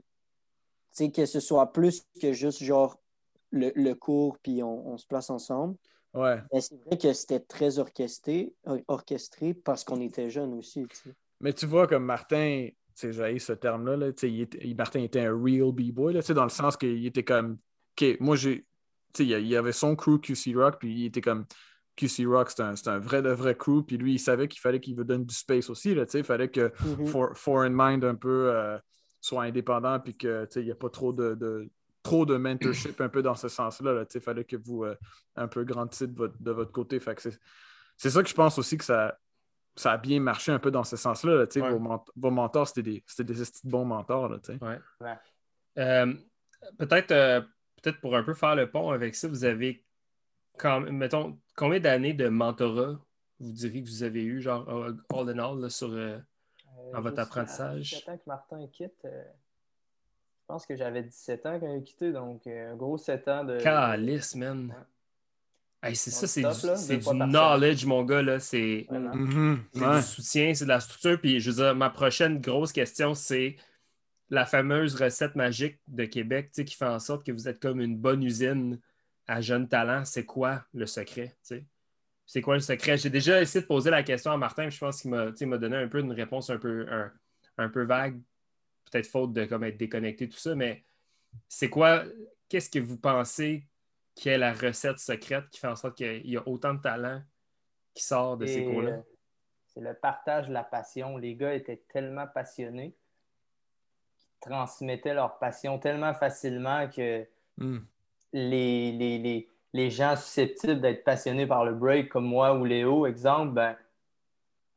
[1.13, 2.99] que ce soit plus que juste genre
[3.51, 5.75] le, cours, puis on se place ensemble.
[6.13, 6.39] Ouais.
[6.59, 8.53] c'est vrai que c'était très orchestré,
[8.87, 10.85] orchestré parce qu'on était jeunes aussi.
[11.41, 12.67] Mais tu vois, comme Martin,
[13.01, 14.11] j'ai ce terme-là,
[14.77, 17.57] Martin était un real B-boy, dans le sens qu'il était comme,
[17.97, 18.65] OK, moi, j'ai,
[19.19, 21.45] il y avait son crew QC Rock, puis il était comme,
[21.95, 24.95] QC Rock, c'est un, vrai de vrai crew, puis lui, il savait qu'il fallait qu'il
[24.95, 27.35] vous donne du space aussi, là, il fallait que mm-hmm.
[27.35, 28.77] Foreign Mind un peu euh,
[29.23, 31.69] soit indépendant, puis qu'il n'y a pas trop de
[32.03, 34.03] trop de mentorship un peu dans ce sens-là.
[34.13, 34.95] Il fallait que vous euh,
[35.37, 36.99] un peu grandissiez de votre, de votre côté.
[37.95, 39.17] c'est ça que je pense aussi que ça,
[39.77, 41.45] ça a bien marché un peu dans ce sens-là.
[42.17, 44.27] Vos, mentors, c'était des, des bons mentors.
[44.27, 44.39] Là,
[45.79, 46.13] euh,
[46.77, 47.39] peut-être, euh,
[47.81, 49.85] peut-être pour un peu faire le pont avec ça, vous avez
[50.57, 52.99] quand, mettons, combien d'années de mentorat
[53.39, 54.69] vous diriez que vous avez eu, genre
[55.09, 55.89] all in all, sur,
[56.91, 57.83] dans votre apprentissage?
[57.83, 59.05] J'attends que Martin quitte.
[60.43, 63.27] Je pense que j'avais 17 ans quand il a quitté, donc euh, un gros 7
[63.29, 63.59] ans de.
[63.59, 64.73] Calice, man.
[65.81, 68.21] Hey, c'est ça, c'est du, knowledge, mon gars.
[68.21, 68.39] là.
[68.39, 68.85] C'est.
[68.89, 69.63] Mhm.
[69.73, 69.95] c'est Ouais.
[69.97, 71.19] du soutien, c'est de la structure.
[71.19, 73.55] Puis, je veux dire, ma prochaine grosse question, c'est
[74.29, 77.61] la fameuse recette magique de Québec tu sais, qui fait en sorte que vous êtes
[77.61, 78.79] comme une bonne usine
[79.27, 80.05] à jeunes talents.
[80.05, 81.29] C'est quoi le secret?
[81.47, 81.65] tu sais?
[82.25, 82.97] C'est quoi le secret?
[82.97, 85.37] J'ai déjà essayé de poser la question à Martin, puis je pense qu'il m'a tu
[85.37, 87.11] sais, il m'a donné un peu une réponse un peu, un,
[87.57, 88.19] un peu vague,
[88.89, 90.83] peut-être faute de comme être déconnecté, tout ça, mais
[91.47, 92.03] c'est quoi,
[92.49, 93.67] qu'est-ce que vous pensez
[94.15, 97.21] qui est la recette secrète qui fait en sorte qu'il y a autant de talent
[97.93, 98.91] qui sort de ces cours-là?
[98.91, 99.01] euh,
[99.67, 101.17] C'est le partage de la passion.
[101.17, 102.95] Les gars étaient tellement passionnés
[104.21, 107.25] qu'ils transmettaient leur passion tellement facilement que
[108.33, 113.07] les, les, les, les gens susceptibles d'être passionnés par le break, comme moi ou Léo,
[113.07, 113.75] exemple, ben,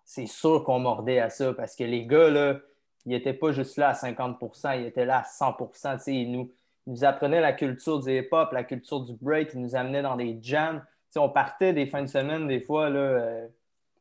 [0.04, 2.58] c'est sûr qu'on mordait à ça parce que les gars, là,
[3.04, 6.32] ils n'étaient pas juste là à 50% ils étaient là à 100 tu sais, ils,
[6.32, 6.52] nous,
[6.86, 10.16] ils nous apprenaient la culture du hip-hop, la culture du break, ils nous amenaient dans
[10.16, 10.80] des jams.
[10.80, 13.46] Tu sais, on partait des fins de semaine, des fois, euh,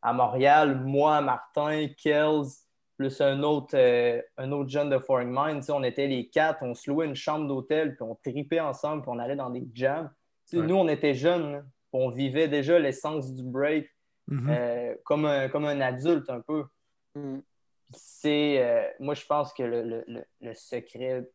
[0.01, 2.45] à Montréal, moi, Martin, Kells,
[2.97, 5.63] plus un autre, euh, un autre jeune de Foreign Mind.
[5.69, 9.11] On était les quatre, on se louait une chambre d'hôtel, puis on tripait ensemble, puis
[9.13, 10.09] on allait dans des jams.
[10.53, 10.65] Ouais.
[10.65, 13.87] Nous, on était jeunes, on vivait déjà l'essence du break
[14.27, 14.49] Mhm.
[14.49, 16.65] euh, comme, un, comme un adulte un peu.
[17.15, 17.39] Mm.
[17.91, 21.29] C'est, euh, moi, je pense que le, le- le- le secret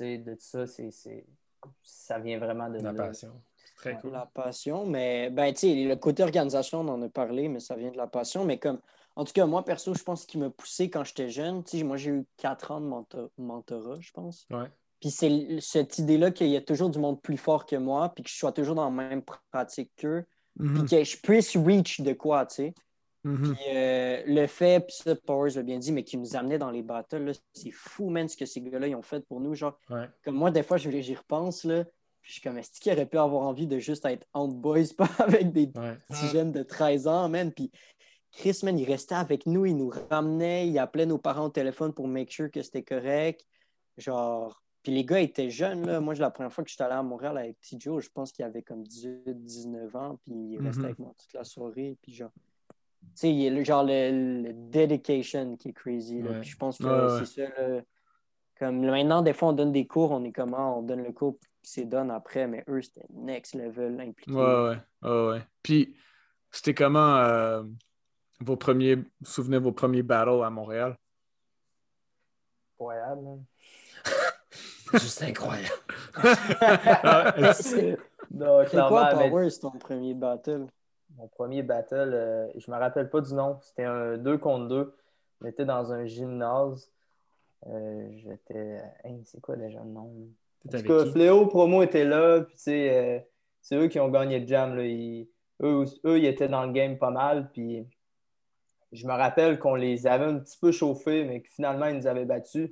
[0.00, 1.26] de ça, c'est, c'est-
[1.82, 3.06] ça vient vraiment de La là.
[3.06, 3.40] passion.
[3.56, 4.00] C'est très Ouais.
[4.00, 4.12] cool.
[4.12, 7.76] La passion, mais ben, tu sais, le côté organisation, on en a parlé, mais ça
[7.76, 8.44] vient de la passion.
[8.44, 8.80] Mais comme,
[9.14, 11.62] en tout cas, moi, perso, je pense qu'il m'a poussé quand j'étais jeune.
[11.64, 14.46] Tu sais, moi, j'ai eu quatre ans de mento- mentorat, je pense.
[14.50, 14.68] Ouais.
[15.00, 18.24] Puis c'est cette idée-là qu'il y a toujours du monde plus fort que moi, puis
[18.24, 19.22] que je sois toujours dans la même
[19.52, 20.24] pratique qu'eux,
[20.58, 20.88] puis Mhm.
[20.88, 22.74] que je puisse reach de quoi, tu sais.
[23.24, 23.54] Mhm.
[23.54, 26.70] Puis euh, le fait, puis ça, Powers l'a bien dit, mais qui nous amenait dans
[26.70, 29.54] les battles, là, c'est fou, man, ce que ces gars-là ils ont fait pour nous.
[29.54, 30.08] Genre, Ouais.
[30.24, 33.06] comme moi, des fois, j'y j'y repense, là, puis je suis comme, est-ce qu'il aurait
[33.06, 35.96] pu avoir envie de juste être hand boys, pas avec des Ouais.
[36.08, 37.52] petits jeunes de 13 ans, man?
[37.52, 37.70] Puis
[38.32, 41.92] Chris, man, il restait avec nous, il nous ramenait, il appelait nos parents au téléphone
[41.92, 43.44] pour make sure que c'était correct.
[43.98, 45.98] Genre, puis les gars étaient jeunes, là.
[45.98, 47.76] Moi, la première fois que j'étais allé à Montréal avec T.
[47.80, 50.84] Joe, je pense qu'il avait comme 18, 19 ans, puis il restait Mhm.
[50.84, 51.98] avec moi toute la soirée.
[52.00, 52.30] Puis genre,
[53.00, 56.30] tu sais, il y a le, genre le, le dedication qui est crazy, là.
[56.30, 56.40] Ouais.
[56.40, 57.24] Puis je pense que Ouais, ouais.
[57.26, 57.82] c'est ça, là.
[58.60, 61.36] Comme maintenant, des fois, on donne des cours, on est comment, on donne le cours,
[61.36, 64.30] puis c'est donne après, mais eux, c'était next level impliqué.
[64.30, 64.44] Ouais,
[65.02, 65.40] ouais, ouais, ouais.
[65.64, 65.96] Puis,
[66.52, 67.64] c'était comment euh,
[68.40, 70.96] vos premiers, vous vous souvenez de vos premiers battles à Montréal?
[72.78, 73.40] Incroyable.
[73.55, 73.55] C'est
[74.98, 75.74] juste incroyable.
[77.40, 77.96] Mais c'est-
[78.30, 80.66] Non, C'est quoi, mais Powers, ton premier battle?
[81.16, 83.58] mon premier battle, euh, je me rappelle pas du nom.
[83.62, 84.94] C'était un 2 contre 2.
[85.40, 86.90] On était dans un gymnase.
[87.66, 88.82] Euh, J'étais.
[89.04, 90.10] Hey, c'est quoi déjà le nom?
[90.66, 91.06] En tout cas?
[91.12, 93.18] Fléau Promo était là, puis euh,
[93.62, 94.76] c'est eux qui ont gagné le jam.
[94.76, 94.82] Là.
[94.84, 95.28] Ils-
[95.62, 97.86] eux, eux, ils étaient dans le game pas mal, puis
[98.92, 102.06] je me rappelle qu'on les avait un petit peu chauffés, mais que finalement, ils nous
[102.06, 102.70] avaient battus.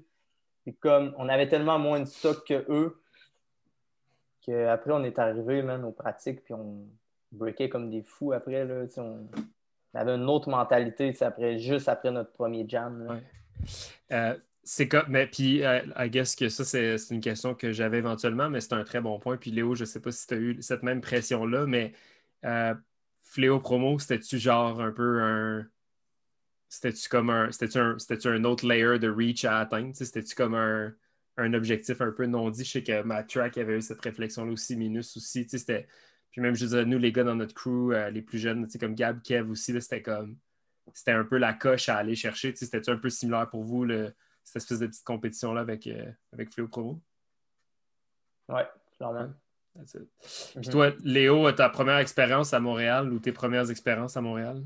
[0.64, 3.00] Puis comme on avait tellement moins de stock que eux,
[4.42, 6.86] qu'après, on est arrivé, man, aux pratiques, puis on
[7.32, 9.28] breakait comme des fous après, là, on...
[9.94, 13.06] avait une autre mentalité, après, juste après notre premier jam.
[13.08, 13.22] Ouais.
[14.12, 17.72] Euh, c'est comme, mais puis, euh, I guess que ça, c'est c'est une question que
[17.72, 19.36] j'avais éventuellement, mais c'est un très bon point.
[19.36, 21.92] Puis, Léo, je ne sais pas si tu as eu cette même pression-là, mais
[22.44, 22.74] euh,
[23.22, 25.66] Fléau Promo, c'était-tu genre un peu un.
[26.74, 27.52] C'était-tu comme un.
[27.52, 27.96] C'était-tu un,
[28.32, 29.94] un autre layer de reach à atteindre?
[29.94, 30.92] C'était-tu comme un,
[31.36, 32.64] un objectif un peu non dit?
[32.64, 35.48] Je sais que Matt Track avait eu cette réflexion-là aussi, Minus aussi.
[35.48, 35.86] C'était-
[36.32, 38.96] Puis même, je disais, nous, les gars dans notre crew, euh, les plus jeunes, comme
[38.96, 40.36] Gab, Kev aussi, là, c'était comme
[40.92, 42.52] c'était un peu la coche à aller chercher.
[42.56, 44.12] C'était-tu un peu similaire pour vous, le-
[44.42, 47.00] cette espèce de petite compétition-là avec, euh, avec Fléau Promo?
[48.48, 48.66] Ouais,
[48.96, 49.32] clairement.
[50.60, 54.62] Puis toi, Léo, ta première expérience à Montréal ou tes premières expériences à Montréal?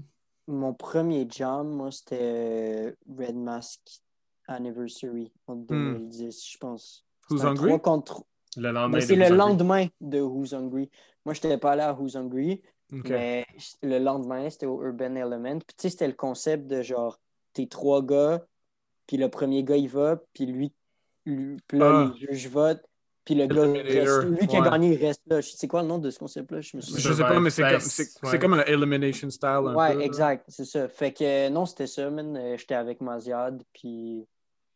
[0.49, 3.80] Mon premier jam, moi, c'était Red Mask
[4.46, 7.05] Anniversary en 2010, je pense.
[7.30, 7.78] Who's Hungry?
[7.80, 8.24] contre...
[8.57, 8.99] Le lendemain.
[8.99, 9.38] Ben, c'est le Who's Hungry.
[9.38, 10.90] lendemain de Who's Hungry.
[11.24, 13.44] Moi, je n'étais pas allé à Who's Hungry, mais
[13.82, 15.59] le lendemain, c'était au Urban Element.
[15.59, 17.20] Puis, tu sais, c'était le concept de genre,
[17.53, 18.44] t'es trois gars,
[19.07, 20.72] puis le premier gars, il va, puis lui,
[21.26, 22.12] lui puis là, Ah.
[22.14, 22.82] les juges votent,
[23.29, 25.43] puis le gars, reste- lui qui a gagné, il reste là.
[25.43, 26.62] C'est quoi le nom de ce concept-là?
[26.62, 26.99] Je me souviens.
[27.11, 28.61] Je sais pas, mais c'est Ben, comme, ouais.
[28.61, 29.47] un elimination style.
[29.49, 30.89] Un Ouais, peu, exact, c'est ça.
[30.89, 32.35] Fait que euh, non, c'était ça, man.
[32.39, 34.26] Euh, J'étais avec Maziad, puis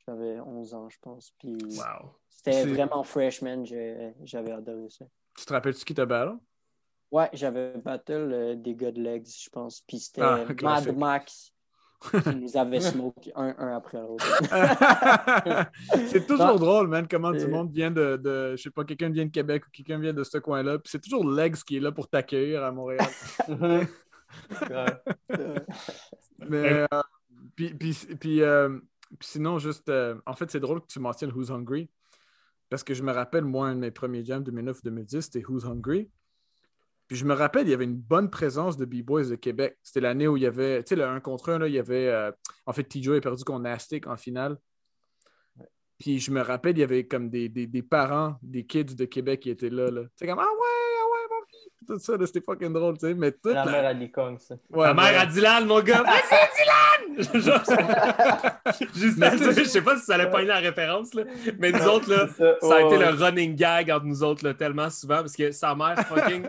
[0.07, 1.33] j'avais 11 ans, je pense.
[1.39, 2.11] Puis Wow.
[2.29, 3.65] c'était vraiment fresh, man.
[3.65, 5.07] J'ai- J'avais adoré ça.
[5.39, 6.37] Tu te rappelles-tu qui t'a battle?
[7.11, 9.81] Ouais, j'avais battle euh, des gars de legs, je pense.
[9.87, 10.95] Puis c'était Ah, Mad.
[10.95, 11.52] Max,
[12.27, 14.25] Ils nous avaient smoke un, un après l'autre.
[16.09, 17.49] c'est toujours drôle, man, comment du Euh.
[17.49, 20.25] monde vient de, de je sais pas, quelqu'un vient de Québec ou quelqu'un vient de
[20.25, 20.79] ce coin-là.
[20.79, 23.07] Puis c'est toujours Legs qui est là pour t'accueillir à Montréal.
[24.71, 24.87] Ouais.
[26.49, 27.01] Mais, euh,
[27.55, 28.79] puis, puis, puis, euh,
[29.19, 31.91] puis sinon, juste, euh, en fait, c'est drôle que tu mentionnes Who's Hungry.
[32.71, 36.11] Parce que je me rappelle, moi, un de mes premiers jams 2009-2010, c'était Who's Hungry.
[37.13, 39.77] Puis je me rappelle, il y avait une bonne présence de B-Boys de Québec.
[39.83, 41.79] C'était l'année où il y avait, tu sais, le 1 contre 1, là, il y
[41.79, 42.33] avait, euh,
[42.65, 44.57] en fait, TJ a perdu contre Nastic en finale.
[45.99, 49.05] Puis je me rappelle, il y avait comme des, des, des parents, des kids de
[49.05, 49.91] Québec qui étaient là.
[49.91, 50.05] là.
[50.17, 51.87] C'est comme, ah ouais, ah ouais, mon fils.
[51.87, 53.13] Tout ça, c'était fucking drôle, tu sais.
[53.15, 54.55] Mais toute La la- mère à Licong, ça.
[54.71, 55.17] Ouais, La mère ouais.
[55.17, 56.03] à Dylan, mon gars.
[56.03, 57.43] Vas-y, Dylan!
[57.43, 57.63] Genre,
[58.95, 61.25] Juste à dire, je sais pas si ça allait pas la référence, là,
[61.59, 64.55] mais nous autres, là, ça a été Ouais, le running gag entre nous autres là,
[64.55, 66.47] tellement souvent parce que sa mère fucking.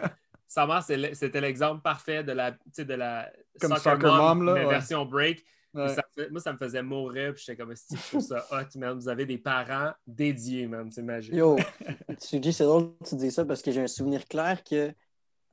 [0.53, 4.53] Sa mère, c'était l'exemple parfait de la, tu sais, de la Comme Soccer Mom, là,
[4.53, 4.69] mais ouais.
[4.69, 5.43] version break.
[5.73, 5.89] Ouais.
[5.89, 7.33] Ça moi, ça me faisait mourir.
[7.33, 8.93] Puis j'étais comme, si je trouve ça hot, man.
[8.93, 10.91] Vous avez des parents dédiés, man.
[10.91, 11.33] C'est magique.
[11.33, 11.57] Yo,
[12.19, 14.93] Suji, c'est drôle que tu dis ça parce que j'ai un souvenir clair que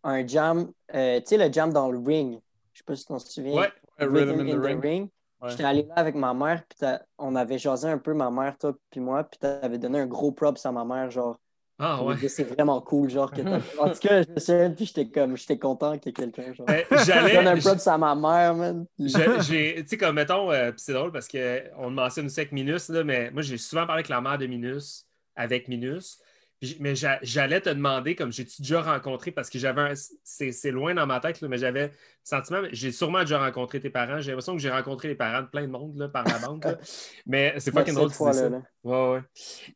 [0.03, 2.38] un jam, euh, tu sais, le jam dans le ring,
[2.74, 3.59] je sais pas si tu t'en souviens.
[3.59, 3.72] Ouais.
[3.98, 5.09] Rhythm in the Ring.
[5.40, 5.48] Ouais.
[5.48, 6.86] J'étais allé là avec ma mère, puis
[7.16, 10.32] on avait jasé un peu ma mère, toi, puis moi, puis t'avais donné un gros
[10.32, 11.38] props à ma mère, genre.
[11.82, 12.28] Ah ouais.
[12.28, 13.30] C'est vraiment cool, genre.
[13.32, 13.40] Que
[13.80, 16.52] en tout cas, je me souviens, puis j'étais comme, j'étais content qu'il y ait quelqu'un,
[16.52, 16.66] genre.
[16.66, 17.36] Ben, Je donne J'allais.
[17.48, 18.86] un props à ma mère, man.
[18.98, 23.02] j'ai- Tu sais, comme mettons, euh, c'est drôle parce qu'on mentionne aussi avec Minus, là,
[23.02, 26.18] mais moi, j'ai souvent parlé avec la mère de Minus, avec Minus.
[26.60, 29.92] Puis Mais j'a- j'allais te demander, comme j'ai-tu déjà rencontré, parce que j'avais un.
[30.22, 33.88] C'est loin dans ma tête, là, mais j'avais le sentiment, j'ai sûrement déjà rencontré tes
[33.88, 34.20] parents.
[34.20, 36.76] J'ai l'impression que j'ai rencontré les parents de plein de monde là, par la là.
[37.26, 38.48] Mais c'est fucking drôle tu dises ça.
[38.50, 38.60] là.
[38.84, 39.22] Ouais, ouais.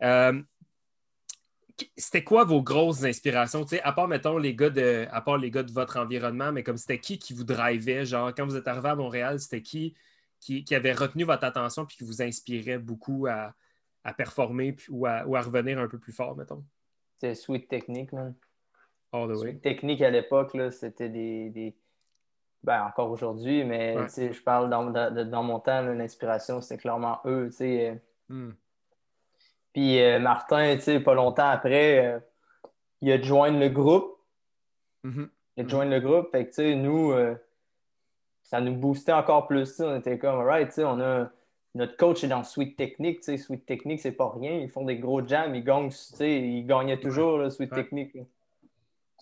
[0.03, 0.43] Euh,
[1.97, 3.65] c'était quoi vos grosses inspirations?
[3.83, 6.77] À part, mettons, les gars de, à part les gars de votre environnement, mais comme
[6.77, 8.05] c'était qui qui vous drivait?
[8.05, 9.95] Genre, quand vous êtes arrivé à Montréal, c'était qui,
[10.41, 13.55] qui qui avait retenu votre attention puis qui vous inspirait beaucoup à,
[14.05, 16.65] à performer puis- ou, à, ou à revenir un peu plus fort, mettons?
[17.15, 18.35] C'était Sweet Technique, man.
[19.13, 19.51] All the way.
[19.51, 21.77] Sweet Technique à l'époque, c'était des, des-
[22.63, 24.33] Ben, encore aujourd'hui, mais Ouais.
[24.33, 27.49] je parle dans, dans, dans mon temps, l'inspiration, c'était clairement eux.
[27.51, 28.03] tu sais.
[28.31, 28.53] euh.
[29.75, 32.19] Puis euh, Martin, tu sais, pas longtemps après, euh,
[33.03, 34.17] il a joint le groupe.
[35.03, 35.29] Mhm.
[35.57, 35.71] Il a Mhm.
[35.71, 36.31] joint le groupe.
[36.33, 37.35] Fait que, tu sais, nous, euh,
[38.45, 39.69] ça nous boostait encore plus.
[39.71, 39.85] tu sais.
[39.85, 41.29] On était comme, alright, tu sais, on a.
[41.75, 43.19] Notre coach est dans Sweet Technique.
[43.19, 43.37] tu sais.
[43.37, 44.53] Sweet Technique, c'est pas rien.
[44.53, 45.55] Ils font des gros jams.
[45.57, 47.83] Ils gagnent, tu sais, ils gagnaient toujours, là, Sweet Ouais.
[47.83, 48.15] Technique.
[48.15, 48.23] là.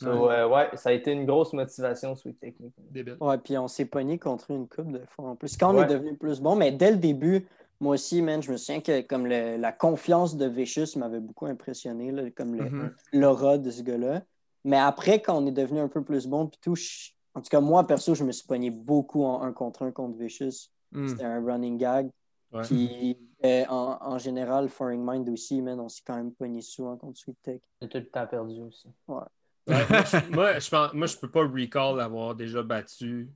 [0.01, 2.75] So, euh, ouais, ça a été une grosse motivation, Sweet Technique.
[2.91, 3.17] Débile.
[3.21, 5.57] Ouais, puis on s'est pogné contre une coupe de fois en plus.
[5.57, 5.85] Quand on Ouais.
[5.85, 7.47] est devenu plus bon, mais dès le début,
[7.83, 11.47] moi aussi, man, je me souviens que comme le- la confiance de Vicious m'avait beaucoup
[11.47, 12.95] impressionné, là, comme Mhm.
[13.13, 14.23] l'aura de ce gars-là.
[14.65, 17.49] Mais après, quand on est devenu un peu plus bon, puis tout, je- en tout
[17.51, 20.71] cas, moi, perso, je me suis pogné beaucoup en un contre un contre Vicious.
[20.93, 21.09] Hmm.
[21.09, 22.11] C'était un running gag.
[22.53, 22.63] Ouais.
[22.63, 26.97] Puis euh, en, en général, Foreign Mind aussi, man, on s'est quand même pogné souvent
[26.97, 27.61] contre Sweet Tech.
[27.81, 28.89] J'ai tout le temps perdu aussi.
[29.09, 29.25] Ouais,
[29.67, 33.29] moi, je, moi, je pense, moi, je peux pas recall avoir déjà battu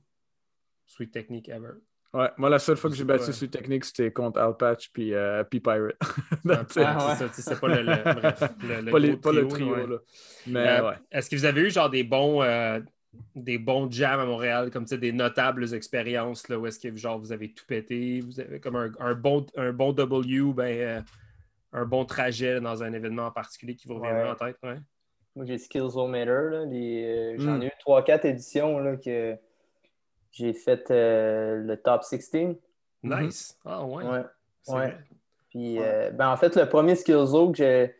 [0.85, 1.73] Sweet Technique ever.
[2.13, 5.43] Ouais, moi, la seule fois que j'ai battu sur Technique, c'était contre Alpatch puis, euh,
[5.43, 5.95] puis Pirate.
[6.77, 7.27] Ah, ouais.
[7.33, 9.87] c'est pas le, le- bref, le- le pas, les- gros pas le trio, ouais.
[9.87, 9.97] là.
[10.47, 10.95] Mais Euh, ouais.
[11.11, 12.79] Est-ce que vous avez eu genre des bons, euh,
[13.35, 16.95] des bons jams à Montréal, comme tu sais, des notables expériences là, où est-ce que
[16.95, 20.63] genre vous avez tout pété, vous avez comme un, un bon, un bon W, ben,
[20.79, 21.01] euh,
[21.73, 24.29] un bon trajet dans un événement en particulier qui vous reviendra Ouais.
[24.29, 24.77] en tête, ouais?
[25.35, 26.25] Moi, j'ai Skillsometer.
[26.51, 27.63] Là, les, euh, J'en Mm.
[27.63, 29.35] ai eu 3-4 éditions là, que
[30.37, 32.31] j'ai fait euh, le top 16.
[33.03, 33.23] Mhm.
[33.25, 33.57] Nice.
[33.65, 34.03] Ah ouais.
[34.05, 34.23] Ouais.
[34.67, 34.97] Ouais.
[35.49, 35.85] Puis, Ouais.
[35.85, 37.95] euh, ben, en fait, le premier Skillzo que j'ai,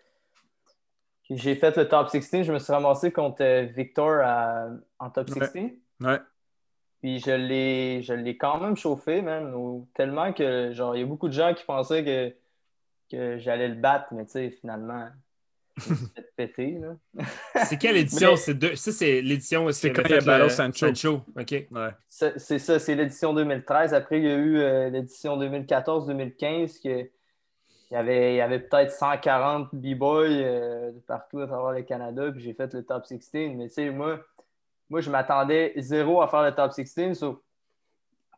[1.27, 4.67] que j'ai fait le top 16, je me suis ramassé contre euh, Victor à-
[4.99, 5.47] en top Ouais.
[5.47, 5.71] 16.
[6.01, 6.19] Ouais.
[7.01, 9.53] Puis je l'ai, je l'ai quand même chauffé, man.
[9.93, 12.35] tellement que, genre, il y a beaucoup de gens qui pensaient que,
[13.11, 15.07] que j'allais le battre, mais tu sais, finalement,
[17.65, 18.31] C'est quelle édition?
[18.31, 21.21] Mais- C'est deux- Ça, c'est l'édition C'est quand il y a fait le- Battle Sancho.
[21.39, 21.51] OK.
[21.71, 21.89] Ouais.
[22.09, 23.93] C'est ça, c'est l'édition 2013.
[23.93, 27.09] Après, il y a eu euh, l'édition 2014-2015 que
[27.89, 31.83] il y avait, il y avait peut-être 140 b-boys euh, de partout à travers le
[31.83, 33.29] Canada, puis j'ai fait le top 16.
[33.55, 34.19] Mais tu sais, moi,
[34.89, 37.17] moi, je m'attendais zéro à faire le top 16.
[37.17, 37.41] so,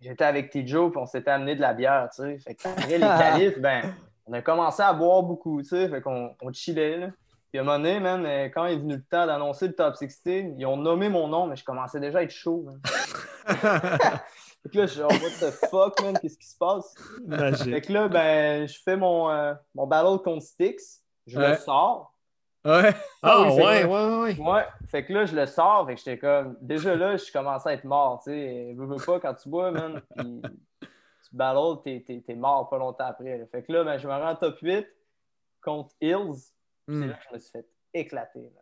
[0.01, 2.37] J'étais avec T-Joe, puis on s'était amené de la bière, tu sais.
[2.39, 3.91] Fait qu'après les qualifs, ben,
[4.27, 5.89] on a commencé à boire beaucoup, tu sais.
[5.89, 7.07] Fait qu'on on chillait, là.
[7.51, 9.95] Puis à un moment donné, man, euh, quand est venu le temps d'annoncer le top
[9.95, 12.79] 16, ils ont nommé mon nom, mais je commençais déjà à être chaud, man.
[14.61, 16.93] Fait que là, je suis genre, what the fuck, man, qu'est-ce qui se passe?
[17.71, 22.13] Fait que là, ben, je fais mon, euh, mon battle contre Styx, je le sors.
[22.65, 22.93] ouais.
[23.23, 24.37] Ah oui, c'est ouais, ouais, ouais.
[24.37, 27.69] Ouais, fait que là, je le sors, fait que j'étais comme, déjà là, je commençais
[27.69, 28.73] à être mort, tu sais.
[28.77, 30.41] Veux, veux pas, quand tu bois, man, puis
[30.81, 30.89] tu
[31.35, 33.37] battles, t'es, t'es- t'es mort pas longtemps après.
[33.37, 33.45] là.
[33.51, 34.85] Fait que là, ben, je me rends en top 8
[35.63, 36.51] contre Hills.
[36.89, 37.01] Mm.
[37.01, 38.51] C'est là que je me suis fait éclater.
[38.55, 38.61] là.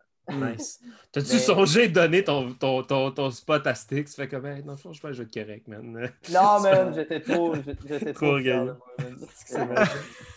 [0.51, 0.82] Nice.
[1.13, 4.13] T'as-tu Mais- songé de donner ton, ton, ton, ton spot à Styx?
[4.15, 6.11] Fait comme, hey, dans le fond, je pense que je vais être correct, man.
[6.34, 9.88] Non, man, j'étais trop, j'étais Trop trop fier de moi, man.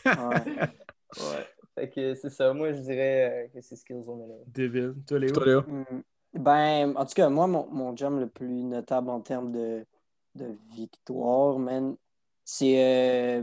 [1.18, 1.46] Ouais.
[1.74, 2.52] Fait que c'est ça.
[2.52, 4.28] Moi, je dirais euh, que c'est Skillzone.
[4.28, 4.34] là.
[4.46, 4.94] Débile.
[5.08, 5.32] Toi, Léo?
[5.32, 5.62] Toi, Léo?
[5.62, 6.02] Mm.
[6.34, 9.84] Ben, en tout cas, moi, mon, mon jam le plus notable en termes de,
[10.36, 11.96] de victoire, man,
[12.44, 12.76] c'est
[13.40, 13.42] euh,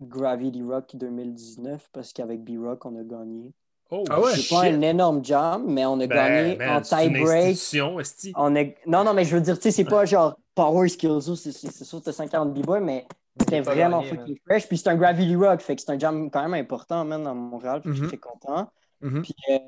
[0.00, 3.52] Gravity Rock 2019, parce qu'avec B-Rock, on a gagné.
[3.90, 4.32] Oh, Ah ouais?
[4.34, 8.34] C'est pas un énorme jam, mais on a Ben, gagné man, en c'est une tie-break.
[8.36, 8.50] On.
[8.50, 12.00] Non, non, mais je veux dire, tu sais, c'est pas genre Power Skills, c'est sûr
[12.00, 13.06] que t'as 50 b-boy, mais
[13.38, 14.66] c'était vraiment gagné, fucking fresh.
[14.66, 17.34] Puis c'est un Gravity Rock, fait que c'est un jam quand même important, man, dans
[17.34, 17.82] Montréal.
[17.82, 18.70] Que je suis très content.
[19.00, 19.22] Mhm.
[19.22, 19.58] Puis euh,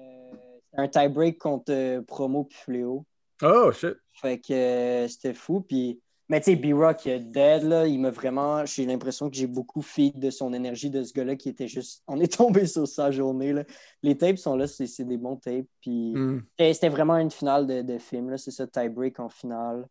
[0.72, 3.04] c'est un tie-break contre euh, Promo puis Fléau.
[3.42, 3.94] Oh, shit.
[4.12, 5.60] Fait que euh, c'était fou.
[5.60, 6.00] Puis...
[6.30, 7.86] Mais tu sais, B-Rock, il est dead, là.
[7.86, 8.64] Il m'a vraiment.
[8.66, 12.02] J'ai l'impression que j'ai beaucoup feed de son énergie de ce gars-là qui était juste.
[12.08, 13.64] On est tombé sur sa journée, là.
[14.02, 15.66] Les tapes sont là, c'est c'est des bons tapes.
[15.80, 16.42] Puis Mm.
[16.72, 18.36] c'était vraiment une finale de, de film, là.
[18.36, 19.86] C'est ça, tie-break en finale.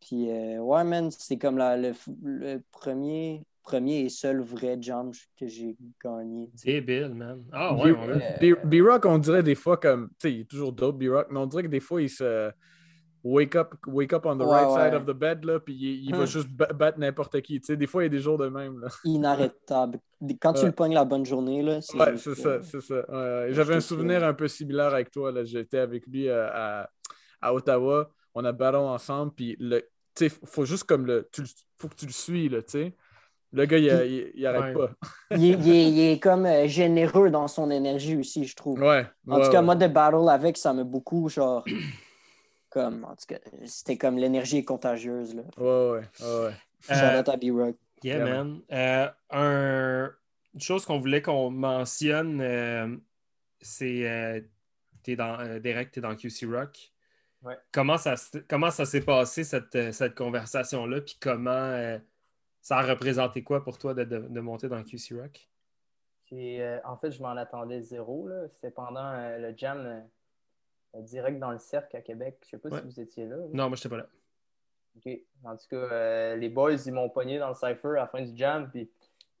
[0.00, 1.92] Puis euh, ouais, man, c'est comme la- le,
[2.24, 6.50] le premier, premier et seul vrai jam que j'ai gagné.
[6.64, 7.42] Débile, man.
[7.52, 7.92] Ah ouais,
[8.64, 10.08] B-Rock, on dirait des fois comme.
[10.10, 12.50] Tu sais, il est toujours dope, B-Rock, mais on dirait que des fois, il se.
[13.24, 14.84] Wake up, wake up on the Ouais, right ouais.
[14.90, 17.60] side of the bed, là, puis il, il va juste ba- battre n'importe qui.
[17.60, 18.88] Tu sais, des fois, il y a des jours de même, là.
[19.04, 19.98] Inarrêtable.
[20.40, 20.66] Quand tu Ouais.
[20.66, 21.98] le pognes la bonne journée, là, c'est.
[21.98, 23.04] Ouais, c'est ça, c'est ça.
[23.50, 25.32] J'avais un souvenir un peu similaire avec toi.
[25.32, 25.44] là.
[25.44, 26.88] J'étais avec lui euh, à,
[27.40, 28.10] à Ottawa.
[28.34, 29.32] On a battu ensemble.
[29.34, 29.80] Puis, le,
[30.14, 31.28] tu sais, faut juste comme le.
[31.32, 31.42] Tu,
[31.78, 32.96] faut que tu le suis, là, tu sais.
[33.52, 34.86] Le gars, il, il, il arrête Ouais.
[34.86, 34.92] pas.
[35.36, 38.78] il, est, il est- il est comme euh, généreux dans son énergie aussi, je trouve.
[38.80, 39.06] Ouais.
[39.26, 39.64] En ouais, tout cas, ouais.
[39.64, 41.64] moi, de battle avec, ça m'a beaucoup, genre.
[42.70, 45.42] Comme, en tout cas, c'était comme l'énergie est contagieuse, là.
[45.56, 45.64] Ouais,
[46.00, 46.52] ouais, ouais, ouais.
[46.90, 47.76] Euh, Shout out à B-Rock.
[48.02, 48.60] Yeah, Yeah, man.
[48.70, 50.14] Euh, un-
[50.54, 52.96] Une chose qu'on voulait qu'on mentionne, euh,
[53.60, 54.40] c'est euh,
[55.02, 56.92] t'es dans, euh, Derek, tu es dans QC Rock.
[57.42, 57.56] Ouais.
[57.72, 58.14] Comment ça,
[58.48, 61.00] comment ça s'est passé, cette, euh, cette conversation-là?
[61.02, 61.98] Puis comment euh,
[62.60, 65.48] ça a représenté quoi pour toi de, de- de monter dans QC Rock?
[66.32, 68.26] Euh, en fait, je m'en attendais zéro.
[68.28, 68.48] là.
[68.48, 70.00] C'était pendant euh, le jam euh,
[70.94, 72.38] direct dans le cercle à Québec.
[72.44, 72.80] Je sais pas Ouais.
[72.80, 73.36] si vous étiez là.
[73.52, 74.06] Non, moi, je n'étais pas là.
[74.96, 75.18] OK.
[75.44, 78.22] En tout cas, euh, les boys, ils m'ont pogné dans le cypher à la fin
[78.22, 78.90] du jam, puis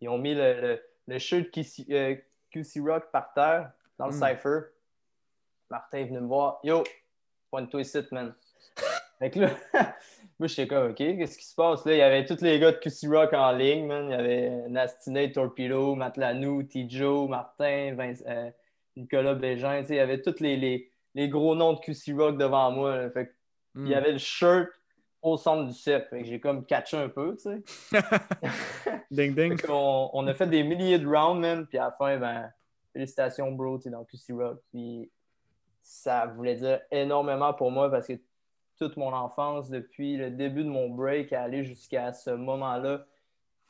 [0.00, 2.14] ils ont mis le, le, le shirt QC, euh,
[2.50, 4.20] QC Rock par terre dans le Mm.
[4.20, 4.58] cypher.
[5.70, 6.60] Martin est venu me voir.
[6.64, 6.84] Yo,
[7.50, 8.34] pointe-toi ici, man.
[9.18, 9.50] Fait que là,
[10.38, 11.84] moi, j'étais comme, OK, qu'est-ce qui se passe?
[11.84, 14.04] Là, il y avait tous les gars de QC Rock en ligne, man.
[14.06, 18.50] Il y avait Nastinate, Torpedo, Matlanou, T-Joe, Martin, Vince- euh,
[18.96, 19.80] Nicolas Bégin.
[19.80, 22.70] tu sais, Il y avait tous les, les, les gros noms de QC Rock devant
[22.70, 22.96] moi.
[22.96, 23.10] là.
[23.10, 23.34] Fait
[23.74, 23.84] Mm.
[23.86, 24.68] il y avait le shirt
[25.20, 26.08] au centre du cercle.
[26.08, 27.62] Fait que j'ai comme catché un peu, tu sais.
[29.10, 29.58] Ding, ding.
[29.68, 31.66] On, a fait des milliers de rounds, man.
[31.66, 32.50] Puis à la fin, ben,
[32.92, 34.60] félicitations, bro, tu es dans QC Rock.
[34.70, 35.10] Puis
[35.82, 38.14] ça voulait dire énormément pour moi parce que
[38.78, 43.04] toute mon enfance, depuis le début de mon break à aller jusqu'à ce moment-là,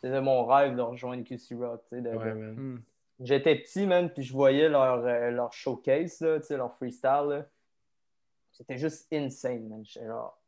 [0.01, 1.82] c'était mon rêve de rejoindre QC Rock.
[1.89, 2.82] tu sais, de- de- Ouais, man.
[3.21, 7.47] J'étais petit, man, puis je voyais leur, euh, leur showcase, là, tu sais, leur freestyle.
[8.53, 9.85] C'était juste insane, man.
[9.85, 10.39] J'étais genre,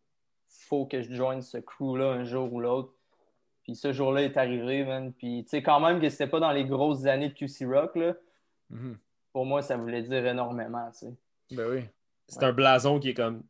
[0.48, 2.92] faut que je joigne ce crew-là un jour ou l'autre.
[3.62, 5.12] Puis ce jour-là est arrivé, man.
[5.12, 7.96] Puis tu sais, quand même que c'était pas dans les grosses années de QC Rock,
[7.96, 8.14] là.
[8.70, 8.98] Mhm.
[9.32, 11.14] Pour moi, ça voulait dire énormément, tu sais.
[11.52, 11.84] Ben oui.
[12.28, 13.42] C'est un blason qui est comme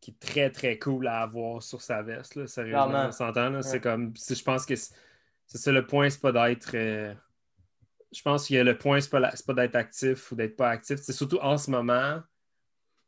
[0.00, 2.34] qui est très très cool à avoir sur sa veste.
[2.34, 3.62] Là, sérieusement, on s'entend.
[3.62, 4.94] C'est comme si je pense que c'est
[5.46, 6.72] c'est ça le point, c'est pas d'être.
[6.74, 7.14] euh,
[8.14, 11.00] je pense que le point, c'est pas, la- pas d'être actif ou d'être pas actif.
[11.00, 12.22] C'est surtout en ce moment,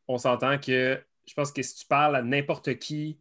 [0.09, 3.19] on s'entend que je pense que si tu parles à n'importe qui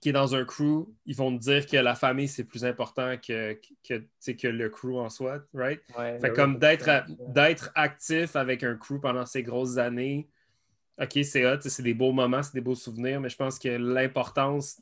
[0.00, 3.18] qui est dans un crew, ils vont te dire que la famille, c'est plus important
[3.18, 3.58] que,
[3.90, 5.82] le crew en soi, right?
[5.96, 6.88] Ouais, Fait ouais, comme d'être
[7.34, 10.28] d'être actif avec un crew pendant ces grosses années,
[11.00, 13.68] OK, c'est hot, c'est des beaux moments, c'est des beaux souvenirs, mais je pense que
[13.68, 14.80] l'importance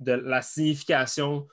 [0.00, 1.46] de la signification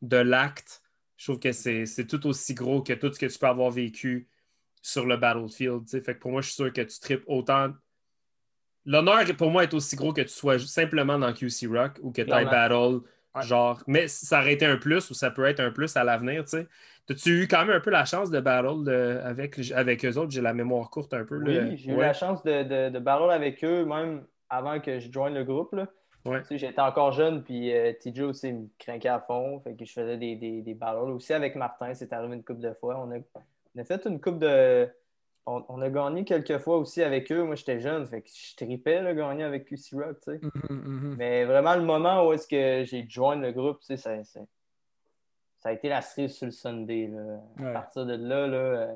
[0.00, 0.81] de l'acte,
[1.22, 4.26] je trouve que c'est tout aussi gros que tout ce que tu peux avoir vécu
[4.80, 5.84] sur le battlefield.
[5.84, 6.00] tu sais.
[6.00, 7.70] Fait que pour moi, je suis sûr que tu tripes autant.
[8.84, 12.22] L'honneur pour moi est aussi gros que tu sois simplement dans QC Rock ou que
[12.22, 13.02] tu ailles battle.
[13.36, 13.42] Ouais.
[13.42, 16.42] Genre, mais ça aurait été un plus ou ça peut être un plus à l'avenir,
[16.44, 16.66] tu sais.
[17.08, 20.32] As-tu eu quand même un peu la chance de battle de- avec, avec eux autres?
[20.32, 21.36] J'ai la mémoire courte un peu.
[21.38, 22.02] Oui, j'ai eu Ouais.
[22.06, 25.72] la chance de, de, de battle avec eux, même avant que je joigne le groupe.
[25.72, 25.86] Là.
[26.24, 26.40] Ouais.
[26.42, 29.58] Tu sais, J'étais encore jeune, puis euh, TJ aussi me craquait à fond.
[29.60, 30.76] Fait que je faisais des, des, des.
[31.12, 32.96] Aussi avec Martin, c'est arrivé une couple de fois.
[32.98, 33.18] On a,
[33.76, 34.88] on a fait une coupe de.
[35.44, 37.42] On, on a gagné quelques fois aussi avec eux.
[37.42, 40.18] Moi, j'étais jeune, fait que je tripais là, gagner avec QC Rock.
[40.22, 40.40] tu sais.
[40.70, 41.14] Mhm, mhm.
[41.18, 44.46] Mais vraiment, le moment où est-ce que j'ai joint le groupe, tu sais, ça- ça-
[45.58, 47.08] ça a été la cerise sur le Sunday.
[47.08, 47.40] Là.
[47.58, 47.70] Ouais.
[47.70, 48.92] À partir de là, là euh,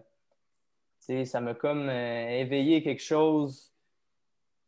[1.00, 3.72] tu sais, ça m'a comme euh, éveillé quelque chose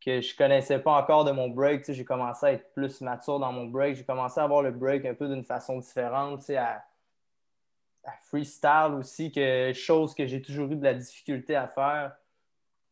[0.08, 1.80] que je connaissais pas encore de mon break.
[1.80, 3.96] Tu sais, J'ai commencé à être plus mature dans mon break.
[3.96, 6.82] J'ai commencé à voir le break un peu d'une façon différente, tu sais, à,
[8.04, 12.16] à freestyle aussi, que, chose que j'ai toujours eu de la difficulté à faire.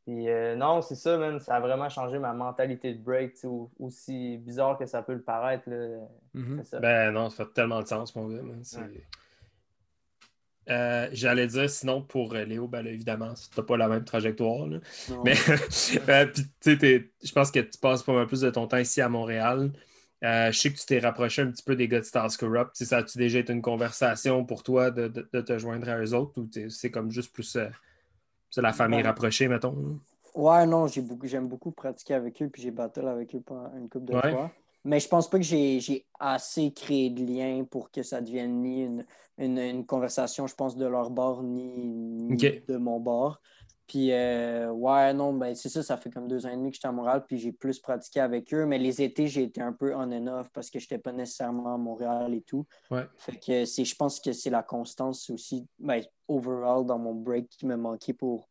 [0.04, 1.40] Puis euh, non, c'est ça, man.
[1.40, 3.34] Ça a vraiment changé ma mentalité de break,
[3.80, 5.68] aussi bizarre que ça peut le paraître.
[5.68, 5.98] Là.
[6.34, 6.62] Mhm.
[6.64, 6.78] Ça.
[6.80, 8.42] Ben non, ça fait tellement de sens, mon gars.
[8.42, 8.62] man.
[8.62, 9.02] C'est- Ouais.
[10.68, 14.66] Euh, J'allais dire, sinon, pour euh, Léo, ben là, évidemment, tu pas la même trajectoire.
[14.66, 14.78] là.
[15.24, 15.32] Mais
[16.08, 16.26] euh,
[17.22, 19.72] je pense que tu passes pas mal plus de ton temps ici à Montréal.
[20.24, 22.72] Euh, je sais que tu t'es rapproché un petit peu des gars de Stars Corrupt.
[22.74, 25.88] Tu sais, Ça a-tu déjà été une conversation pour toi de, de- de te joindre
[25.88, 27.56] à eux autres ou c'est comme juste plus
[28.50, 29.06] c'est la famille Ouais.
[29.06, 29.72] rapprochée, mettons?
[29.76, 29.88] là?
[30.34, 33.70] Ouais, non, j'ai beaucoup, j'aime beaucoup pratiquer avec eux, puis j'ai battle avec eux pendant
[33.76, 34.30] une couple de Ouais.
[34.30, 34.50] fois.
[34.86, 38.84] Mais je pense pas que j'ai assez créé de liens pour que ça devienne ni
[38.84, 39.04] une,
[39.36, 43.40] une, une conversation, je pense, de leur bord, ni, de mon bord.
[43.88, 46.76] Puis, euh, ouais, non, ben, c'est ça, ça fait comme deux ans et demi que
[46.76, 48.64] j'étais à Montréal, puis j'ai plus pratiqué avec eux.
[48.64, 51.74] Mais les étés, j'ai été un peu on and off parce que j'étais pas nécessairement
[51.74, 52.64] à Montréal et tout.
[52.88, 53.06] Ouais.
[53.16, 57.48] Fait que c'est, je pense que c'est la constance aussi, ben, overall, dans mon break
[57.48, 58.48] qui me manquait pour,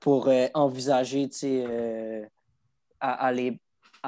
[0.00, 2.26] pour euh, envisager, tu sais, euh,
[3.00, 3.58] à aller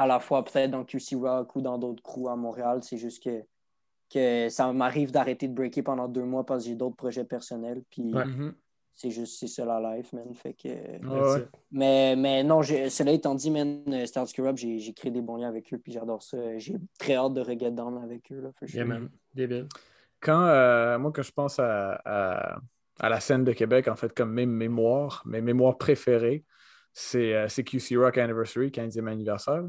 [0.01, 2.81] à la fois peut-être dans QC Rock ou dans d'autres crews à Montréal.
[2.83, 3.43] C'est juste que,
[4.13, 7.83] que ça m'arrive d'arrêter de breaker pendant deux mois parce que j'ai d'autres projets personnels.
[7.91, 8.25] Puis Ouais.
[8.25, 8.55] Mhm.
[8.95, 10.33] c'est juste, c'est ça la life, man.
[10.35, 10.69] Fait que...
[10.69, 11.47] Ouais, ouais.
[11.71, 15.37] Mais, mais non, cela étant dit, man, euh, Stars Corrupt, j'ai j'ai créé des bons
[15.37, 16.57] liens avec eux, puis j'adore ça.
[16.59, 18.41] J'ai très hâte de reget down avec eux.
[18.41, 18.77] Là, for sure.
[18.79, 19.11] Yeah, man.
[19.35, 19.69] Débile.
[20.21, 22.59] Quand, euh, moi, quand je pense à, à-
[22.99, 26.45] à la scène de Québec, en fait, comme mes mémoires, mes mémoires préférées,
[26.93, 29.63] c'est euh, c'est QC Rock Anniversary, 15e anniversaire.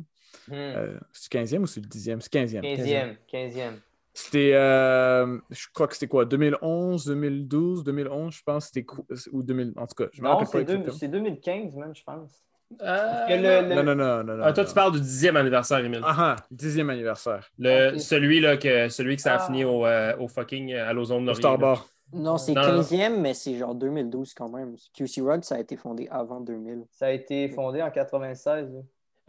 [0.47, 0.53] Hmm.
[0.53, 2.19] Euh, c'est 15e ou c'est le 10e?
[2.21, 2.61] C'est 15e.
[2.61, 3.73] 15e, 15e.
[4.13, 9.41] C'était, euh, je crois que c'était quoi, 2011, 2012, 2011, je pense, c'était quoi- ou
[9.41, 10.97] 2000, en tout cas, je me Non, rappelle pas c'est deux- exactement.
[10.97, 12.43] c'est 2015, man, je pense.
[12.81, 14.43] Euh, le- le- Non, non, non, non, non.
[14.43, 14.69] Ah, toi, non.
[14.69, 16.01] tu parles du dixième anniversaire, Emile.
[16.03, 17.49] Ah, ah, 10e anniversaire.
[17.57, 17.99] Le, Ok.
[17.99, 19.45] celui, là, que, celui que ça a Ah.
[19.45, 21.35] fini au, euh, au fucking à l'ozone Au Laurier.
[21.41, 21.57] Star là.
[21.57, 21.87] Bar.
[22.13, 22.67] Non, c'est Non, non.
[22.81, 24.75] 15e, mais c'est genre 2012 quand même.
[24.93, 26.83] QC Rock, ça a été fondé avant 2000.
[26.91, 28.73] Ça a été fondé en 96.
[28.73, 28.79] là.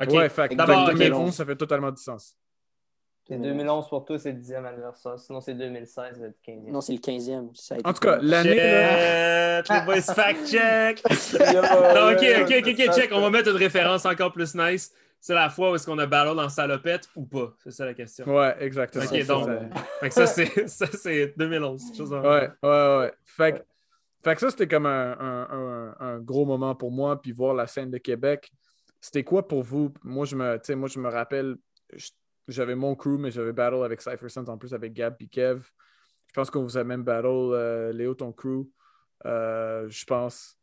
[0.03, 0.13] OK.
[0.15, 1.03] Ouais, fait que D'abord, fait que ok.
[1.05, 2.37] 2011, ça fait totalement du sens.
[3.29, 5.17] C'est 2011 pour toi, c'est le 10e anniversaire.
[5.19, 6.71] Sinon, c'est 2016, le 15e.
[6.71, 7.51] Non, c'est le 15e.
[7.55, 11.03] Ça a été En tout cas, l'année, là, les boys fact-check.
[11.55, 13.11] Yo, non, ok, ok, ok, check.
[13.13, 14.93] On va mettre une référence encore plus nice.
[15.21, 17.55] C'est la fois où est-ce qu'on a battle dans salopette ou pas?
[17.63, 18.27] C'est ça la question.
[18.27, 19.05] ouais, exactement.
[19.05, 19.49] Ok, donc,
[20.01, 21.97] Fait que ça, c'est, ça, c'est 2011.
[21.97, 23.13] chose en- Ouais, ouais, ouais.
[23.25, 23.59] Fait que,
[24.25, 27.23] fait que ça, c'était comme un, un- un- un gros moment pour moi.
[27.23, 28.51] Puis voir la scène de Québec,
[29.03, 29.93] c'était quoi pour vous?
[30.05, 31.57] Moi, je me, tu sais, moi, je me rappelle,
[32.47, 35.61] j'avais mon crew, mais j'avais battle avec Cypher Sense en plus avec Gab et Kev.
[36.29, 38.65] Je pense qu'on vous a même battle, euh, Léo, ton crew.
[39.27, 40.57] Euh, je pense.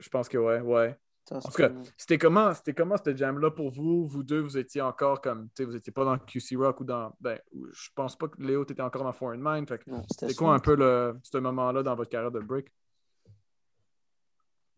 [0.00, 0.98] Je pense que ouais, ouais.
[1.28, 4.06] Ça, En tout cas, c'était comment, c'était comment cette jam-là pour vous?
[4.06, 6.84] Vous deux, vous étiez encore comme, tu sais, vous n'étiez pas dans QC Rock ou
[6.84, 7.38] dans, ben,
[7.72, 9.66] je pense pas que Léo, t'étais encore dans Foreign Mind.
[10.10, 12.70] C'était quoi un peu le, ce moment-là dans votre carrière de break?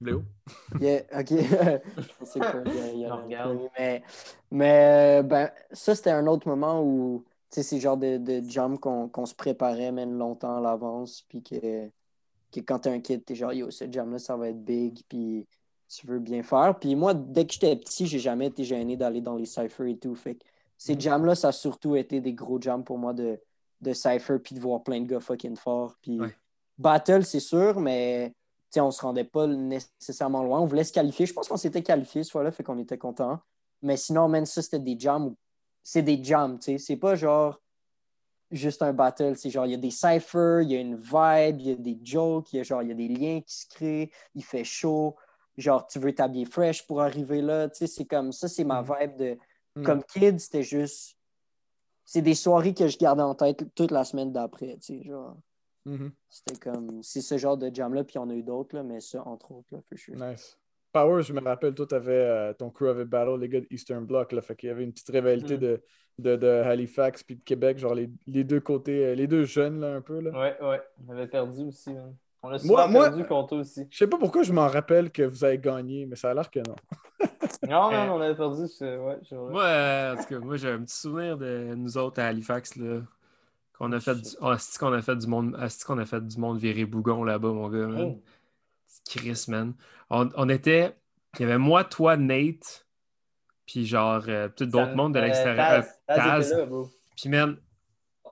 [0.00, 0.22] Léo?
[0.80, 1.28] Yeah, ok.
[1.30, 2.62] Je sais pas,
[2.94, 3.58] il y regarde.
[3.58, 4.02] peu, Mais,
[4.50, 8.42] mais ben, ça, c'était un autre moment où, tu sais, c'est le genre de, de
[8.48, 11.88] jam qu'on qu'on se préparait même longtemps à l'avance, puis que,
[12.52, 15.46] que quand t'es un kid, t'es genre, yo, ce jam-là, ça va être big, puis
[15.88, 16.78] tu veux bien faire.
[16.78, 19.96] Puis moi, dès que j'étais petit, j'ai jamais été gêné d'aller dans les cyphers et
[19.96, 20.14] tout.
[20.14, 20.44] Fait que
[20.76, 21.00] ces Mhm.
[21.00, 23.40] jams-là, ça a surtout été des gros jams pour moi de,
[23.80, 25.96] de cypher, puis de voir plein de gars fucking forts.
[26.02, 26.34] Puis Ouais.
[26.76, 28.34] battle, c'est sûr, mais
[28.76, 30.60] on se rendait pas nécessairement loin.
[30.60, 31.26] On voulait se qualifier.
[31.26, 33.40] Je pense qu'on s'était qualifié ce fois-là, fait qu'on était content.
[33.82, 35.34] Mais sinon, même ça, c'était des jams.
[35.82, 36.78] C'est des jams, tu sais.
[36.78, 37.60] C'est pas genre
[38.50, 39.36] juste un battle.
[39.36, 41.74] C'est genre, il y a des cyphers, il y a une vibe, il y a
[41.76, 44.44] des jokes, il y a genre, il y a des liens qui se créent, il
[44.44, 45.16] fait chaud.
[45.56, 47.68] Genre, tu veux t'habiller fresh pour arriver là.
[47.68, 49.38] Tu sais, c'est comme ça, c'est ma vibe de.
[49.76, 49.82] Mm.
[49.82, 51.16] Comme kid, c'était juste.
[52.04, 55.02] C'est des soirées que je gardais en tête toute la semaine d'après, tu sais.
[55.04, 55.36] Genre,
[55.86, 56.10] Mhm.
[56.28, 57.02] c'était comme.
[57.02, 59.22] C'est ce genre de jam-là, puis il y en a eu d'autres, là, mais ça,
[59.26, 60.14] entre autres, là, for sure.
[60.16, 60.58] Nice.
[60.92, 64.04] Power, je me rappelle, toi, t'avais, euh, ton crew avait battle les gars de Eastern
[64.04, 65.60] Bloc, là, fait qu'il y avait une petite rivalité Mm.
[65.60, 65.82] de,
[66.18, 69.80] de, de Halifax puis de Québec, genre les, les deux côtés, euh, les deux jeunes,
[69.80, 70.30] là, un peu, là.
[70.30, 70.80] Ouais, ouais.
[71.06, 72.14] On avait perdu aussi, man.
[72.42, 73.86] On a Moi- souvent moi- perdu contre eux aussi.
[73.90, 76.50] Je sais pas pourquoi je m'en rappelle que vous avez gagné, mais ça a l'air
[76.50, 76.76] que non.
[77.68, 78.66] Non, non, on avait perdu.
[78.68, 79.18] c'est- Ouais.
[79.32, 82.76] Moi, euh, en tout cas, moi, j'ai un petit souvenir de nous autres à Halifax,
[82.76, 83.00] là.
[83.78, 84.30] Qu'on a fait du.
[84.40, 85.56] Oh, c'est qu'on a fait du monde.
[85.68, 88.14] c'est qu'on a fait du monde virer bougon là-bas, mon gars, man?
[88.16, 88.22] Oh.
[89.08, 89.74] Chris, man.
[90.10, 90.96] On, on était.
[91.38, 92.86] Il y avait moi, toi, Nate,
[93.66, 95.84] puis genre, euh, peut-être d'autres mondes de euh, l'extérieur.
[96.10, 96.54] Euh, Taz.
[97.16, 97.58] Puis, man,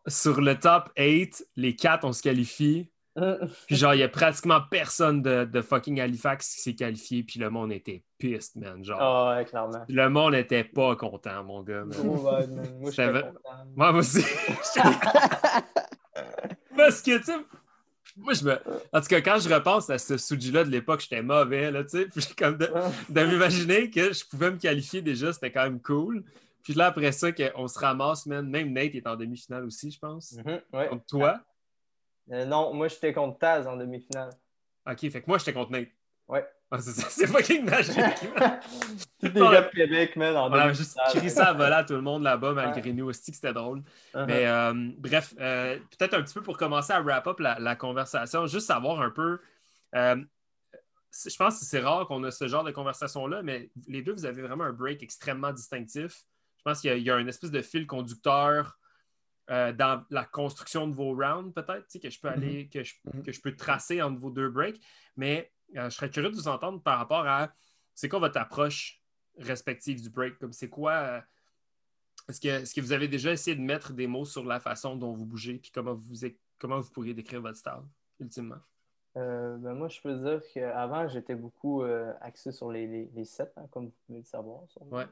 [0.07, 2.90] sur le top 8, les quatre, on se qualifie.
[3.67, 7.39] Puis genre, il y a pratiquement personne de, de fucking Halifax qui s'est qualifié, puis
[7.39, 8.85] le monde était pissed, man.
[8.85, 9.85] Genre, Ah ouais, clairement.
[9.89, 11.85] le monde n'était pas content, mon gars.
[11.85, 11.97] man.
[12.05, 12.79] Oh, ouais, man.
[12.81, 13.33] Moi, je content.
[13.77, 14.25] Moi aussi.
[16.77, 17.37] Parce que, tu sais,
[18.17, 18.59] moi, je me.
[18.93, 21.91] En tout cas, quand je repense à ce Suji-là de l'époque, j'étais mauvais, là, tu
[21.91, 22.07] sais.
[22.07, 22.69] Puis comme de,
[23.11, 26.25] de m'imaginer que je pouvais me qualifier déjà, c'était quand même cool.
[26.62, 28.49] Puis là, après ça, qu'on se ramasse, man.
[28.49, 30.33] Même Nate est en demi-finale aussi, je pense.
[30.33, 30.89] Mhm, ouais.
[30.89, 31.41] Contre toi.
[32.31, 34.31] Euh, non, moi, j'étais contre Taz en demi-finale.
[34.87, 35.89] OK, fait que moi, j'étais contre Nate.
[36.29, 36.47] Ouais.
[36.70, 37.95] Ah, c'est fucking magique.
[39.22, 42.01] Gars de Québec, man, en On a juste crié ça à voler à tout le
[42.01, 43.83] monde là-bas, malgré nous aussi, que c'était drôle.
[44.14, 44.27] Uh-huh.
[44.27, 47.77] Mais euh, bref, euh, peut-être un petit peu pour commencer à wrap up la, la
[47.77, 49.39] conversation, juste savoir un peu.
[49.95, 50.16] euh,
[51.12, 54.27] je pense que c'est rare qu'on a ce genre de conversation-là, mais les deux, vous
[54.27, 56.25] avez vraiment un break extrêmement distinctif.
[56.57, 58.77] Je pense qu'il y y a une espèce de fil conducteur
[59.51, 62.82] euh, dans la construction de vos rounds, peut-être, tu sais, que je peux aller, que,
[62.82, 63.22] je, Mhm.
[63.22, 64.80] que je peux tracer entre vos deux breaks.
[65.16, 67.53] Mais euh, je serais curieux de vous entendre par rapport à
[67.95, 69.03] c'est quoi votre approche
[69.38, 70.38] respective du break?
[70.38, 70.92] Comme c'est quoi.
[70.92, 71.20] euh,
[72.28, 74.97] est-ce que, est-ce que vous avez déjà essayé de mettre des mots sur la façon
[74.97, 76.14] dont vous bougez puis comment vous,
[76.59, 77.82] comment vous pourriez décrire votre style,
[78.18, 78.61] ultimement?
[79.16, 83.24] Euh, ben, moi, je peux dire qu'avant, j'étais beaucoup euh, axé sur les, les, les
[83.24, 84.62] sets, hein, comme vous pouvez le savoir.
[84.90, 85.07] Ouais.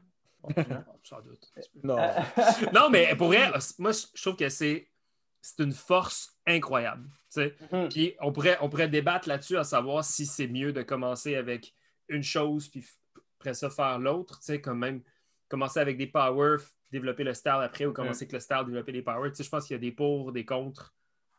[1.02, 1.52] Sans doute.
[1.82, 1.96] Non.
[2.72, 4.90] Non, mais pour vrai, moi, je trouve que c'est,
[5.40, 7.08] c'est une force incroyable.
[7.36, 7.88] Mhm.
[7.88, 11.74] Puis on pourrait, on pourrait débattre là-dessus à savoir si c'est mieux de commencer avec
[12.08, 12.84] une chose puis
[13.38, 14.38] après ça faire l'autre.
[14.40, 15.02] Tu sais, comme même
[15.48, 18.92] commencer avec des power, f- développer le style après ou commencer avec le style, développer
[18.92, 19.30] les power.
[19.30, 20.94] Tu sais, je pense qu'il y a des pour, des contre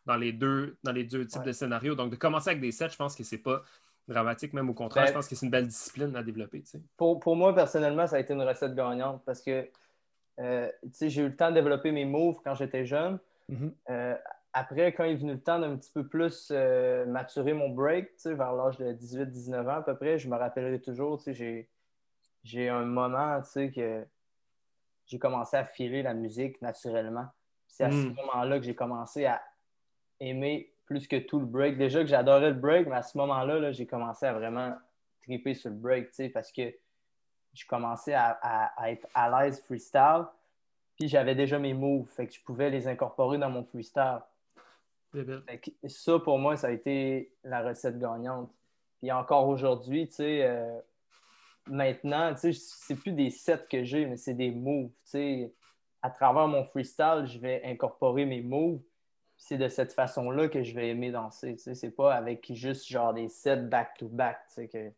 [0.05, 1.47] dans les deux, dans les deux types Ouais.
[1.47, 1.95] de scénarios.
[1.95, 3.63] Donc de commencer avec des sets, je pense que c'est pas
[4.07, 6.61] dramatique, même au contraire, Ben- je pense que c'est une belle discipline à développer.
[6.61, 6.81] tu sais.
[6.97, 9.67] pour, pour moi, personnellement, ça a été une recette gagnante parce que
[10.39, 13.19] euh, tu sais, j'ai eu le temps de développer mes moves quand j'étais jeune.
[13.49, 13.73] Mhm.
[13.89, 14.15] Euh,
[14.51, 18.09] après, quand il est venu le temps d'un petit peu plus euh, maturer mon break,
[18.25, 21.69] vers l'âge de 18-19 ans à peu près, je me rappellerai toujours, tu sais, j'ai,
[22.43, 24.05] j'ai un moment, tu sais, que
[25.05, 27.27] j'ai commencé à filer la musique naturellement.
[27.67, 27.91] C'est à Mm.
[27.91, 29.41] ce moment-là que j'ai commencé à
[30.19, 31.77] aimer plus que tout le break.
[31.77, 34.73] Déjà que j'adorais le break, mais à ce moment-là, là, j'ai commencé à vraiment
[35.21, 36.73] triper sur le break, tu sais, parce que
[37.53, 40.25] je commençais à, à- à être à l'aise freestyle,
[40.97, 44.19] puis j'avais déjà mes moves, fait que je pouvais les incorporer dans mon freestyle.
[45.47, 48.51] Fait que ça, pour moi, ça a été la recette gagnante.
[48.99, 50.79] Puis encore aujourd'hui, tu sais, euh,
[51.67, 54.89] maintenant, tu sais, c'est plus des sets que j'ai, mais c'est des moves.
[55.05, 55.53] Tu sais,
[56.01, 58.81] à travers mon freestyle, je vais incorporer mes moves.
[59.45, 61.53] C'est de cette façon-là que je vais aimer danser.
[61.57, 64.37] Tu sais, c'est pas avec juste genre des sets back-to-back.
[64.47, 64.89] Tu sais, que...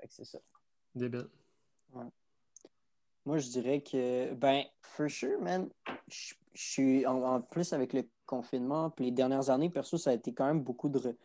[0.00, 0.38] Fait que c'est ça.
[0.94, 1.28] Débile.
[3.26, 5.68] Moi, je dirais que, ben, for sure, man,
[6.08, 10.08] je je suis en, en plus avec le confinement, puis les dernières années, perso, ça
[10.08, 10.98] a été quand même beaucoup de.
[10.98, 11.16] re-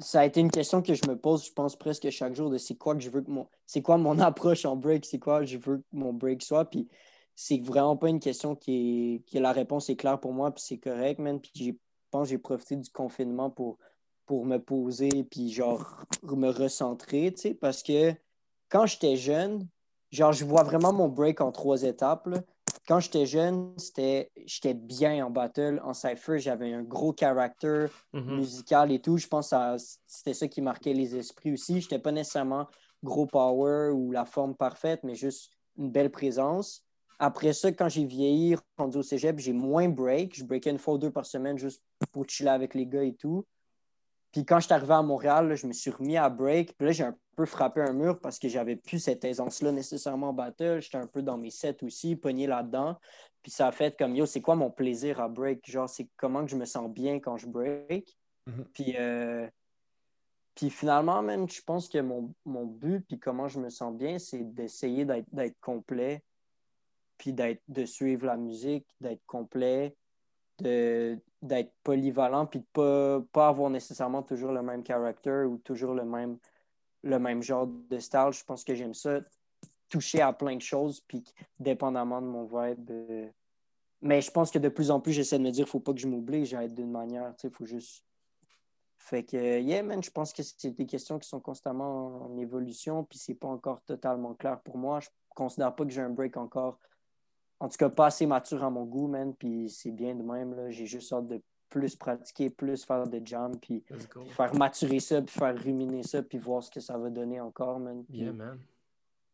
[0.00, 2.58] Ça a été une question que je me pose, je pense, presque chaque jour de
[2.58, 3.48] c'est quoi que je veux que mon.
[3.64, 6.86] C'est quoi mon approche en break, c'est quoi je veux que mon break soit, puis
[7.34, 9.20] c'est vraiment pas une question qui est.
[9.26, 11.40] qui la réponse est claire pour moi, puis c'est correct, man.
[11.40, 13.78] Puis j'ai- je pense que j'ai profité du confinement pour,
[14.26, 18.12] pour me poser, puis genre me recentrer, tu sais, parce que
[18.68, 19.66] quand j'étais jeune,
[20.10, 22.26] genre, je vois vraiment mon break en trois étapes.
[22.26, 22.42] là.
[22.88, 25.80] Quand j'étais jeune, c'était, j'étais bien en battle.
[25.84, 28.36] En cypher, j'avais un gros caractère Mhm.
[28.36, 29.16] musical et tout.
[29.18, 29.56] Je pense que
[30.06, 31.80] c'était ça qui marquait les esprits aussi.
[31.80, 32.66] Je n'étais pas nécessairement
[33.04, 36.84] gros power ou la forme parfaite, mais juste une belle présence.
[37.22, 40.34] Après ça, quand j'ai vieilli, rendu au cégep, j'ai moins break.
[40.38, 43.14] Je breakais une fois ou deux par semaine juste pour chiller avec les gars et
[43.14, 43.44] tout.
[44.32, 46.78] Puis quand je suis arrivé à Montréal, là, je me suis remis à break.
[46.78, 50.30] Puis là, j'ai un peu frappé un mur parce que j'avais plus cette aisance-là nécessairement
[50.30, 50.80] en battle.
[50.80, 52.96] J'étais un peu dans mes sets aussi, pogné là-dedans.
[53.42, 55.70] Puis ça a fait comme, yo, c'est quoi mon plaisir à break?
[55.70, 58.16] Genre, c'est comment que je me sens bien quand je break?
[58.46, 58.64] Mhm.
[58.72, 59.46] Puis, euh,
[60.54, 64.18] puis finalement, man, je pense que mon, mon but, puis comment je me sens bien,
[64.18, 66.22] c'est d'essayer d'être, d'être complet,
[67.20, 69.94] puis de suivre la musique, d'être complet,
[70.58, 76.06] d'être polyvalent, puis de pas, pas avoir nécessairement toujours le même caractère ou toujours le
[76.06, 76.38] même,
[77.02, 78.30] le même genre de style.
[78.32, 79.20] Je pense que j'aime ça,
[79.90, 81.22] toucher à plein de choses, puis
[81.58, 82.90] dépendamment de mon vibe.
[82.90, 83.28] euh,
[84.00, 86.00] Mais je pense que de plus en plus, j'essaie de me dire, faut pas que
[86.00, 88.02] je m'oblige à être d'une manière, tu sais, faut juste.
[88.96, 93.04] Fait que, yeah, man, je pense que c'est des questions qui sont constamment en évolution,
[93.04, 95.00] puis c'est pas encore totalement clair pour moi.
[95.00, 96.78] Je considère pas que j'ai un break encore,
[97.60, 100.54] en tout cas pas assez mature à mon goût, man, puis c'est bien de même,
[100.56, 100.70] là.
[100.70, 103.84] J'ai juste hâte de plus pratiquer, plus faire de jam, puis
[104.36, 107.78] faire maturer ça, puis faire ruminer ça, puis voir ce que ça va donner encore,
[107.78, 108.02] man.
[108.10, 108.58] Puis Yeah, man.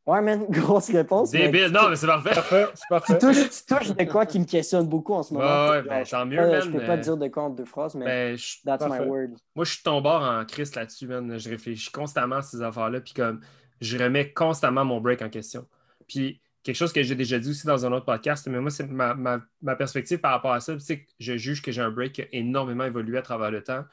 [0.07, 1.33] Ouais, man, grosse réponse.
[1.33, 1.68] mais Débile.
[1.72, 2.31] Non, mais c'est parfait.
[2.35, 3.18] Parfait, c'est Tu parfait.
[3.18, 5.47] touches, tu touches de quoi qui me questionne beaucoup en ce moment.
[5.47, 7.51] Ouais, ouais, ben, je tant mieux, man, Je peux pas mais- dire de quoi en
[7.51, 9.05] deux phrases, mais Ben, je- that's my Parfait.
[9.09, 9.29] word.
[9.57, 11.37] moi, je suis ton bord en crise là-dessus, man.
[11.39, 13.41] Je réfléchis constamment à ces affaires-là, puis comme
[13.81, 15.66] je remets constamment mon break en question.
[16.07, 18.87] Puis quelque chose que j'ai déjà dit aussi dans un autre podcast, mais moi, c'est
[18.87, 21.91] ma, ma- ma perspective par rapport à ça, c'est que je juge que j'ai un
[21.91, 23.85] break qui a énormément évolué à travers le temps,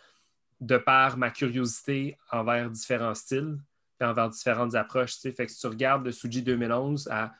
[0.60, 3.58] de par ma curiosité envers différents styles,
[4.00, 5.16] puis envers différentes approches.
[5.20, 7.34] Fait que si tu regardes de Suji 2011 à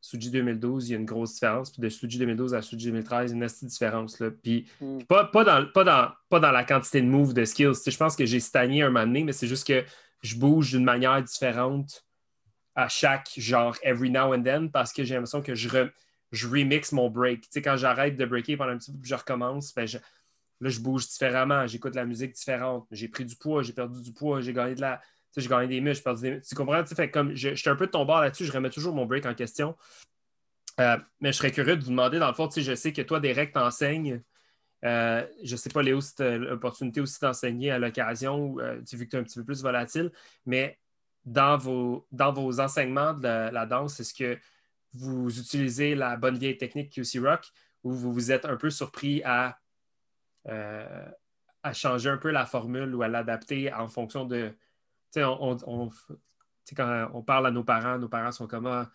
[0.00, 1.70] Suji 2012, il y a une grosse différence.
[1.70, 4.18] Puis de Suji 2012 à Suji 2013, il y a une petite différence.
[4.20, 4.30] Là.
[4.30, 4.98] Puis Mm.
[4.98, 7.72] puis pas, pas, dans, pas, dans, pas dans la quantité de moves, de skills.
[7.86, 9.84] Je pense que j'ai stagné un moment donné, mais c'est juste que
[10.22, 12.04] je bouge d'une manière différente
[12.74, 15.90] à chaque genre every now and then parce que j'ai l'impression que je, re-
[16.32, 17.42] je remix mon break.
[17.42, 19.98] Tu sais, quand j'arrête de breaker pendant un petit peu je recommence, ben je-
[20.60, 22.86] là, je bouge différemment, j'écoute la musique différente.
[22.90, 24.98] J'ai pris du poids, j'ai perdu du poids, j'ai gagné de la.
[24.98, 26.82] tu sais, j'ai gagné des muscles, perdu des Tu comprends?
[26.84, 28.94] Tu sais, comme je, je suis un peu de ton bord là-dessus, je remets toujours
[28.94, 29.76] mon break en question.
[30.80, 32.92] Euh, mais je serais curieux de vous demander, dans le fond, tu sais, je sais
[32.92, 34.22] que toi, Derek, t'enseignes.
[34.84, 38.80] Euh, je ne sais pas, Léo, si tu as l'opportunité aussi d'enseigner à l'occasion, euh,
[38.92, 40.10] vu que tu es un petit peu plus volatile,
[40.46, 40.78] mais
[41.24, 44.38] dans vos, dans vos enseignements de la, la danse, est-ce que
[44.92, 47.50] vous utilisez la bonne vieille technique QC Rock
[47.82, 49.58] ou vous vous êtes un peu surpris à,
[50.48, 51.08] euh,
[51.62, 54.48] à changer un peu la formule ou à l'adapter en fonction de.
[55.12, 55.90] Tu sais, on, on-
[56.76, 58.90] quand on parle à nos parents, nos parents sont comme Ah,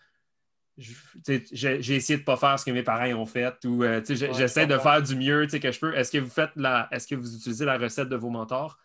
[0.76, 4.32] j'ai essayé de ne pas faire ce que mes parents ont fait ou euh, Ouais,
[4.32, 5.94] j'essaie je de faire du mieux que je peux.
[5.94, 6.88] Est-ce que vous faites la.
[6.90, 8.78] Est-ce que vous utilisez la recette de vos mentors?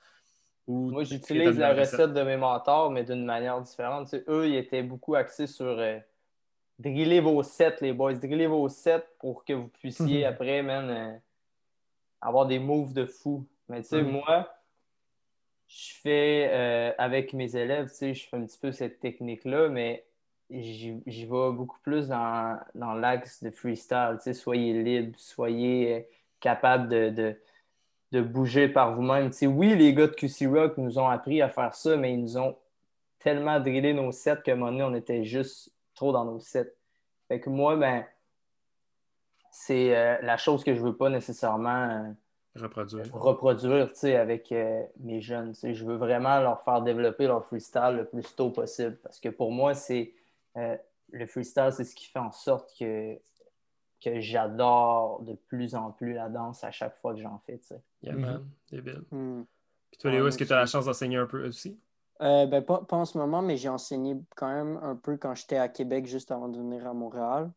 [0.67, 4.05] Ou Moi, j'utilise la recette de mes mentors, mais d'une manière différente.
[4.09, 5.99] Tu sais, eux, ils étaient beaucoup axés sur euh,
[6.79, 8.15] driller vos sets, les boys.
[8.15, 10.33] Driller vos sets pour que vous puissiez Mhm.
[10.33, 11.17] après, man, euh,
[12.21, 13.45] avoir des moves de fou.
[13.69, 14.11] Mais tu sais, Mhm.
[14.11, 14.51] moi,
[15.67, 19.69] je fais euh, avec mes élèves, tu sais, je fais un petit peu cette technique-là,
[19.69, 20.05] mais
[20.49, 24.15] j'y vais beaucoup plus dans, dans l'axe de freestyle.
[24.17, 26.01] Tu sais, soyez libre, soyez euh,
[26.39, 27.41] capable de, de,
[28.15, 29.29] de bouger par vous-même.
[29.43, 32.37] Oui, les gars de QC Rock nous ont appris à faire ça, mais ils nous
[32.37, 32.55] ont
[33.19, 36.73] tellement drillé nos sets qu'à un moment donné, on était juste trop dans nos sets.
[37.27, 38.05] Fait que moi, ben,
[39.51, 42.67] c'est euh, la chose que je veux pas nécessairement euh,
[43.11, 43.89] reproduire.
[44.17, 45.53] avec euh, mes jeunes.
[45.61, 48.97] Je veux vraiment leur faire développer leur freestyle le plus tôt possible.
[49.03, 50.13] Parce que pour moi, c'est
[50.55, 53.19] le freestyle, c'est ce qui fait en sorte que,
[54.05, 57.57] que j'adore de plus en plus la danse à chaque fois que j'en fais.
[57.57, 57.81] tu sais.
[58.03, 58.45] Yeah, man.
[58.71, 59.03] Débile.
[59.11, 59.43] Hmm.
[59.91, 61.79] Puis toi, Léo, est-ce que tu as la chance d'enseigner un peu aussi?
[62.21, 65.35] Euh, ben, pas, pas en ce moment, mais j'ai enseigné quand même un peu quand
[65.35, 67.51] j'étais à Québec, juste avant de venir à Montréal.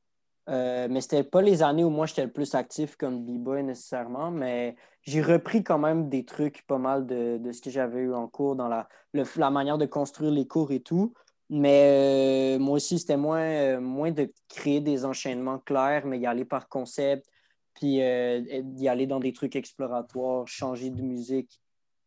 [0.49, 4.31] Euh, mais c'était pas les années où moi j'étais le plus actif comme B-boy nécessairement,
[4.31, 8.15] mais j'ai repris quand même des trucs pas mal de, de ce que j'avais eu
[8.15, 11.13] en cours dans la, le- la manière de construire les cours et tout.
[11.51, 16.27] Mais euh, moi aussi, c'était moins, euh, moins de créer des enchaînements clairs, mais y
[16.27, 17.27] aller par concept,
[17.75, 18.41] puis euh,
[18.77, 21.61] y aller dans des trucs exploratoires, changer de musique,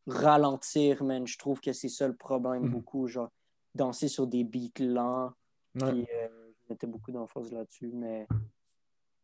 [0.05, 1.25] ralentir, man.
[1.25, 2.69] Je trouve que c'est ça le problème Mhm.
[2.69, 3.29] beaucoup, genre
[3.73, 5.31] danser sur des beats lents.
[5.75, 5.91] Ouais.
[5.91, 8.27] Puis je mettais beaucoup d'emphase là-dessus, mais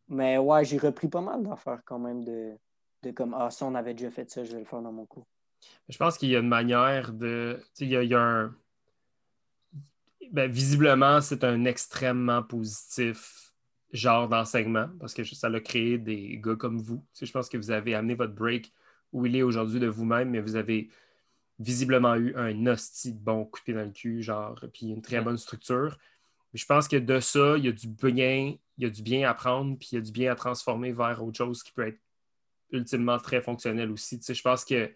[0.07, 2.53] mais ouais, j'ai repris pas mal d'affaires quand même de,
[3.03, 5.05] de comme ah ça on avait déjà fait ça, je vais le faire dans mon
[5.05, 5.27] cours.
[5.89, 7.59] Je pense qu'il y a une manière de.
[7.59, 8.55] Tu sais, il y a, il y a un.
[10.31, 13.53] Ben, visiblement, c'est un extrêmement positif
[13.93, 17.05] genre d'enseignement parce que ça a créé des gars comme vous.
[17.13, 18.71] Tu sais, je pense que vous avez amené votre break
[19.13, 20.89] où il est aujourd'hui de vous-même, mais vous avez
[21.59, 25.01] visiblement eu un hostie de bon coup de pied dans le cul, genre, puis une
[25.01, 25.97] très bonne structure.
[26.53, 29.01] Mais je pense que de ça, il y a du bien, il y a du
[29.01, 31.71] bien à prendre, puis il y a du bien à transformer vers autre chose qui
[31.71, 31.99] peut être
[32.71, 34.19] ultimement très fonctionnel aussi.
[34.19, 34.91] Tu sais, je pense que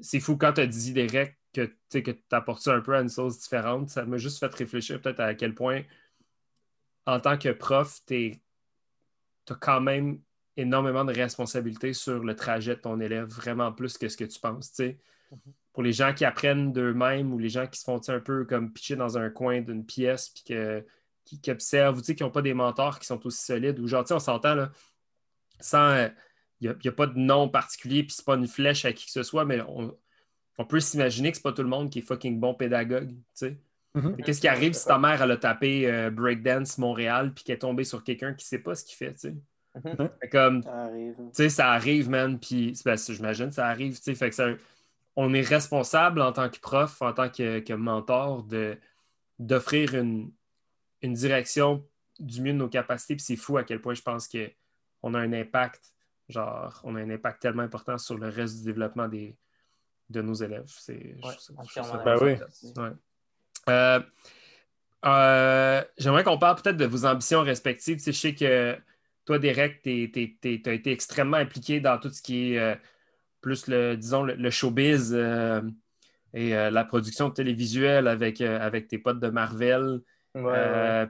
[0.00, 3.08] c'est fou quand tu as dit, Derek, que tu apportes ça un peu à une
[3.08, 3.90] sauce différente.
[3.90, 5.82] Ça m'a juste fait réfléchir peut-être à quel point,
[7.06, 8.40] en tant que prof, tu
[9.48, 10.20] as quand même
[10.56, 14.38] énormément de responsabilités sur le trajet de ton élève, vraiment plus que ce que tu
[14.38, 14.70] penses.
[14.72, 14.98] sais.
[15.72, 18.72] Pour les gens qui apprennent d'eux-mêmes ou les gens qui se font un peu comme
[18.72, 20.84] pitcher dans un coin d'une pièce puis que,
[21.24, 24.18] qui, qui observent, qui n'ont pas des mentors qui sont aussi solides, ou genre, on
[24.18, 24.70] s'entend là,
[25.60, 26.08] sans.
[26.60, 29.10] Il n'y a, pas de nom particulier, puis c'est pas une flèche à qui que
[29.10, 29.98] ce soit, mais on,
[30.58, 33.16] on peut s'imaginer que c'est pas tout le monde qui est fucking bon pédagogue, tu
[33.34, 33.58] sais.
[33.94, 34.14] Mhm.
[34.16, 37.56] Mais Qu'est-ce qui arrive si ta mère, elle a tapé euh, Breakdance Montréal puis qu'elle
[37.56, 39.34] est tombée sur quelqu'un qui sait pas ce qu'il fait, tu sais?
[39.84, 40.08] Mhm.
[40.20, 41.14] Fait Comme, Ça arrive.
[41.16, 44.54] tu sais, ça arrive, man, puis ben, j'imagine ça arrive, tu sais, fait que ça-
[45.16, 48.78] on est responsable en tant que prof, en tant que, que mentor, de,
[49.38, 50.30] d'offrir une,
[51.02, 51.86] une direction
[52.18, 55.18] du mieux de nos capacités, puis c'est fou à quel point je pense qu'on a
[55.18, 55.92] un impact,
[56.28, 59.36] genre, on a un impact tellement important sur le reste du développement des,
[60.12, 60.64] de nos élèves.
[60.66, 61.34] C'est, Ouais,
[62.76, 62.90] Ben.
[63.68, 64.00] Ouais.
[65.04, 67.96] Euh, j'aimerais qu'on parle peut-être de vos ambitions respectives.
[67.96, 68.76] Tu sais, je sais que
[69.24, 70.12] toi, Derek, tu
[70.66, 72.74] as été extrêmement impliqué dans tout ce qui est euh,
[73.40, 75.60] plus le, disons, le, showbiz euh,
[76.34, 80.00] et la production télévisuelle avec, avec tes potes de Marvel.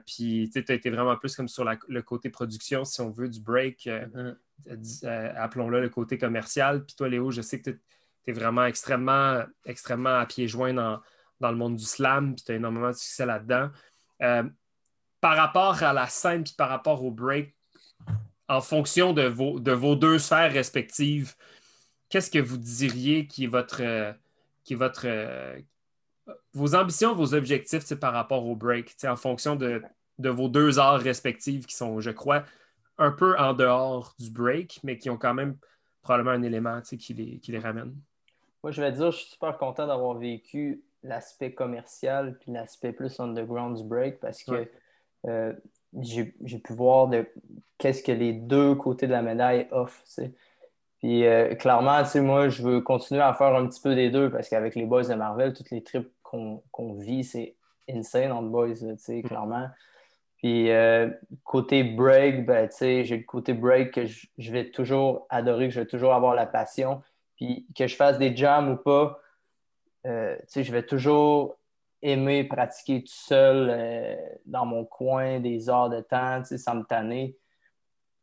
[0.05, 3.39] Puis tu as été vraiment plus comme sur le côté production, si on veut, du
[3.39, 3.87] break.
[3.87, 5.35] Mm-hmm.
[5.37, 6.83] Appelons-le le côté commercial.
[6.83, 7.79] Puis toi, Léo, je sais que tu
[8.27, 10.99] es, vraiment extrêmement, extrêmement à pieds joints dans
[11.39, 13.69] dans le monde du slam, puis tu as énormément de succès là-dedans.
[14.21, 14.43] Euh,
[15.19, 17.53] par rapport à la scène, puis par rapport au break,
[18.47, 21.35] en fonction de vos, de vos deux sphères respectives,
[22.07, 23.81] qu'est-ce que vous diriez qui est votre.
[24.63, 25.05] Qui est votre
[26.53, 29.81] vos ambitions, vos objectifs par rapport au break, en fonction de,
[30.19, 32.43] vos deux arts respectifs qui sont, je crois,
[32.97, 35.57] un peu en dehors du break, mais qui ont quand même
[36.01, 37.95] probablement un élément qui les, qui les ramène.
[38.63, 43.19] Moi, je vais dire, je suis super content d'avoir vécu l'aspect commercial puis l'aspect plus
[43.19, 44.69] underground du break parce que
[45.27, 45.53] euh,
[45.99, 47.27] j'ai pu voir de
[47.77, 50.03] qu'est-ce que les deux côtés de la médaille offrent.
[50.99, 54.47] Puis euh, clairement, moi, je veux continuer à faire un petit peu des deux parce
[54.47, 57.55] qu'avec les boys de Marvel, toutes les trips qu'on vit, c'est
[57.89, 59.21] insane entre boys, mm.
[59.23, 59.67] clairement.
[60.37, 61.09] Puis euh,
[61.43, 65.79] côté break, ben, j'ai le côté break que je, je, vais toujours adorer, que je
[65.81, 67.01] vais toujours avoir la passion.
[67.35, 69.19] Puis que je fasse des jams ou pas,
[70.05, 71.57] euh, je vais toujours
[72.01, 74.15] aimer pratiquer tout seul euh,
[74.45, 77.37] dans mon coin des heures de temps, sans me tanner.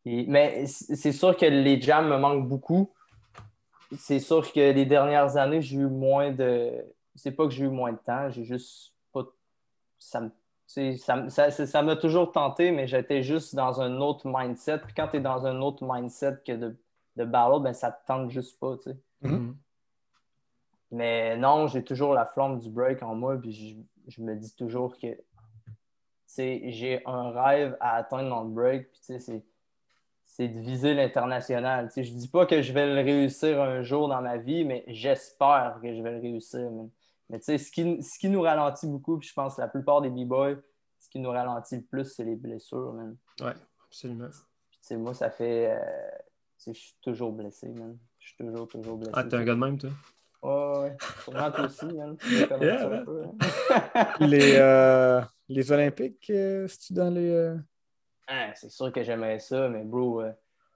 [0.04, 2.92] mais c'est sûr que les jams me manquent beaucoup.
[3.98, 6.84] C'est sûr que les dernières années, j'ai eu moins de.
[7.16, 9.24] C'est pas que j'ai eu moins de temps, j'ai juste pas.
[9.98, 10.30] Ça
[10.66, 14.78] ça m'a toujours tenté, mais j'étais juste dans un autre mindset.
[14.78, 16.76] Puis quand tu es dans un autre mindset que de,
[17.16, 18.76] de battle, ben ça te tente juste pas.
[18.78, 18.98] Tu sais.
[19.22, 19.54] Mm-hmm.
[20.92, 24.98] Mais non, j'ai toujours la flamme du break en moi, puis je, me dis toujours
[24.98, 25.16] que
[26.36, 29.20] j'ai un rêve à atteindre dans le break, puis
[30.24, 31.90] c'est de viser l'international.
[31.94, 35.78] Je dis pas que je vais le réussir un jour dans ma vie, mais j'espère
[35.80, 36.68] que je vais le réussir.
[37.28, 40.10] Mais ce qui, ce qui nous ralentit beaucoup, puis je pense que la plupart des
[40.10, 40.56] b-boys,
[40.98, 42.94] ce qui nous ralentit le plus, c'est les blessures.
[43.40, 43.52] Oui,
[43.86, 44.28] absolument.
[44.92, 45.70] moi, ça fait.
[45.70, 46.10] Euh,
[46.66, 47.96] je suis toujours blessé, man.
[48.18, 49.12] Je suis toujours, toujours blessé.
[49.14, 49.90] Ah, t'es un gars de même, toi?
[50.42, 52.16] ouais, sûrement toi aussi, hein.
[54.20, 57.30] les, euh, les Olympiques, euh, c'est-tu dans les.
[57.30, 57.56] Euh?
[58.26, 60.22] Ah, c'est sûr que j'aimerais ça, mais bro,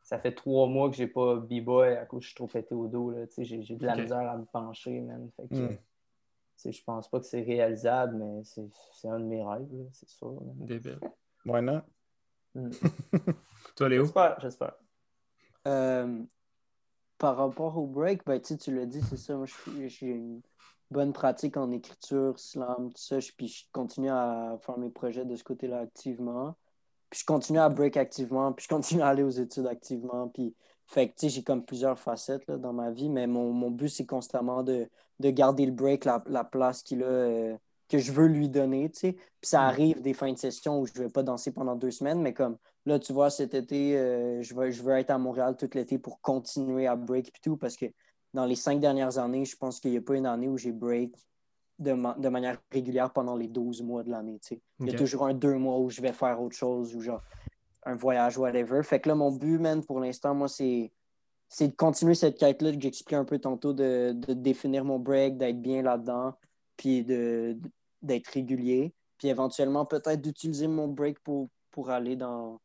[0.02, 2.74] ça fait trois mois que j'ai pas b-boy à cause que je suis trop pété
[2.74, 3.15] au dos.
[3.39, 5.31] J'ai, j'ai de la misère à me pencher, man.
[5.36, 6.73] Fait que, hmm.
[6.73, 10.36] Je pense pas que c'est réalisable, mais c'est, c'est un de mes rêves, c'est sûr.
[10.56, 10.98] Débile.
[11.47, 11.82] Why not?
[12.55, 12.70] Hmm.
[13.77, 14.05] Toi, Léo?
[14.05, 14.74] J'espère, j'espère
[15.65, 19.36] par rapport au break, ben, tu l'as dit, c'est ça.
[19.36, 19.47] Moi,
[19.86, 20.43] j'ai une
[20.91, 23.19] bonne pratique en écriture, slam, tout ça.
[23.36, 26.57] Puis je continue à faire mes projets de ce côté-là activement.
[27.11, 28.53] Puis je continue à break activement.
[28.53, 30.28] Puis je continue à aller aux études activement.
[30.28, 30.55] Puis,
[30.86, 33.09] fait que, j'ai comme plusieurs facettes là, dans ma vie.
[33.09, 34.89] Mais mon, but, c'est constamment de,
[35.20, 37.57] garder le break, la, place qu'il a, euh,
[37.89, 39.12] que je veux lui donner, tu sais.
[39.12, 39.65] Puis ça mm.
[39.65, 42.35] arrive des fins de session où je ne vais pas danser pendant deux semaines, mais
[42.35, 45.70] comme Là, tu vois, cet été, euh, je, veux, je veux être à Montréal tout
[45.74, 47.86] l'été pour continuer à break et tout, parce que
[48.35, 50.73] dans les cinq dernières années, je pense qu'il n'y a pas une année où j'ai
[50.73, 51.15] break
[51.78, 54.39] de, de, manière régulière pendant les 12 mois de l'année.
[54.81, 57.23] Il y a toujours un deux mois où je vais faire autre chose ou genre
[57.85, 58.82] un voyage, whatever.
[58.82, 60.93] Fait que là, mon but, man, pour l'instant, moi, c'est
[61.48, 65.36] c'est de continuer cette quête-là que j'expliquais un peu tantôt, de, de définir mon break,
[65.36, 66.35] d'être bien là-dedans,
[66.77, 68.93] puis d'être régulier.
[69.19, 72.61] Puis éventuellement, peut-être d'utiliser mon break pour, pour aller dans,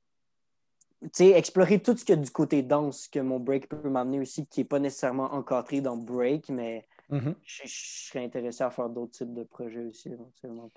[1.20, 4.46] explorer tout ce qu'il y a du côté danse que mon break peut m'amener aussi,
[4.46, 7.36] qui n'est pas nécessairement encadré dans break, mais mm-hmm.
[7.44, 10.70] je, serais intéressé à faire d'autres types de projets aussi éventuellement.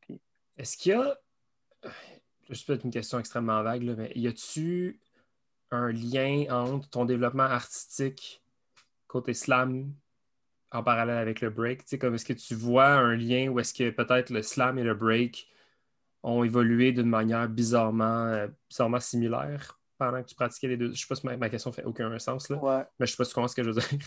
[0.00, 0.20] Puis
[0.58, 1.18] Est-ce qu'il y a.
[2.50, 5.00] Je peut-être une question extrêmement vague, là, mais y a-tu
[5.70, 8.42] un lien entre ton développement artistique
[9.06, 9.92] côté slam
[10.72, 11.84] en parallèle avec le break?
[11.98, 14.94] Comme est-ce que tu vois un lien ou est-ce que peut-être le slam et le
[14.94, 15.48] break
[16.22, 20.86] ont évolué d'une manière bizarrement, euh, bizarrement similaire pendant que tu pratiquais les deux.
[20.86, 23.16] Je ne sais pas si ma, question fait aucun sens, là, mais je ne sais
[23.16, 23.88] pas si tu comprends ce que je veux dire.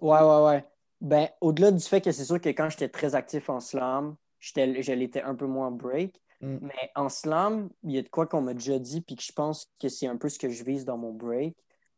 [0.00, 0.64] Ouais, ouais, ouais.
[1.02, 4.92] Ben, au-delà du fait que c'est sûr que quand j'étais très actif en slam, je
[4.92, 6.18] l'étais un peu moins break.
[6.40, 6.58] Mm.
[6.62, 9.32] Mais en slam, il y a de quoi qu'on m'a déjà dit, puis que je
[9.32, 11.54] pense que c'est un peu ce que je vise dans mon break.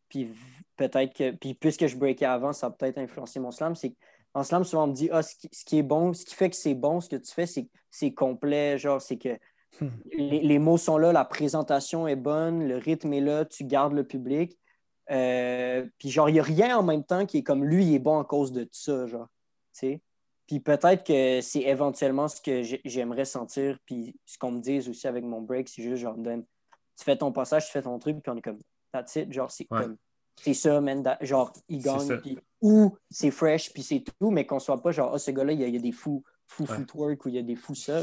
[0.08, 0.30] Puis
[0.76, 3.74] peut-être que, puis puisque je breakais avant, ça a peut-être influencé mon slam.
[3.74, 3.94] C'est
[4.34, 5.34] en slam, souvent, on me dit ah, ce,
[5.64, 8.12] qui, est bon, ce qui fait que c'est bon, ce que tu fais, c'est c'est
[8.12, 8.78] complet.
[8.78, 9.38] Genre, c'est que
[9.80, 9.88] hmm.
[10.12, 14.04] les, mots sont là, la présentation est bonne, le rythme est là, tu gardes le
[14.04, 14.58] public.
[15.10, 17.94] Euh, puis, genre, il n'y a rien en même temps qui est comme lui, il
[17.94, 19.06] est bon à cause de tout ça.
[19.06, 19.28] Genre,
[19.74, 20.00] tu sais.
[20.46, 23.78] Puis peut-être que c'est éventuellement ce que j'aimerais sentir.
[23.86, 26.44] Puis ce qu'on me dise aussi avec mon break, c'est juste genre, donne,
[26.98, 28.58] tu fais ton passage, tu fais ton truc, puis on est comme,
[28.92, 29.32] that's it.
[29.32, 29.96] Genre, c'est comme,
[30.40, 31.04] c'est ça, man.
[31.20, 35.12] genre, il gagne, puis, ou c'est fresh, puis c'est tout, mais qu'on soit pas genre,
[35.14, 37.56] oh, ce gars-là, il y, a des fous, fous footwork ou il y a des
[37.56, 38.02] fous ça.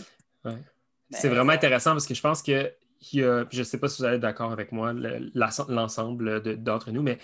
[1.11, 2.71] C'est vraiment intéressant parce que je pense que
[3.11, 4.93] je ne sais pas si vous allez être d'accord avec moi,
[5.33, 7.17] l'ensemble d'entre nous, mais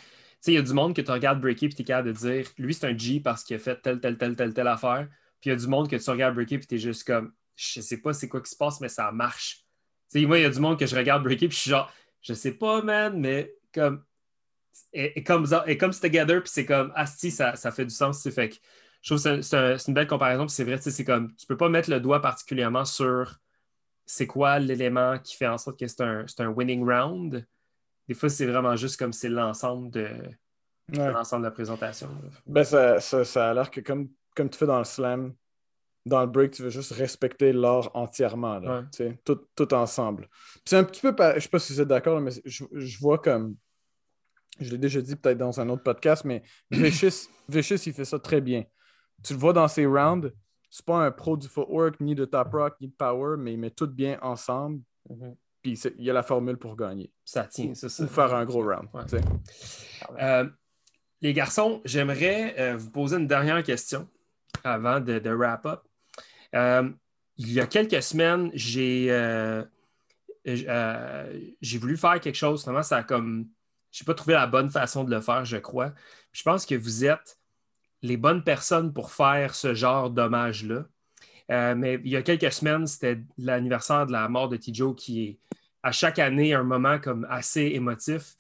[0.48, 2.48] il y a du monde que tu regardes breaker et tu es capable de dire
[2.58, 5.08] lui, c'est un G parce qu'il a fait telle, telle, telle, telle, telle affaire.
[5.42, 7.34] Puis il y a du monde que tu regardes breaker et tu es juste comme
[7.56, 9.64] je sais pas c'est quoi qui se passe, mais ça marche.
[10.14, 11.92] moi, il y a du monde que je regarde breaker puis je suis genre
[12.22, 14.04] je sais pas, man, mais comme.
[14.94, 18.28] Et, comme, et comme together, puis c'est comme Asti, ça, ça fait du sens.
[18.30, 18.56] Fait que
[19.02, 20.48] je trouve que c'est une belle comparaison.
[20.48, 23.40] C'est vrai, c'est comme tu peux pas mettre le doigt particulièrement sur
[24.06, 27.46] c'est quoi l'élément qui fait en sorte que c'est un, un, winning round.
[28.08, 30.08] Des fois, c'est vraiment juste comme c'est l'ensemble de,
[30.94, 32.10] l'ensemble de la présentation.
[32.46, 35.34] Ben, ça, ça, a l'air que comme, comme tu fais dans le slam,
[36.06, 38.86] dans le break, tu veux juste respecter l'art entièrement, là,
[39.24, 40.30] tout, tout, ensemble.
[40.64, 43.18] C'est un petit peu, je sais pas si vous êtes d'accord, mais je, je, vois
[43.18, 43.56] comme,
[44.60, 48.20] je l'ai déjà dit peut-être dans un autre podcast, mais Vicious, Vicious, il fait ça
[48.20, 48.64] très bien.
[49.24, 50.32] Tu le vois dans ses rounds,
[50.70, 53.60] c'est pas un pro du footwork, ni de top rock, ni de power, mais il
[53.60, 54.82] met tout bien ensemble.
[55.10, 55.36] Mm-hmm.
[55.62, 57.12] Puis il y a la formule pour gagner.
[57.24, 58.04] Ça tient, c'est ça.
[58.04, 58.88] Ou faire un gros round.
[60.22, 60.48] Euh,
[61.22, 64.08] les garçons, j'aimerais euh, vous poser une dernière question
[64.64, 65.82] avant de, wrap-up.
[66.54, 66.90] Euh,
[67.38, 69.08] il y a quelques semaines, j'ai
[70.46, 72.62] j'ai voulu faire quelque chose.
[72.62, 73.48] Finalement, ça a comme.
[73.96, 75.94] Je n'ai pas trouvé la bonne façon de le faire, je crois.
[76.34, 77.40] je pense que vous êtes
[78.02, 80.84] les bonnes personnes pour faire ce genre d'hommage-là.
[81.50, 85.24] Euh, mais il y a quelques semaines, c'était l'anniversaire de la mort de Tijo qui
[85.24, 85.40] est
[85.82, 88.36] à chaque année un moment comme assez émotif.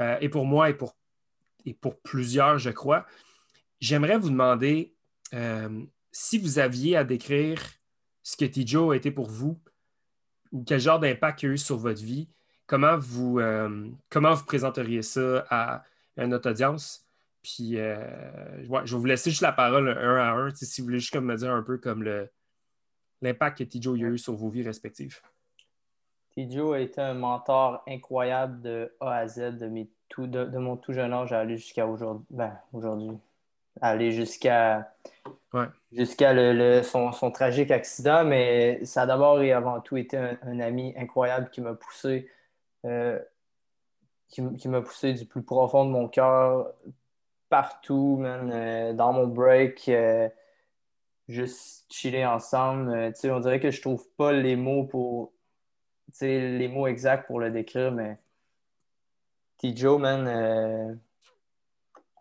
[0.00, 0.96] Euh, et pour moi et pour,
[1.64, 3.06] et pour plusieurs, je crois.
[3.78, 4.92] J'aimerais vous demander
[5.34, 7.62] euh, si vous aviez à décrire
[8.24, 9.56] ce que Tijo a été pour vous
[10.50, 12.28] ou quel genre d'impact il a eu sur votre vie,
[12.66, 13.40] comment vous,
[14.10, 15.82] comment vous présenteriez ça à,
[16.16, 17.06] à notre audience?
[17.46, 17.96] Puis, euh,
[18.64, 21.26] je vais vous laisser juste la parole un à un, si vous voulez juste comme
[21.26, 22.02] me dire un peu comme
[23.22, 25.20] l'impact que Tijo a eu sur vos vies respectives.
[26.30, 31.12] Tijo a été un mentor incroyable de A à Z, de, de, mon tout jeune
[31.12, 32.26] âge à aller jusqu'à aujourd'hui.
[32.30, 33.16] Ben, aujourd'hui.
[33.80, 34.92] Aller jusqu'à
[35.92, 40.94] jusqu'à le, son, tragique accident, mais ça a d'abord et avant tout été un, ami
[40.96, 42.28] incroyable qui m'a poussé,
[42.86, 43.18] euh,
[44.28, 46.72] qui m'a poussé du plus profond de mon cœur
[47.48, 48.20] partout.
[48.22, 50.28] Euh, dans mon break, euh,
[51.28, 53.12] juste chiller ensemble.
[53.24, 55.32] On dirait que je trouve pas les mots pour.
[56.20, 58.18] les mots exacts pour le décrire, mais.
[59.58, 59.98] T-Joe,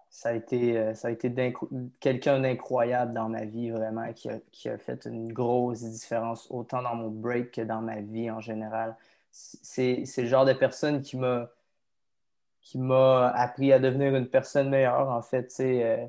[0.09, 1.53] ça a été, été
[1.99, 6.81] quelqu'un d'incroyable dans ma vie, vraiment, qui a, qui a, fait une grosse différence, autant
[6.81, 8.95] dans mon break que dans ma vie en général.
[9.36, 11.49] C'est le genre de personne qui m'a
[12.62, 15.53] qui m'a appris à devenir une personne meilleure, en fait.
[15.60, 16.07] Euh,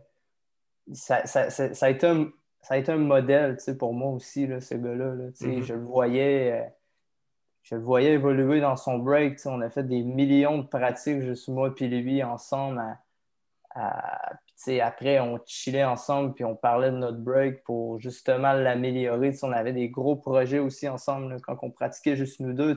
[0.93, 2.31] ça, ça, ça, ça, a été un,
[2.63, 5.17] ça a été un modèle pour moi aussi, là, ce gars-là.
[5.17, 5.63] Mm-hmm.
[5.63, 6.53] Je le voyais.
[6.53, 6.69] Euh,
[7.63, 9.41] je le voyais évoluer dans son break.
[9.45, 12.81] On a fait des millions de pratiques, juste moi et lui, ensemble.
[14.81, 19.33] Après, on chillait ensemble puis on parlait de notre break pour justement l'améliorer.
[19.43, 22.75] On avait des gros projets aussi ensemble quand on pratiquait juste nous deux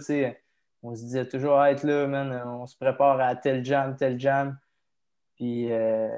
[0.81, 4.57] on se disait toujours être là, man, on se prépare à tel jam, tel jam.
[5.35, 6.09] Puis, euh,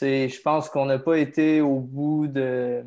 [0.00, 2.84] je pense qu'on n'a pas été au bout de,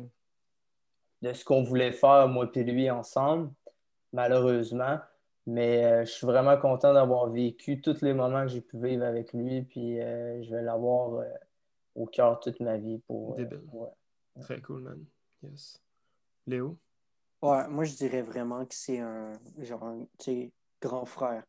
[1.22, 3.50] de ce qu'on voulait faire, moi et lui, ensemble,
[4.12, 4.98] malheureusement.
[5.46, 9.04] Mais euh, je suis vraiment content d'avoir vécu tous les moments que j'ai pu vivre
[9.04, 9.62] avec lui.
[9.62, 11.24] Puis, euh, je vais l'avoir
[11.94, 12.98] au cœur toute ma vie.
[13.06, 13.36] pour.
[14.40, 15.04] Très cool, man.
[15.42, 15.78] Yes.
[16.46, 16.78] Léo?
[17.42, 20.06] Ouais, moi je dirais vraiment que c'est un genre un
[20.80, 21.44] grand frère.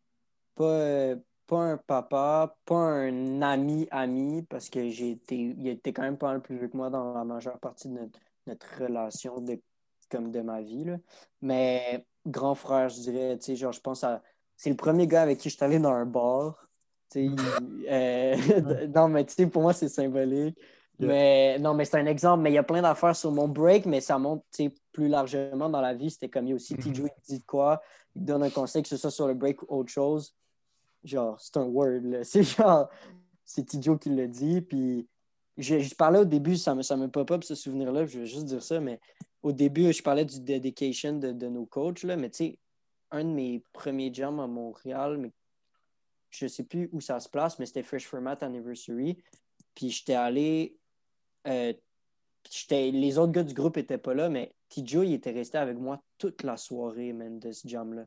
[0.55, 1.15] Pas, euh,
[1.45, 5.35] pas un papa, pas un ami ami, parce que j'ai été.
[5.35, 8.09] Il était quand même pas le plus vieux que moi dans la majeure partie de
[8.47, 9.61] notre, relation de,
[10.09, 10.85] comme de ma vie.
[10.85, 10.97] Là.
[11.41, 14.21] Mais grand frère, je dirais, tu sais, genre, je pense à.
[14.55, 16.67] C'est le premier gars avec qui je suis allé dans un bar.
[17.11, 17.35] Tu sais,
[17.89, 20.57] euh, non, mais tu sais, pour moi, c'est symbolique.
[20.99, 23.85] Mais non, mais c'est un exemple, mais il y a plein d'affaires sur mon break,
[23.85, 24.43] mais ça montre
[24.91, 26.11] plus largement dans la vie.
[26.11, 27.81] C'était comme il y a aussi TJ, il dit quoi,
[28.15, 30.33] il donne un conseil, que ce soit sur le break ou autre chose.
[31.03, 32.89] Genre, c'est un word, C'est genre,
[33.43, 34.61] c'est TJ qui le dit.
[34.61, 35.07] Puis,
[35.57, 38.63] je, parlais au début, ça me, ça me pop-up ce souvenir-là, je vais juste dire
[38.63, 38.99] ça, mais
[39.43, 42.59] au début, je parlais du dedication de, nos coachs, là, mais tu sais,
[43.11, 45.31] un de mes premiers jams à Montréal, mais
[46.29, 49.21] je sais plus où ça se place, mais c'était Fresh Format Anniversary.
[49.75, 50.77] Puis j'étais allé
[51.47, 51.73] euh,
[52.71, 56.01] les autres gars du groupe étaient pas là, mais Tijo, il était resté avec moi
[56.17, 58.05] toute la soirée, man, de ce jam-là.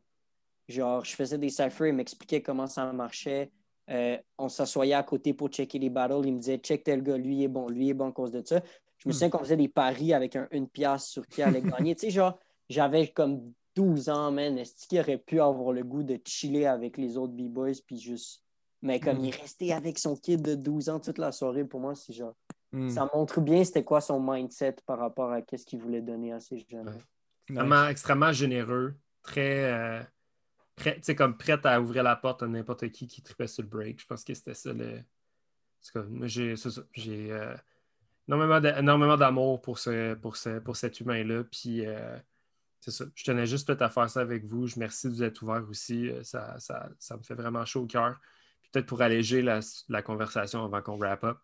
[0.67, 3.51] Genre, je faisais des ciphers, il m'expliquait comment ça marchait.
[3.89, 6.25] Euh, on s'assoyait à côté pour checker les battles.
[6.25, 8.43] Il me disait, check tel gars, lui est bon, lui est bon à cause de
[8.45, 8.61] ça.
[8.97, 11.95] Je me souviens qu'on faisait des paris avec un une pièce sur qui allait gagner.
[11.95, 14.57] tu sais, genre, j'avais comme 12 ans, man.
[14.57, 18.43] Est-ce qu'il aurait pu avoir le goût de chiller avec les autres B-boys, puis juste.
[18.81, 21.79] Mais comme il est resté avec son kid de 12 ans toute la soirée, pour
[21.79, 22.35] moi, c'est genre.
[22.71, 22.89] Hmm.
[22.89, 26.39] Ça montre bien c'était quoi son mindset par rapport à ce qu'il voulait donner à
[26.39, 26.89] ses jeunes.
[26.89, 26.95] Ouais.
[27.49, 30.03] Extrêmement, extrêmement généreux, très, euh,
[30.75, 33.63] prêt, tu sais, comme prêt à ouvrir la porte à n'importe qui qui tripait sur
[33.63, 34.01] le break.
[34.01, 34.97] Je pense que c'était ça le.
[34.97, 36.27] En tout cas, moi.
[36.27, 36.55] J'ai
[37.31, 37.55] euh,
[38.27, 41.43] énormément d'a- énormément d'amour pour, ce, pour, ce, pour cet humain-là.
[41.45, 42.17] Puis, euh,
[42.79, 43.05] c'est ça.
[43.15, 44.67] Je tenais juste peut-être à faire ça avec vous.
[44.67, 46.09] Je merci de vous être ouvert aussi.
[46.09, 48.19] Euh, Ça, ça, ça me fait vraiment chaud au cœur.
[48.71, 49.61] Peut-être pour alléger la,
[50.03, 51.37] conversation avant qu'on wrap up.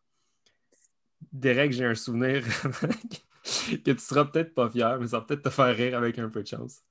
[1.31, 2.43] Derek, j'ai un souvenir
[3.85, 6.29] que tu seras peut-être pas fier, mais ça va peut-être te faire rire avec un
[6.29, 6.83] peu de chance.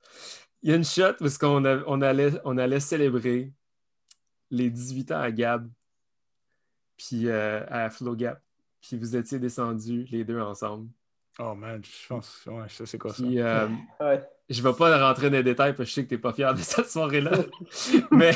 [0.63, 3.53] Il y a une shot parce qu'on on allait, on allait célébrer
[4.49, 5.69] les 18 ans à Gab,
[6.97, 8.41] puis euh, à Flow Gap,
[8.83, 10.89] puis vous étiez descendus les deux ensemble.
[11.39, 13.23] Oh man, je pense, ouais, sais c'est quoi ça?
[13.23, 13.67] Puis euh,
[13.99, 14.21] Ouais.
[14.49, 16.21] je ne vais pas rentrer dans les détails parce que je sais que tu n'es
[16.21, 17.31] pas fier de cette soirée-là.
[18.11, 18.33] mais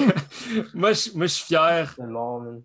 [0.74, 1.94] moi, je, moi, je suis fier.
[1.96, 2.64] C'est mort, man.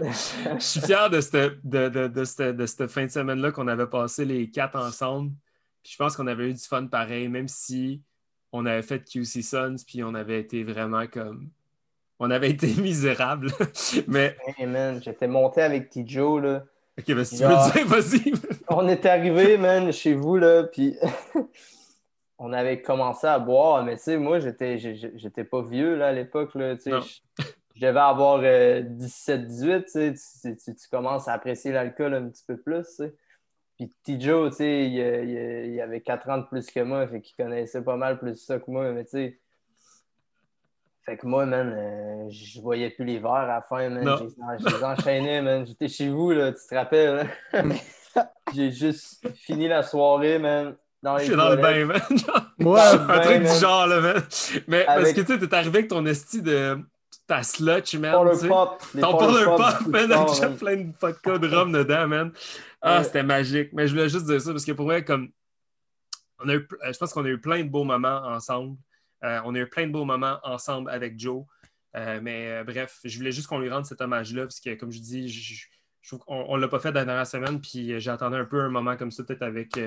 [0.00, 3.66] Je suis fier de cette, de, de- de cette- de cette fin de semaine-là qu'on
[3.68, 5.32] avait passé les quatre ensemble.
[5.82, 8.02] Puis je pense qu'on avait eu du fun pareil, même si
[8.52, 11.50] on avait fait QC Suns, puis on avait été vraiment comme.
[12.18, 13.50] On avait été misérables.
[14.06, 16.64] Mais, Hey, man, j'étais monté avec Tijo, là.
[16.98, 18.32] ok, mais si tu veux dire, vas-y.
[18.68, 20.96] On était arrivé, man, chez vous, là, puis
[22.38, 26.12] on avait commencé à boire, mais tu sais, moi, j'étais j'étais pas vieux, là, à
[26.12, 26.90] l'époque, là, tu sais.
[27.74, 32.44] Je devais avoir 17-18, tu sais, tu, tu- tu commences à apprécier l'alcool un petit
[32.46, 33.14] peu plus, tu sais.
[33.76, 37.20] Puis Tijo, tu sais, il, il- il avait 4 ans de plus que moi, fait
[37.20, 39.38] qu'il connaissait pas mal plus ça que moi, mais tu sais...
[41.08, 44.04] Fait que moi, man, euh, je voyais plus les verres à la fin, man.
[44.04, 44.16] Non.
[44.18, 44.30] Je les-
[44.70, 45.66] je les enchaînais, man.
[45.66, 47.62] J'étais chez vous, là, tu te rappelles, hein?
[48.54, 50.74] J'ai juste fini la soirée, man.
[51.02, 52.00] Dans Je suis dans le bain, man.
[52.58, 53.52] Moi, un bain, truc man.
[53.54, 54.22] du genre, là, man.
[54.66, 56.78] Mais parce que tu sais, t'es arrivé avec ton esti de
[57.26, 58.34] ta slutch, man.
[58.34, 58.48] Sais.
[58.48, 58.82] pop.
[58.94, 60.56] les Ton Polar pop, man, man.
[60.58, 62.32] plein de vodka de rhum dedans, man.
[62.82, 63.04] Ah, Ouais.
[63.04, 63.70] c'était magique.
[63.72, 65.28] Mais je voulais juste dire ça parce que pour moi, comme.
[66.44, 68.76] On a eu, euh, je pense qu'on a eu plein de beaux moments ensemble.
[69.24, 71.44] Euh, on a eu plein de beaux moments ensemble avec Joe.
[71.96, 74.92] Euh, mais euh, bref, je voulais juste qu'on lui rende cet hommage-là parce que, comme
[74.92, 75.64] je dis,
[76.26, 77.60] qu'on ne l'a pas fait la dernière semaine.
[77.60, 79.78] Puis j'attendais un peu un moment comme ça, peut-être avec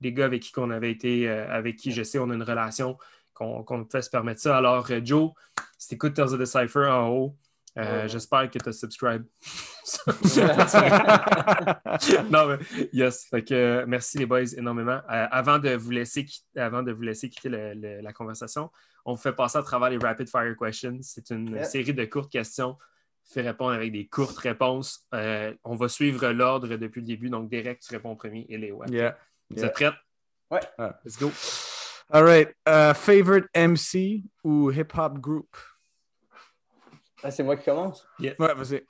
[0.00, 2.96] des gars avec qui on avait été, avec qui je sais on a une relation,
[3.34, 4.56] qu'on peut se permettre ça.
[4.56, 5.32] Alors, Joe,
[5.78, 7.36] si tu écoutes Tales of the Cypher en haut,
[7.78, 8.08] euh, Ouais.
[8.08, 9.24] j'espère que tu as subscribe.
[12.30, 12.58] non, mais
[12.92, 13.26] yes.
[13.30, 15.00] Fait que, merci les boys énormément.
[15.10, 16.26] Euh, avant, de vous laisser,
[16.56, 18.70] avant de vous laisser quitter le- le- la conversation,
[19.04, 20.98] on vous fait passer à travers les Rapid Fire Questions.
[21.02, 21.64] C'est une Yeah.
[21.64, 22.76] série de courtes questions.
[23.32, 25.06] Fait répondre avec des courtes réponses.
[25.14, 27.30] Euh, on va suivre l'ordre depuis le début.
[27.30, 28.82] Donc, Derek, tu réponds premier et Léo.
[28.88, 29.16] yeah.
[29.50, 29.66] Vous yeah.
[29.66, 29.90] êtes prêts?
[30.50, 30.60] Ouais.
[31.04, 31.30] Let's go.
[32.12, 32.48] All right.
[32.68, 35.56] Uh, favorite MC ou hip-hop group?
[37.22, 38.06] Ah, c'est moi qui commence?
[38.18, 38.84] Ouais, vas-y.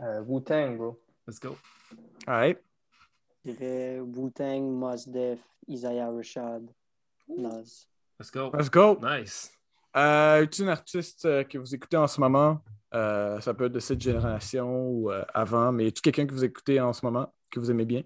[0.00, 1.00] Euh, Wu-Tang, bro.
[1.26, 1.56] Let's go.
[2.26, 2.58] All right.
[3.44, 6.68] Je dirais Wu-Tang, Mos Def, Isaiah Rashad,
[7.28, 7.86] Nas.
[8.18, 8.50] Let's go.
[8.54, 8.98] Let's go.
[9.02, 9.52] Nice.
[9.96, 12.60] Euh, es-tu un artiste euh, que vous écoutez en ce moment?
[12.94, 16.44] Euh, ça peut être de cette génération ou euh, avant, mais es-tu quelqu'un que vous
[16.44, 18.02] écoutez en ce moment, que vous aimez bien?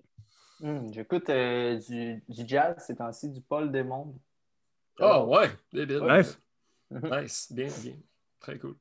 [0.61, 4.17] Hmm, J'écoute euh, du, du jazz ces temps-ci, du Paul Desmondes.
[5.01, 5.51] Oh, ouais.
[5.73, 6.39] Nice.
[6.91, 7.53] Nice.
[7.53, 7.95] Bien, bien.
[8.41, 8.77] Très cool.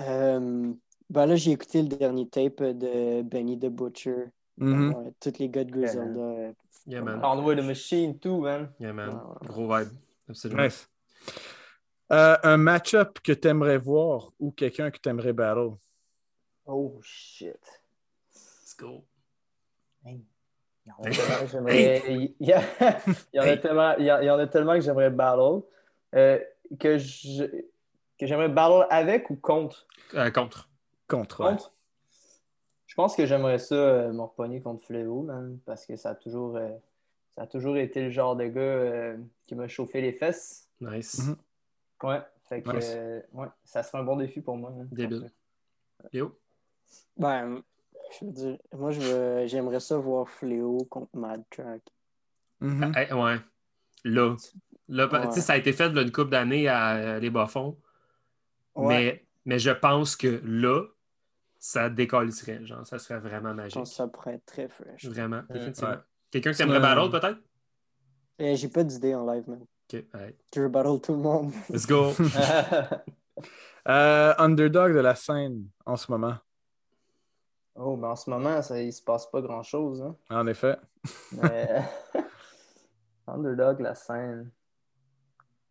[0.00, 0.72] Euh,
[1.10, 4.26] ben là, j'ai écouté le dernier tape de Benny the Butcher.
[4.58, 4.94] Mhm.
[4.94, 6.20] Ouais, tous les gars de Griselda.
[6.20, 6.52] euh,
[6.88, 7.20] Yeah, man.
[7.20, 8.70] Conway the Machine, tout, man.
[8.78, 9.08] Yeah, man.
[9.10, 9.48] Ouais, ouais.
[9.48, 9.88] Gros vibe.
[10.28, 10.62] Absolument.
[10.62, 10.88] Nice.
[12.12, 15.72] Euh, un match-up que tu aimerais voir ou quelqu'un que tu aimerais battle?
[16.64, 17.56] Oh, shit.
[18.32, 19.04] Let's go.
[20.04, 20.22] Hey.
[23.62, 25.62] tellement- il y en- il y en a tellement que j'aimerais battle.
[26.14, 26.38] Euh,
[26.78, 27.64] que je-
[28.18, 29.86] que j'aimerais battle avec ou contre?
[30.14, 30.68] Euh, contre.
[31.08, 31.40] Contre.
[31.44, 31.50] ouais.
[31.50, 31.72] Contre?
[32.86, 36.14] Je pense que j'aimerais ça euh, me repogner contre Fléau, man, parce que ça a
[36.14, 36.70] toujours, euh,
[37.34, 40.68] ça a toujours été le genre de gars euh, qui m'a chauffé les fesses.
[40.80, 41.18] Nice.
[41.26, 41.36] Mhm.
[42.04, 42.92] Ouais, fait que, Nice.
[42.94, 44.70] euh, ouais, ça serait un bon défi pour moi.
[44.70, 44.88] man.
[44.92, 45.30] Débile.
[46.12, 46.38] Léo?
[47.16, 47.60] Ben,
[48.20, 51.82] je veux dire, moi, je veux- j'aimerais ça voir Fléau contre Mad Track.
[52.60, 52.92] Mhm.
[52.96, 53.36] Eh, ouais.
[54.04, 54.36] Là.
[54.88, 55.26] Là, Ouais.
[55.28, 57.76] tu sais, ça a été fait là, une couple d'années à euh, les bas-fonds.
[58.76, 58.86] Ouais.
[58.88, 60.82] Mais, mais je pense que là,
[61.58, 62.64] ça décollerait.
[62.64, 63.74] Genre, ça serait vraiment Je magique.
[63.74, 65.04] pense que ça pourrait être très fresh.
[65.06, 65.90] Vraiment, définitivement.
[65.90, 65.96] Ouais.
[66.30, 67.38] Quelqu'un qui aimerait battle, peut-être?
[68.40, 69.64] Euh, J'ai pas d'idée en live, man.
[69.92, 70.36] Ok, alright.
[70.54, 71.52] Je veux battle tout le monde.
[71.70, 72.12] Let's go.
[73.88, 76.34] Euh, underdog de la scène en ce moment,
[77.76, 80.02] oh, ben en ce moment, ça, il se passe pas grand-chose.
[80.02, 80.16] Hein.
[80.28, 80.76] en effet.
[81.30, 81.84] Mais...
[83.28, 84.50] Underdog, la scène.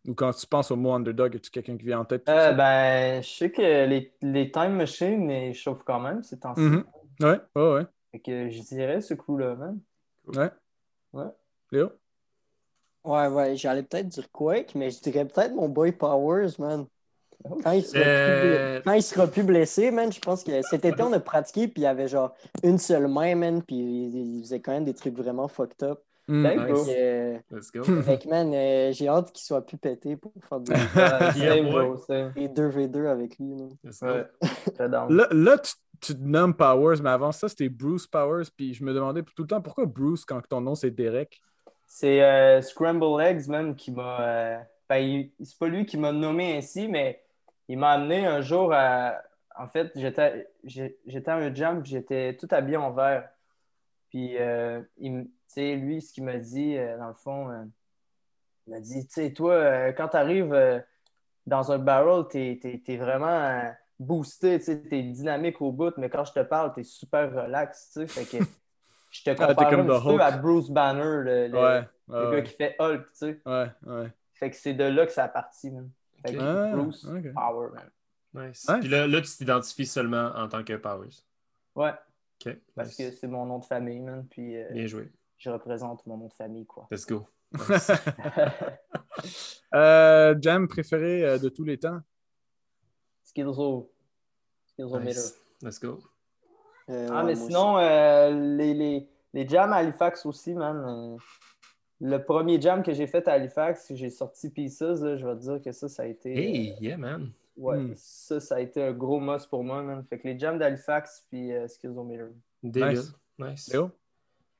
[0.07, 2.27] Ou quand tu penses au mot underdog, as-tu quelqu'un qui vient en tête?
[2.29, 6.61] Euh, ben, je sais que les, les Time Machines, ils chauffent quand même ces temps-ci.
[6.61, 6.83] Mhm.
[7.21, 7.85] Ouais, ouais, ouais.
[8.11, 9.79] Fait que je dirais ce coup-là, man.
[10.27, 10.49] ouais.
[11.13, 11.31] Ouais.
[11.71, 11.91] Léo?
[13.03, 16.85] Ouais, ouais, j'allais peut-être dire Quake, mais je dirais peut-être mon boy Powers, man.
[17.63, 20.61] Quand il, sera Euh, plus blessé, quand il sera plus blessé, man, je pense que
[20.63, 22.33] cet été, on a pratiqué, puis il y avait genre
[22.63, 26.01] une seule main, man, puis il, il faisait quand même des trucs vraiment fucked up.
[26.27, 26.47] Mm.
[26.47, 26.87] Nice.
[26.89, 27.83] euh, Let's go.
[28.01, 31.55] fait que, man, euh, j'ai hâte qu'il soit plus pété pour faire des, Euh, Yeah,
[31.55, 31.85] same, boy.
[31.85, 32.31] bro, same.
[32.33, 33.55] des 2v2 avec lui.
[33.55, 33.67] là.
[35.09, 38.45] Là, là, tu, tu te nommes Powers, mais avant ça, c'était Bruce Powers.
[38.55, 41.39] Puis je me demandais tout le temps pourquoi Bruce quand ton nom c'est Derek?
[41.85, 44.21] C'est euh, Scramble Eggs, man, qui m'a.
[44.21, 44.57] euh,
[44.89, 47.21] ben, c'est pas lui qui m'a nommé ainsi, mais
[47.67, 49.21] il m'a amené un jour à.
[49.57, 50.47] En fait, j'étais
[51.27, 53.29] à un jam, j'étais tout habillé en vert.
[54.09, 57.63] Puis, euh, il sais, lui, ce qu'il m'a dit, euh, dans le fond, euh,
[58.67, 60.83] il m'a dit, tu sais, toi, euh, quand tu arrives
[61.45, 63.69] dans un barrel, t'es es, vraiment euh,
[63.99, 67.91] boosté, tu sais, t'es dynamique au bout, mais quand je te parle, t'es super relax,
[67.93, 68.07] tu sais.
[68.07, 68.43] Fait que
[69.11, 72.13] je te Ah, compare comme un petit peu à Bruce Banner, le, le- Ouais, le
[72.15, 72.43] ouais, gars ouais.
[72.43, 73.41] qui fait Hulk, tu sais.
[73.45, 74.11] ouais, ouais.
[74.33, 75.89] Fait que c'est de là que ça a parti, man.
[76.25, 76.41] Fait que.
[76.41, 77.07] Ah, Bruce.
[77.33, 77.89] Power, man.
[78.47, 78.65] Nice.
[78.81, 81.23] Puis là, là, tu t'identifies seulement en tant que Powers.
[81.73, 81.93] Ouais,
[82.45, 82.53] OK.
[82.75, 82.97] parce nice.
[82.97, 84.25] que c'est mon nom de famille, man.
[84.29, 85.09] Puis euh, Bien joué.
[85.37, 86.87] Je représente mon nom de famille, quoi.
[86.91, 87.25] Let's go.
[89.73, 91.99] Euh, jam préféré euh, de tous les temps?
[93.23, 93.91] Skillzo.
[94.67, 95.09] Skillzo Meter.
[95.19, 95.41] Nice.
[95.61, 95.99] Let's go.
[96.89, 101.17] Euh, Ah, ouais, mais sinon, euh, les, les, les jams à Halifax aussi, man.
[101.99, 105.41] le premier jam que j'ai fait à Halifax, j'ai sorti Pieces, là, je vais te
[105.41, 106.37] dire que ça, ça a été.
[106.37, 107.31] Hey, yeah, man.
[107.57, 107.93] ouais, Hmm.
[107.97, 110.05] ça, ça a été un gros must pour moi, man.
[110.09, 112.27] Fait que les jams d'Halifax, puis euh, Skillzo Meter.
[112.63, 112.89] Débile.
[112.99, 113.13] Nice.
[113.39, 113.73] Nice.
[113.73, 113.91] Léo?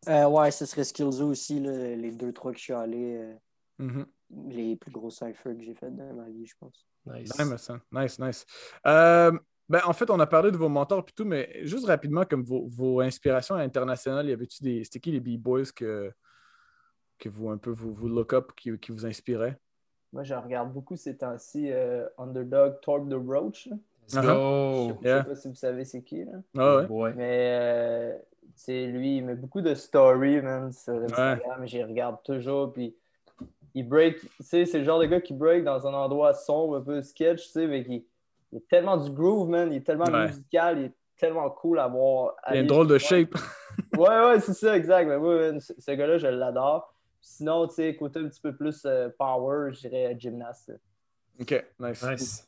[0.08, 3.34] Euh, ouais, ce serait Skillzoo aussi, là, les deux, trois que je suis allé, euh,
[3.80, 4.06] Mhm.
[4.48, 6.86] les plus gros cyphers que j'ai fait dans ma vie, je pense.
[7.06, 7.38] Nice.
[7.40, 7.80] Nice, ça.
[7.92, 8.46] nice, nice.
[8.88, 9.32] Euh,
[9.70, 12.44] ben, en fait, on a parlé de vos mentors et tout, mais juste rapidement, comme
[12.44, 14.84] vos, vos inspirations internationales, y avait-tu des.
[14.84, 16.12] C'était qui les B-Boys que,
[17.20, 19.58] que vous un peu vous, vous look up, qui, qui vous inspiraient?
[20.14, 23.68] Moi, je regarde beaucoup ces temps-ci euh, Underdog Torque the Roach.
[23.68, 23.76] là.
[24.08, 25.00] Let's go.
[25.02, 25.24] Je Yeah.
[25.24, 26.34] sais pas si vous savez c'est qui, là.
[26.58, 27.14] Ah ouais?
[27.16, 28.18] Mais, euh,
[28.56, 31.66] sais, lui, il met beaucoup de stories, man, sur Instagram.
[31.66, 32.96] J'y regarde toujours, puis
[33.74, 36.78] il break, tu sais, c'est le genre de gars qui break dans un endroit sombre,
[36.78, 38.06] un peu sketch, tu sais, mais qui
[38.52, 40.28] il est tellement du groove, man, il est tellement Ouais.
[40.28, 42.36] musical, il est tellement cool à voir.
[42.48, 43.34] Il y a une aller drôle de shape.
[43.98, 45.06] Ouais, ouais, c'est ça, exact.
[45.06, 46.94] Mais moi, man, ce, gars-là, je l'adore.
[47.22, 50.72] Sinon, tu sais, côté un petit peu plus euh, power, je dirais gymnaste.
[51.42, 52.04] ok, nice.
[52.10, 52.48] Nice.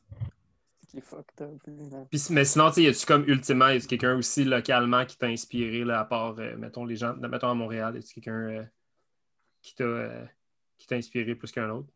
[0.97, 1.61] C'est fucked up.
[1.67, 2.05] là.
[2.09, 5.15] Puis, mais sinon, tu sais, y a-tu comme ultimement, y a-tu quelqu'un aussi localement qui
[5.15, 8.31] t'a inspiré, là, à part, euh, mettons, les gens, mettons à Montréal, y a-tu quelqu'un
[8.49, 8.63] euh,
[9.61, 10.25] qui t'a euh,
[10.79, 11.89] qui t'a inspiré plus qu'un autre?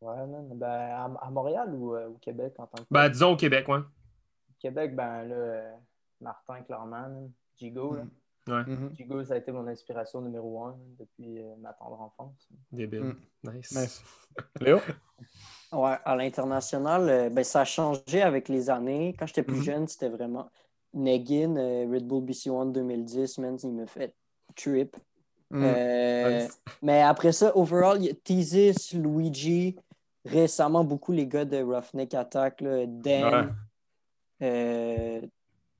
[0.00, 0.48] Ouais, man.
[0.54, 2.88] Ben, à, à Montréal ou euh, au Québec en tant que.
[2.90, 3.78] Ben, disons au Québec, ouais.
[3.80, 5.74] Au Québec, ben là, euh,
[6.22, 7.30] Martin, clairement.
[7.58, 8.04] Gigo, là.
[8.46, 8.94] Ouais, Mhm.
[8.96, 12.48] Gigo, ça a été mon inspiration numéro un depuis euh, ma tendre enfance.
[12.72, 13.02] débile.
[13.02, 13.52] Mm.
[13.52, 13.72] Nice.
[13.76, 14.04] Nice.
[14.60, 14.78] Léo?
[15.72, 19.14] Ouais, à l'international, euh, ben, ça a changé avec les années.
[19.18, 19.62] Quand j'étais plus Mhm.
[19.62, 20.48] jeune, c'était vraiment
[20.94, 24.14] Negin, euh, Red Bull BC One 2010, man, il me fait
[24.56, 24.96] trip.
[25.50, 25.62] Mm.
[25.64, 26.60] Euh, Nice.
[26.82, 29.76] Mais après ça, overall, il y a Thesis, Luigi,
[30.24, 33.54] récemment beaucoup les gars de Roughneck Attack, là, Dan,
[34.42, 35.20] euh,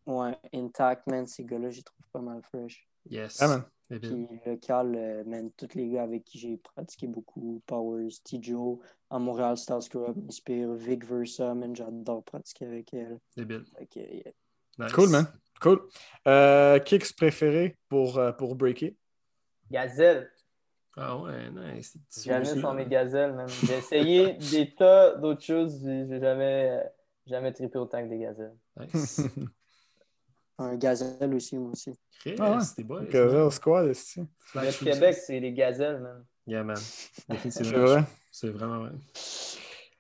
[0.07, 2.87] ouais, Intact, man, ces gars-là, je les trouve pas mal fresh.
[3.09, 3.41] Yes.
[3.41, 3.65] Man.
[3.89, 8.79] Puis local, euh, man, tous les gars avec qui j'ai pratiqué beaucoup, Powers, T-Joe,
[9.09, 13.19] à Montréal, Style Scrub, m'inspire, Vic Versa, man, j'adore pratiquer avec elle.
[13.37, 13.65] Débile.
[13.79, 14.33] Fait que, yeah.
[14.79, 14.93] Nice.
[14.93, 15.27] Cool, man.
[15.61, 15.81] Cool.
[16.27, 18.95] Euh, kicks préférés pour, euh, pour breaker?
[19.71, 20.31] Gazelle.
[20.97, 21.97] Ah ouais, nice.
[22.25, 23.49] Jamais sans mes gazelles, man.
[23.65, 26.89] J'ai essayé des tas d'autres choses, j'ai jamais, euh,
[27.27, 28.57] jamais trippé autant que des gazelles.
[28.77, 29.23] Nice.
[30.59, 31.93] un gazelle aussi, moi aussi.
[32.39, 32.61] Ah ouais.
[32.61, 33.01] c'était beau.
[33.01, 34.21] Gazelle Squad, c'est
[34.55, 36.25] Le Québec, c'est les gazelles, man.
[36.47, 36.77] Yeah, man.
[37.51, 38.05] c'est vrai.
[38.31, 38.93] C'est vraiment vrai.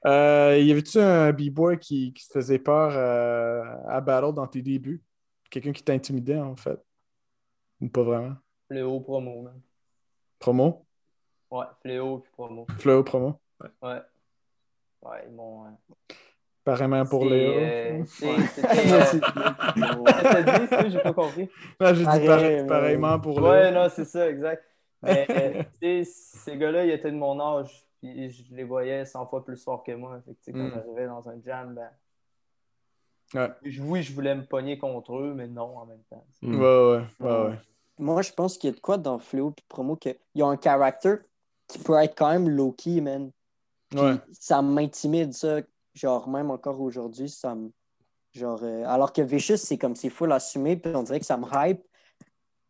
[0.06, 4.62] Euh, y avait-tu un B-boy qui, qui te faisait peur euh, à Battle dans tes
[4.62, 5.02] débuts?
[5.50, 6.78] Quelqu'un qui t'intimidait, en fait?
[7.80, 8.36] Ou pas vraiment?
[8.68, 9.60] Fléau promo, man.
[10.38, 10.86] Promo?
[11.50, 12.66] Ouais, fléau puis promo.
[12.78, 13.40] Fléau promo?
[13.82, 14.02] Ouais.
[15.02, 15.66] Ouais, ils m'ont.
[15.66, 15.70] euh,
[16.72, 17.52] Pareillement pour Léo.
[17.52, 18.46] euh, c'est- Ouais.
[18.54, 20.88] c'était, euh, t'as dit, ça?
[20.88, 21.48] J'ai pas compris.
[21.80, 23.80] Ah, J'ai dit Pareil, pareil- mais- pareillement pour Ouais, Léo.
[23.82, 24.64] non, c'est ça, exact.
[25.02, 26.10] Mais euh, tu sais,
[26.44, 29.82] ces gars-là, ils étaient de mon âge, puis je les voyais 100 fois plus forts
[29.82, 30.20] que moi.
[30.26, 30.72] Fait que, tu sais, quand Mm.
[30.74, 31.88] j'arrivais dans un jam, ben.
[33.34, 33.50] Ouais.
[33.82, 36.24] Oui, je voulais me pogner contre eux, mais non en même temps.
[36.42, 36.60] Ouais, Mm.
[36.62, 37.54] ouais, ouais, ouais.
[37.98, 40.56] Moi, je pense qu'il y a de quoi dans Fléau puis Promo qu'ils ont un
[40.56, 41.18] caractère
[41.66, 43.30] qui peut être quand même low-key, man.
[43.90, 44.14] Puis Ouais.
[44.32, 45.60] ça m'intimide, ça.
[45.98, 47.70] Genre, même encore aujourd'hui, ça me.
[48.32, 51.36] Genre, euh, alors que Vicious, c'est comme c'est full assumé, puis on dirait que ça
[51.36, 51.82] me hype.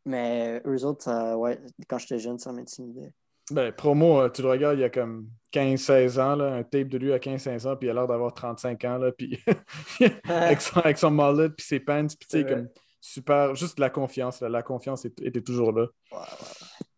[0.07, 3.13] Mais eux autres, ça, ouais, quand j'étais jeune, ça m'intimidait.
[3.51, 6.89] Ben, promo, euh, tu le regardes, il y a comme 15-16 ans, là, un tape
[6.89, 9.39] de lui à 15-16 ans, puis il a l'air d'avoir 35 ans, là, puis
[10.29, 12.69] avec, son, avec son mullet, puis ses pants, puis tu sais, comme
[13.01, 15.87] super, juste la confiance, là, la confiance est- était toujours là.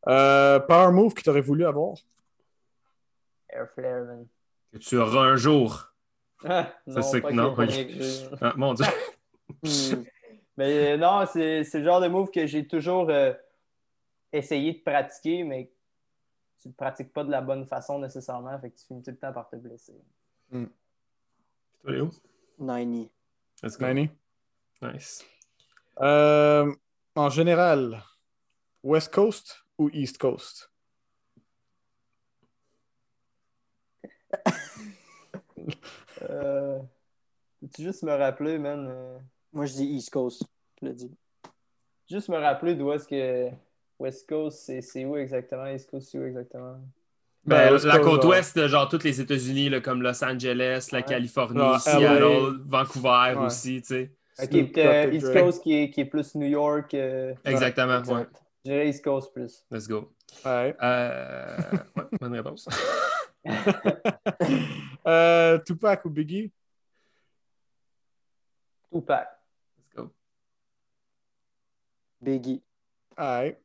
[0.09, 1.94] Euh, power move que tu aurais voulu avoir?
[3.48, 4.27] Air Flare, man.
[4.73, 5.90] Que tu auras un jour.
[6.45, 8.39] Ah, non, c'est que- que non.
[8.41, 8.85] Ah, mon Dieu.
[9.62, 10.05] Hmm.
[10.57, 13.33] Mais euh, non, c'est c'est le genre de move que j'ai toujours euh,
[14.33, 15.73] essayé de pratiquer, mais
[16.62, 19.17] tu ne pratiques pas de la bonne façon nécessairement, fait que tu finis tout le
[19.19, 19.95] temps par te blesser.
[20.53, 20.67] Toi,
[21.93, 22.11] Léo?
[22.59, 23.11] 90.
[23.62, 23.87] Let's go.
[23.87, 24.11] Manny?
[24.83, 25.25] Nice.
[26.01, 26.73] Euh,
[27.17, 28.03] en général,
[28.85, 30.71] West Coast ou East Coast?
[36.41, 36.79] Euh,
[37.61, 38.89] Peux-tu juste me rappeler, man?
[38.91, 39.19] euh,
[39.53, 40.43] Moi, je dis East Coast.
[40.81, 41.11] Je le dis.
[42.09, 43.51] juste me rappeler d'où est-ce que
[43.99, 45.67] West Coast, c'est c'est où exactement?
[45.67, 46.79] East Coast, c'est où exactement?
[47.45, 50.89] Ben, West la Coast, côte ouest, de genre tous les États-Unis, là, comme Los Angeles,
[50.93, 51.05] la Ouais.
[51.05, 52.51] Californie, Genre Seattle, LA.
[52.67, 53.47] Vancouver Ouais.
[53.47, 54.11] aussi, tu sais.
[54.43, 55.33] Ok, euh, East.
[55.33, 56.95] Coast qui est, qui est plus New York.
[56.95, 58.15] euh, Exactement, exact.
[58.17, 58.27] ouais.
[58.65, 59.65] Je dirais East Coast plus.
[59.71, 60.11] Let's go.
[60.45, 60.75] Ouais.
[60.83, 61.57] Euh,
[61.97, 62.67] ouais, bonne réponse.
[65.07, 66.53] Euh, Tupac ou Biggie?
[68.93, 69.29] Tupac.
[69.79, 70.11] Let's go.
[72.21, 72.62] Biggie.
[73.17, 73.59] Ouais.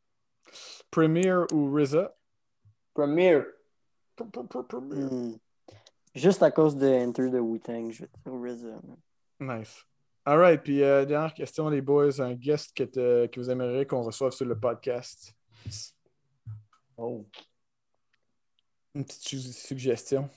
[0.89, 2.15] Premier ou RZA?
[2.93, 3.43] Premier.
[4.17, 5.33] Hmm.
[6.15, 8.79] Juste à cause de Enter the Wu-Tang, je RZA.
[9.41, 9.85] Nice.
[10.23, 10.63] All right.
[10.63, 12.21] Puis, euh, dernière question, les boys.
[12.21, 15.35] Un guest que, que vous aimeriez qu'on reçoive sur le podcast?
[16.97, 17.25] Oh.
[18.95, 20.29] Une petite su- suggestion.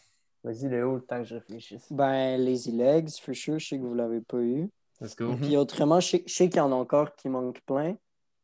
[0.45, 1.87] Vas-y, Léo, le temps que je réfléchisse.
[1.93, 4.69] Ben, Lazy Legs, for sure, je sais que vous l'avez pas eu.
[5.01, 5.29] Let's go.
[5.29, 5.41] Mhm.
[5.41, 7.97] Puis autrement, je sais, qu'il y en a encore qui manquent plein,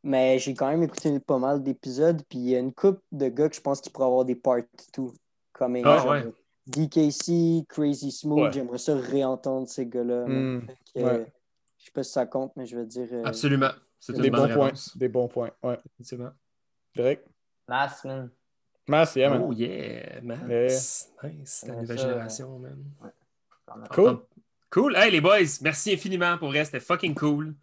[0.03, 3.28] mais j'ai quand même écouté pas mal d'épisodes, puis il y a une couple de
[3.28, 4.59] gars que je pense qu'ils pourraient avoir des part
[4.97, 5.03] 2.
[5.53, 6.32] Comme Ah, ouais.
[6.66, 8.53] DKC, Crazy Smooth, Ouais.
[8.53, 10.27] j'aimerais ça réentendre ces gars-là.
[10.27, 11.32] Mm, que, ouais.
[11.78, 13.09] Je sais pas si ça compte, mais je veux dire.
[13.12, 13.70] euh, Absolument.
[14.01, 14.73] C'est Des une bonne bons points.
[14.97, 15.51] Des bons points.
[15.62, 15.78] Ouais.
[15.86, 16.31] Effectivement.
[16.95, 17.27] Direct.
[17.69, 18.31] Mass, man.
[18.86, 19.43] Mass, yeah, man.
[19.47, 20.20] Oh yeah.
[20.23, 21.09] Nice.
[21.66, 22.77] La nouvelle ça, génération, man.
[23.90, 24.19] Cool.
[24.70, 24.97] Cool.
[24.97, 26.65] Hey, les boys, merci infiniment pour vrai.
[26.65, 27.55] C'était fucking cool.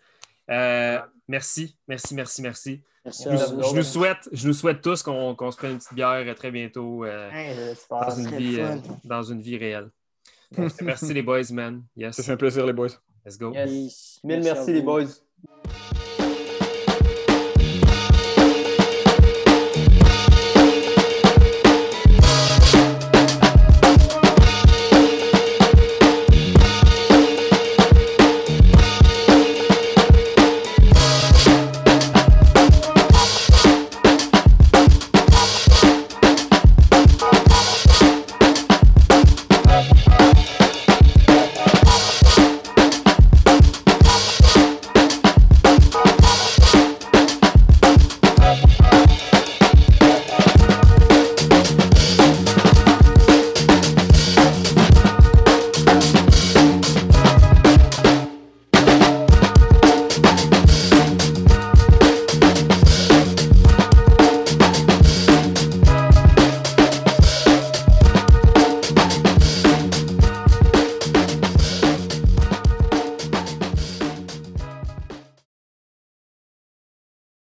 [0.49, 2.81] Euh, merci, merci, merci, merci.
[3.05, 3.69] merci Je à nous, vous.
[3.69, 7.05] je nous souhaite, je nous souhaite tous qu'on se prenne une petite bière très bientôt
[7.05, 7.55] euh, Hey,
[7.89, 9.89] dans, une vie, euh, dans une vie réelle.
[10.57, 11.83] Donc, merci les boys, man.
[11.95, 12.25] Ça Yes.
[12.25, 12.89] fait un plaisir, les boys.
[13.25, 13.53] Let's go.
[13.53, 14.19] Yes.
[14.23, 15.05] Mille Merci les boys.